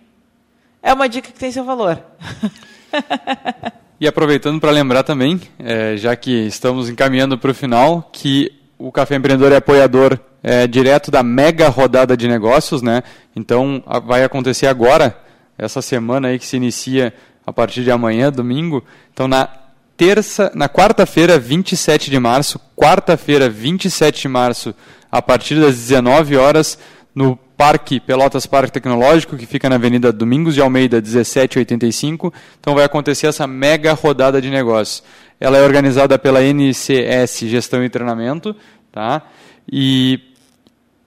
é 0.83 0.93
uma 0.93 1.09
dica 1.09 1.31
que 1.31 1.39
tem 1.39 1.53
seu 1.53 1.65
valor. 1.65 2.03
e 4.01 4.07
aproveitando 4.07 4.61
para 4.61 4.71
lembrar 4.71 5.03
também, 5.03 5.41
é, 5.59 5.97
já 5.97 6.17
que 6.17 6.47
estamos 6.47 6.89
encaminhando 6.89 7.39
para 7.39 7.51
o 7.51 7.55
final, 7.55 8.09
que 8.13 8.53
o 8.79 8.91
Café 8.91 9.15
Empreendedor 9.15 9.53
é 9.53 9.57
apoiador 9.57 10.19
é, 10.43 10.67
direto 10.67 11.11
da 11.11 11.23
mega 11.23 11.69
rodada 11.69 12.17
de 12.17 12.27
negócios, 12.27 12.83
né? 12.83 13.03
Então 13.35 13.83
vai 14.05 14.25
acontecer 14.25 14.67
agora, 14.67 15.17
essa 15.57 15.81
semana 15.81 16.29
aí 16.29 16.39
que 16.39 16.47
se 16.47 16.57
inicia 16.57 17.15
a 17.47 17.53
partir 17.53 17.85
de 17.85 17.93
amanhã, 17.93 18.31
domingo. 18.33 18.85
Então 19.13 19.29
na 19.29 19.49
terça, 20.05 20.51
na 20.53 20.69
quarta-feira, 20.69 21.39
27 21.39 22.11
de 22.11 22.19
março, 22.19 22.59
quarta-feira, 22.75 23.49
27 23.49 24.23
de 24.23 24.29
março, 24.29 24.75
a 25.09 25.23
partir 25.23 25.61
das 25.61 25.77
19 25.77 26.37
horas, 26.37 26.77
no 27.15 27.37
Parque 27.37 28.01
Pelotas 28.01 28.45
Parque 28.45 28.73
Tecnológico, 28.73 29.37
que 29.37 29.47
fica 29.47 29.69
na 29.69 29.77
Avenida 29.77 30.13
Domingos 30.13 30.57
de 30.57 30.61
Almeida, 30.61 31.01
1785. 31.01 32.35
Então 32.59 32.75
vai 32.75 32.83
acontecer 32.83 33.29
essa 33.29 33.47
mega 33.47 33.93
rodada 33.93 34.43
de 34.43 34.51
negócios. 34.51 35.05
Ela 35.39 35.59
é 35.59 35.63
organizada 35.63 36.19
pela 36.19 36.43
NCS 36.43 37.39
Gestão 37.43 37.85
e 37.85 37.89
Treinamento, 37.89 38.57
tá? 38.91 39.23
E 39.71 40.19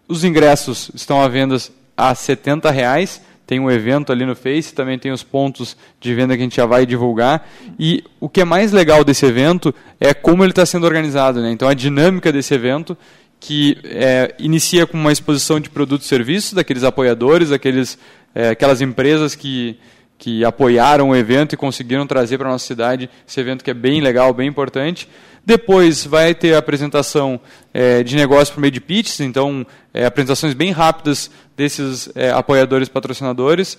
os 0.07 0.23
ingressos 0.23 0.89
estão 0.95 1.21
à 1.21 1.27
venda 1.27 1.57
a 1.97 2.15
70 2.15 2.71
reais 2.71 3.21
tem 3.45 3.59
um 3.59 3.69
evento 3.69 4.11
ali 4.11 4.25
no 4.25 4.35
Face, 4.35 4.73
também 4.73 4.97
tem 4.97 5.11
os 5.11 5.23
pontos 5.23 5.77
de 5.99 6.13
venda 6.13 6.35
que 6.35 6.41
a 6.41 6.43
gente 6.43 6.55
já 6.55 6.65
vai 6.65 6.85
divulgar. 6.85 7.47
E 7.77 8.03
o 8.19 8.27
que 8.27 8.41
é 8.41 8.45
mais 8.45 8.71
legal 8.71 9.03
desse 9.03 9.25
evento 9.25 9.73
é 9.99 10.13
como 10.13 10.43
ele 10.43 10.51
está 10.51 10.65
sendo 10.65 10.85
organizado. 10.85 11.41
Né? 11.41 11.51
Então, 11.51 11.67
a 11.67 11.73
dinâmica 11.73 12.31
desse 12.31 12.53
evento, 12.53 12.97
que 13.39 13.77
é, 13.83 14.33
inicia 14.39 14.87
com 14.87 14.97
uma 14.97 15.11
exposição 15.11 15.59
de 15.59 15.69
produtos 15.69 16.07
e 16.07 16.09
serviços 16.09 16.53
daqueles 16.53 16.83
apoiadores, 16.83 17.49
daqueles, 17.49 17.99
é, 18.33 18.49
aquelas 18.49 18.81
empresas 18.81 19.35
que, 19.35 19.77
que 20.17 20.43
apoiaram 20.43 21.09
o 21.09 21.15
evento 21.15 21.53
e 21.53 21.57
conseguiram 21.57 22.07
trazer 22.07 22.39
para 22.39 22.49
a 22.49 22.51
nossa 22.51 22.65
cidade 22.65 23.09
esse 23.27 23.39
evento 23.39 23.63
que 23.63 23.69
é 23.69 23.75
bem 23.75 24.01
legal, 24.01 24.33
bem 24.33 24.47
importante. 24.47 25.07
Depois 25.45 26.05
vai 26.05 26.33
ter 26.33 26.55
a 26.55 26.57
apresentação 26.57 27.39
é, 27.71 28.01
de 28.01 28.15
negócio 28.15 28.53
por 28.53 28.59
meio 28.59 28.71
de 28.71 28.81
pitches, 28.81 29.19
então 29.19 29.65
é, 29.93 30.05
apresentações 30.05 30.55
bem 30.55 30.71
rápidas 30.71 31.29
desses 31.55 32.09
é, 32.15 32.31
apoiadores 32.31 32.89
patrocinadores. 32.89 33.77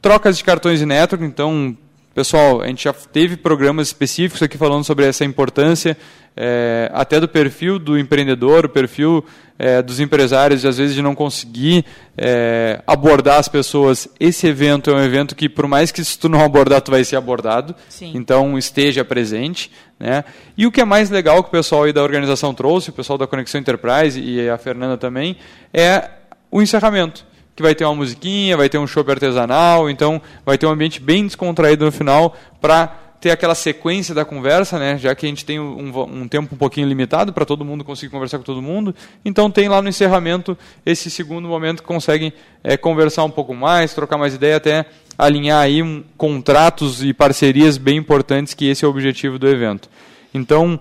Trocas 0.00 0.38
de 0.38 0.44
cartões 0.44 0.78
de 0.78 0.86
network, 0.86 1.24
então, 1.24 1.76
pessoal, 2.18 2.62
a 2.62 2.66
gente 2.66 2.82
já 2.82 2.92
teve 2.92 3.36
programas 3.36 3.86
específicos 3.86 4.42
aqui 4.42 4.58
falando 4.58 4.82
sobre 4.82 5.06
essa 5.06 5.24
importância 5.24 5.96
é, 6.36 6.90
até 6.92 7.20
do 7.20 7.28
perfil 7.28 7.78
do 7.78 7.96
empreendedor, 7.96 8.64
o 8.64 8.68
perfil 8.68 9.24
é, 9.56 9.80
dos 9.80 10.00
empresários, 10.00 10.62
de, 10.62 10.66
às 10.66 10.78
vezes 10.78 10.96
de 10.96 11.00
não 11.00 11.14
conseguir 11.14 11.84
é, 12.16 12.82
abordar 12.84 13.38
as 13.38 13.46
pessoas. 13.46 14.08
Esse 14.18 14.48
evento 14.48 14.90
é 14.90 14.94
um 14.94 15.00
evento 15.00 15.36
que, 15.36 15.48
por 15.48 15.68
mais 15.68 15.92
que 15.92 16.02
se 16.02 16.18
tu 16.18 16.28
não 16.28 16.40
abordar, 16.40 16.80
tu 16.80 16.90
vai 16.90 17.04
ser 17.04 17.14
abordado. 17.14 17.72
Sim. 17.88 18.10
Então, 18.16 18.58
esteja 18.58 19.04
presente. 19.04 19.70
Né? 19.96 20.24
E 20.56 20.66
o 20.66 20.72
que 20.72 20.80
é 20.80 20.84
mais 20.84 21.10
legal 21.10 21.40
que 21.44 21.50
o 21.50 21.52
pessoal 21.52 21.84
aí 21.84 21.92
da 21.92 22.02
organização 22.02 22.52
trouxe, 22.52 22.90
o 22.90 22.94
pessoal 22.94 23.16
da 23.16 23.28
Conexão 23.28 23.60
Enterprise 23.60 24.20
e 24.20 24.50
a 24.50 24.58
Fernanda 24.58 24.96
também, 24.96 25.36
é 25.72 26.10
o 26.50 26.60
encerramento. 26.60 27.27
Que 27.58 27.62
vai 27.62 27.74
ter 27.74 27.84
uma 27.84 27.94
musiquinha, 27.96 28.56
vai 28.56 28.68
ter 28.68 28.78
um 28.78 28.86
show 28.86 29.04
artesanal, 29.08 29.90
então 29.90 30.22
vai 30.46 30.56
ter 30.56 30.64
um 30.64 30.70
ambiente 30.70 31.00
bem 31.00 31.26
descontraído 31.26 31.84
no 31.84 31.90
final 31.90 32.36
para 32.60 32.86
ter 33.20 33.32
aquela 33.32 33.56
sequência 33.56 34.14
da 34.14 34.24
conversa, 34.24 34.78
né? 34.78 34.96
Já 34.96 35.12
que 35.12 35.26
a 35.26 35.28
gente 35.28 35.44
tem 35.44 35.58
um, 35.58 35.92
um 36.04 36.28
tempo 36.28 36.54
um 36.54 36.56
pouquinho 36.56 36.86
limitado 36.86 37.32
para 37.32 37.44
todo 37.44 37.64
mundo 37.64 37.82
conseguir 37.82 38.12
conversar 38.12 38.38
com 38.38 38.44
todo 38.44 38.62
mundo. 38.62 38.94
Então 39.24 39.50
tem 39.50 39.68
lá 39.68 39.82
no 39.82 39.88
encerramento 39.88 40.56
esse 40.86 41.10
segundo 41.10 41.48
momento 41.48 41.82
que 41.82 41.88
conseguem 41.88 42.32
é, 42.62 42.76
conversar 42.76 43.24
um 43.24 43.30
pouco 43.30 43.52
mais, 43.52 43.92
trocar 43.92 44.16
mais 44.18 44.36
ideia, 44.36 44.54
até 44.58 44.86
alinhar 45.18 45.60
aí 45.60 45.82
um, 45.82 46.04
contratos 46.16 47.02
e 47.02 47.12
parcerias 47.12 47.76
bem 47.76 47.96
importantes, 47.96 48.54
que 48.54 48.66
esse 48.66 48.84
é 48.84 48.86
o 48.86 48.90
objetivo 48.92 49.36
do 49.36 49.48
evento. 49.48 49.90
Então, 50.32 50.78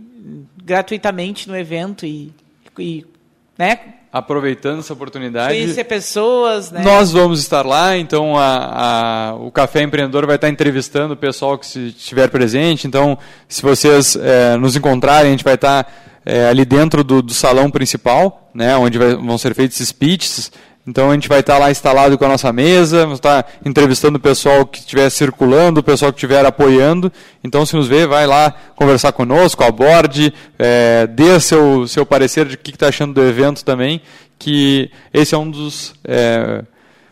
gratuitamente 0.64 1.48
no 1.48 1.56
evento 1.56 2.06
e, 2.06 2.34
e 2.80 3.06
né? 3.58 3.80
Aproveitando 4.12 4.80
essa 4.80 4.94
oportunidade. 4.94 5.54
Conhecer 5.54 5.84
pessoas, 5.84 6.72
né? 6.72 6.82
Nós 6.84 7.12
vamos 7.12 7.40
estar 7.40 7.66
lá, 7.66 7.98
então 7.98 8.38
a, 8.38 9.30
a, 9.30 9.36
o 9.36 9.52
Café 9.52 9.82
Empreendedor 9.82 10.26
vai 10.26 10.36
estar 10.36 10.50
entrevistando 10.50 11.14
o 11.14 11.18
pessoal 11.18 11.58
que 11.58 11.66
estiver 11.66 12.30
presente. 12.30 12.88
Então, 12.88 13.18
se 13.48 13.62
vocês 13.62 14.16
é, 14.16 14.56
nos 14.58 14.76
encontrarem, 14.76 15.28
a 15.28 15.32
gente 15.32 15.44
vai 15.44 15.56
estar 15.56 15.94
é, 16.26 16.48
ali 16.48 16.66
dentro 16.66 17.04
do, 17.04 17.22
do, 17.22 17.34
salão 17.34 17.70
principal, 17.70 18.50
né, 18.54 18.76
onde 18.78 18.98
vai, 18.98 19.16
vão 19.16 19.38
ser 19.38 19.54
feitos 19.54 19.78
speeches. 19.78 20.52
Então 20.88 21.10
a 21.10 21.14
gente 21.16 21.28
vai 21.28 21.40
estar 21.40 21.58
lá 21.58 21.72
instalado 21.72 22.16
com 22.16 22.26
a 22.26 22.28
nossa 22.28 22.54
mesa, 22.54 23.02
vamos 23.02 23.18
estar 23.18 23.46
entrevistando 23.66 24.18
o 24.18 24.22
pessoal 24.22 24.66
que 24.68 24.80
estiver 24.80 25.10
circulando, 25.10 25.80
o 25.80 25.84
pessoal 25.84 26.14
que 26.14 26.18
estiver 26.18 26.46
apoiando. 26.46 27.12
Então, 27.44 27.66
se 27.66 27.76
nos 27.76 27.88
vê, 27.88 28.06
vai 28.06 28.28
lá 28.28 28.54
conversar 28.76 29.12
conosco, 29.12 29.64
aborde, 29.64 30.32
é, 30.60 31.08
dê 31.08 31.40
seu, 31.40 31.88
seu 31.88 32.06
parecer 32.06 32.46
de 32.46 32.54
o 32.54 32.58
que 32.58 32.70
está 32.70 32.90
achando 32.90 33.14
do 33.14 33.24
evento 33.24 33.66
também, 33.66 34.00
que 34.38 34.92
esse 35.12 35.34
é 35.34 35.38
um 35.38 35.50
dos 35.50 35.96
é, 36.04 36.64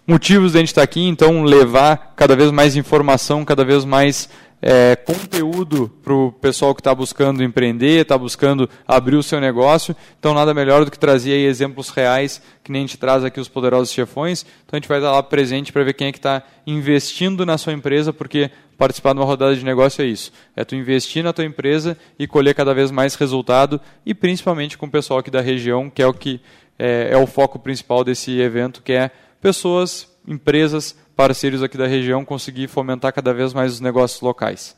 motivos 0.06 0.52
de 0.52 0.60
a 0.60 0.62
gente 0.62 0.70
estar 0.70 0.84
aqui, 0.84 1.08
então 1.08 1.44
levar 1.44 2.14
cada 2.16 2.36
vez 2.36 2.52
mais 2.52 2.76
informação, 2.76 3.44
cada 3.44 3.66
vez 3.66 3.86
mais 3.86 4.30
é, 4.66 4.96
conteúdo 4.96 5.92
para 6.02 6.14
o 6.14 6.32
pessoal 6.32 6.74
que 6.74 6.80
está 6.80 6.96
buscando 6.96 7.44
empreender, 7.44 8.02
está 8.02 8.18
buscando 8.18 8.70
abrir 8.88 9.18
o 9.18 9.24
seu 9.24 9.42
negócio. 9.42 9.94
Então, 10.18 10.34
nada 10.34 10.54
melhor 10.54 10.86
do 10.86 10.92
que 10.92 10.98
trazer 10.98 11.34
exemplos 11.34 11.90
reais, 11.90 12.42
que 12.64 12.72
nem 12.72 12.84
a 12.84 12.86
gente 12.86 12.98
traz 12.98 13.26
aqui 13.26 13.42
os 13.42 13.50
poderosos 13.50 13.94
chefões. 13.94 14.46
Então, 14.66 14.78
a 14.78 14.80
gente 14.80 14.88
vai 14.88 15.00
estar 15.00 15.12
lá 15.12 15.22
presente 15.22 15.74
para 15.74 15.84
ver 15.84 15.94
quem 15.94 16.08
é 16.08 16.12
que 16.14 16.18
está 16.18 16.42
investindo 16.66 17.46
na 17.46 17.58
sua 17.58 17.74
empresa, 17.74 18.14
porque 18.14 18.50
participar 18.78 19.12
de 19.12 19.20
uma 19.20 19.26
rodada 19.26 19.54
de 19.54 19.66
negócio 19.66 20.02
é 20.02 20.06
isso. 20.06 20.32
É 20.56 20.64
tu 20.64 20.76
investir 20.76 21.22
na 21.26 21.34
tua 21.34 21.44
empresa 21.44 21.98
e 22.18 22.26
colher 22.26 22.56
cada 22.56 22.74
vez 22.74 22.90
mais 22.90 23.16
resultado, 23.16 23.82
e 24.06 24.14
principalmente 24.14 24.78
com 24.78 24.86
o 24.86 24.92
pessoal 24.92 25.20
aqui 25.20 25.30
da 25.30 25.42
região, 25.42 25.90
que 25.90 26.02
é 26.02 26.08
o 26.08 26.14
que 26.14 26.40
é, 26.80 27.10
é 27.12 27.18
o 27.18 27.28
foco 27.28 27.60
principal 27.60 28.02
desse 28.06 28.40
evento, 28.40 28.82
que 28.82 28.94
é 28.94 29.12
pessoas, 29.42 30.10
empresas 30.26 30.96
parceiros 31.16 31.64
aqui 31.64 31.78
da 31.78 31.88
região 31.88 32.26
conseguir 32.26 32.68
fomentar 32.68 33.14
cada 33.14 33.34
vez 33.34 33.54
mais 33.54 33.74
os 33.74 33.80
negócios 33.80 34.22
locais. 34.22 34.76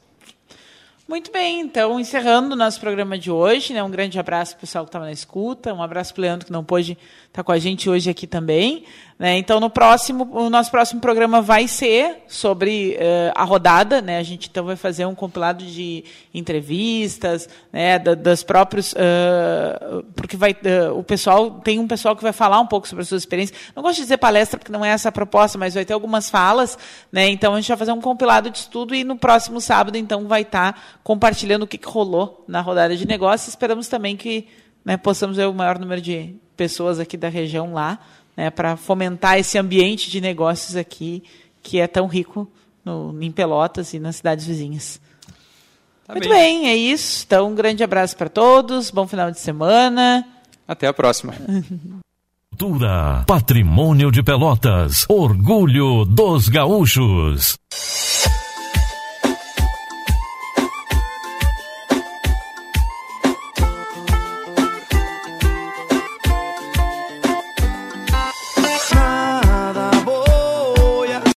Muito 1.08 1.32
bem, 1.32 1.62
então 1.62 2.00
encerrando 2.00 2.56
o 2.56 2.58
nosso 2.58 2.80
programa 2.80 3.16
de 3.16 3.30
hoje, 3.30 3.74
né? 3.74 3.84
Um 3.84 3.92
grande 3.92 4.18
abraço 4.18 4.54
para 4.54 4.58
o 4.58 4.62
pessoal 4.62 4.84
que 4.86 4.90
estava 4.90 5.06
na 5.06 5.12
escuta, 5.12 5.72
um 5.72 5.84
abraço 5.84 6.12
para 6.16 6.24
Leandro 6.24 6.48
que 6.48 6.52
não 6.52 6.64
pôde 6.64 6.94
estar 7.28 7.30
tá 7.32 7.44
com 7.44 7.52
a 7.52 7.60
gente 7.60 7.88
hoje 7.88 8.10
aqui 8.10 8.26
também. 8.26 8.86
Né? 9.18 9.38
Então, 9.38 9.62
no 9.62 9.70
próximo, 9.70 10.28
o 10.34 10.50
nosso 10.50 10.70
próximo 10.70 11.00
programa 11.00 11.42
vai 11.42 11.70
ser 11.70 12.24
sobre 12.28 12.98
uh, 12.98 13.32
a 13.34 13.46
rodada. 13.46 14.02
Né? 14.02 14.18
A 14.18 14.24
gente 14.24 14.50
então 14.50 14.66
vai 14.66 14.76
fazer 14.76 15.06
um 15.06 15.16
compilado 15.16 15.64
de 15.64 16.04
entrevistas, 16.34 17.48
né? 17.72 17.98
da, 17.98 18.14
das 18.14 18.44
próprios. 18.44 18.92
Uh, 18.92 20.04
porque 20.16 20.36
vai, 20.36 20.52
uh, 20.52 20.98
o 20.98 21.04
pessoal 21.04 21.52
tem 21.64 21.80
um 21.80 21.88
pessoal 21.88 22.14
que 22.14 22.24
vai 22.24 22.34
falar 22.34 22.60
um 22.60 22.68
pouco 22.68 22.88
sobre 22.90 23.04
as 23.04 23.08
suas 23.08 23.22
experiências. 23.22 23.58
Não 23.74 23.82
gosto 23.82 23.96
de 23.96 24.02
dizer 24.02 24.18
palestra, 24.18 24.60
porque 24.60 24.72
não 24.72 24.84
é 24.84 24.90
essa 24.90 25.08
a 25.08 25.14
proposta, 25.14 25.58
mas 25.58 25.76
vai 25.76 25.86
ter 25.86 25.94
algumas 25.94 26.30
falas. 26.30 26.78
Né? 27.10 27.30
Então, 27.30 27.54
a 27.54 27.62
gente 27.62 27.70
vai 27.70 27.78
fazer 27.78 27.94
um 27.94 28.02
compilado 28.02 28.50
de 28.50 28.58
estudo 28.58 28.94
e 28.94 29.06
no 29.06 29.16
próximo 29.16 29.62
sábado, 29.62 29.98
então, 29.98 30.28
vai 30.28 30.42
estar 30.42 30.95
compartilhando 31.06 31.64
o 31.64 31.68
que, 31.68 31.78
que 31.78 31.88
rolou 31.88 32.44
na 32.48 32.62
rodada 32.62 32.98
de 32.98 33.08
negócios. 33.08 33.50
Esperamos 33.50 33.88
também 33.88 34.18
que 34.18 34.48
né, 34.84 34.98
possamos 34.98 35.38
ver 35.38 35.48
o 35.48 35.54
maior 35.54 35.78
número 35.78 36.02
de 36.02 36.36
pessoas 36.58 37.00
aqui 37.00 37.16
da 37.16 37.30
região 37.30 37.74
lá 37.74 38.00
né, 38.36 38.50
para 38.50 38.76
fomentar 38.76 39.38
esse 39.38 39.56
ambiente 39.56 40.10
de 40.10 40.20
negócios 40.20 40.76
aqui 40.76 41.24
que 41.62 41.80
é 41.80 41.86
tão 41.86 42.08
rico 42.08 42.52
no, 42.84 43.16
em 43.22 43.32
Pelotas 43.32 43.94
e 43.94 44.00
nas 44.00 44.16
cidades 44.16 44.48
vizinhas. 44.48 45.00
Tá 46.08 46.14
Muito 46.14 46.28
bem. 46.28 46.64
bem, 46.64 46.70
é 46.70 46.76
isso. 46.76 47.24
Então, 47.28 47.52
um 47.52 47.56
grande 47.56 47.84
abraço 47.84 48.18
para 48.18 48.28
todos, 48.28 48.90
bom 48.90 49.06
final 49.06 49.30
de 49.30 49.40
semana. 49.40 50.28
Até 50.68 50.88
a 50.88 50.94
próxima. 50.94 51.36
Cultura, 52.50 53.24
patrimônio 53.28 54.10
de 54.12 54.24
Pelotas, 54.24 55.06
orgulho 55.08 56.04
dos 56.04 56.50
gaúchos. 56.50 57.60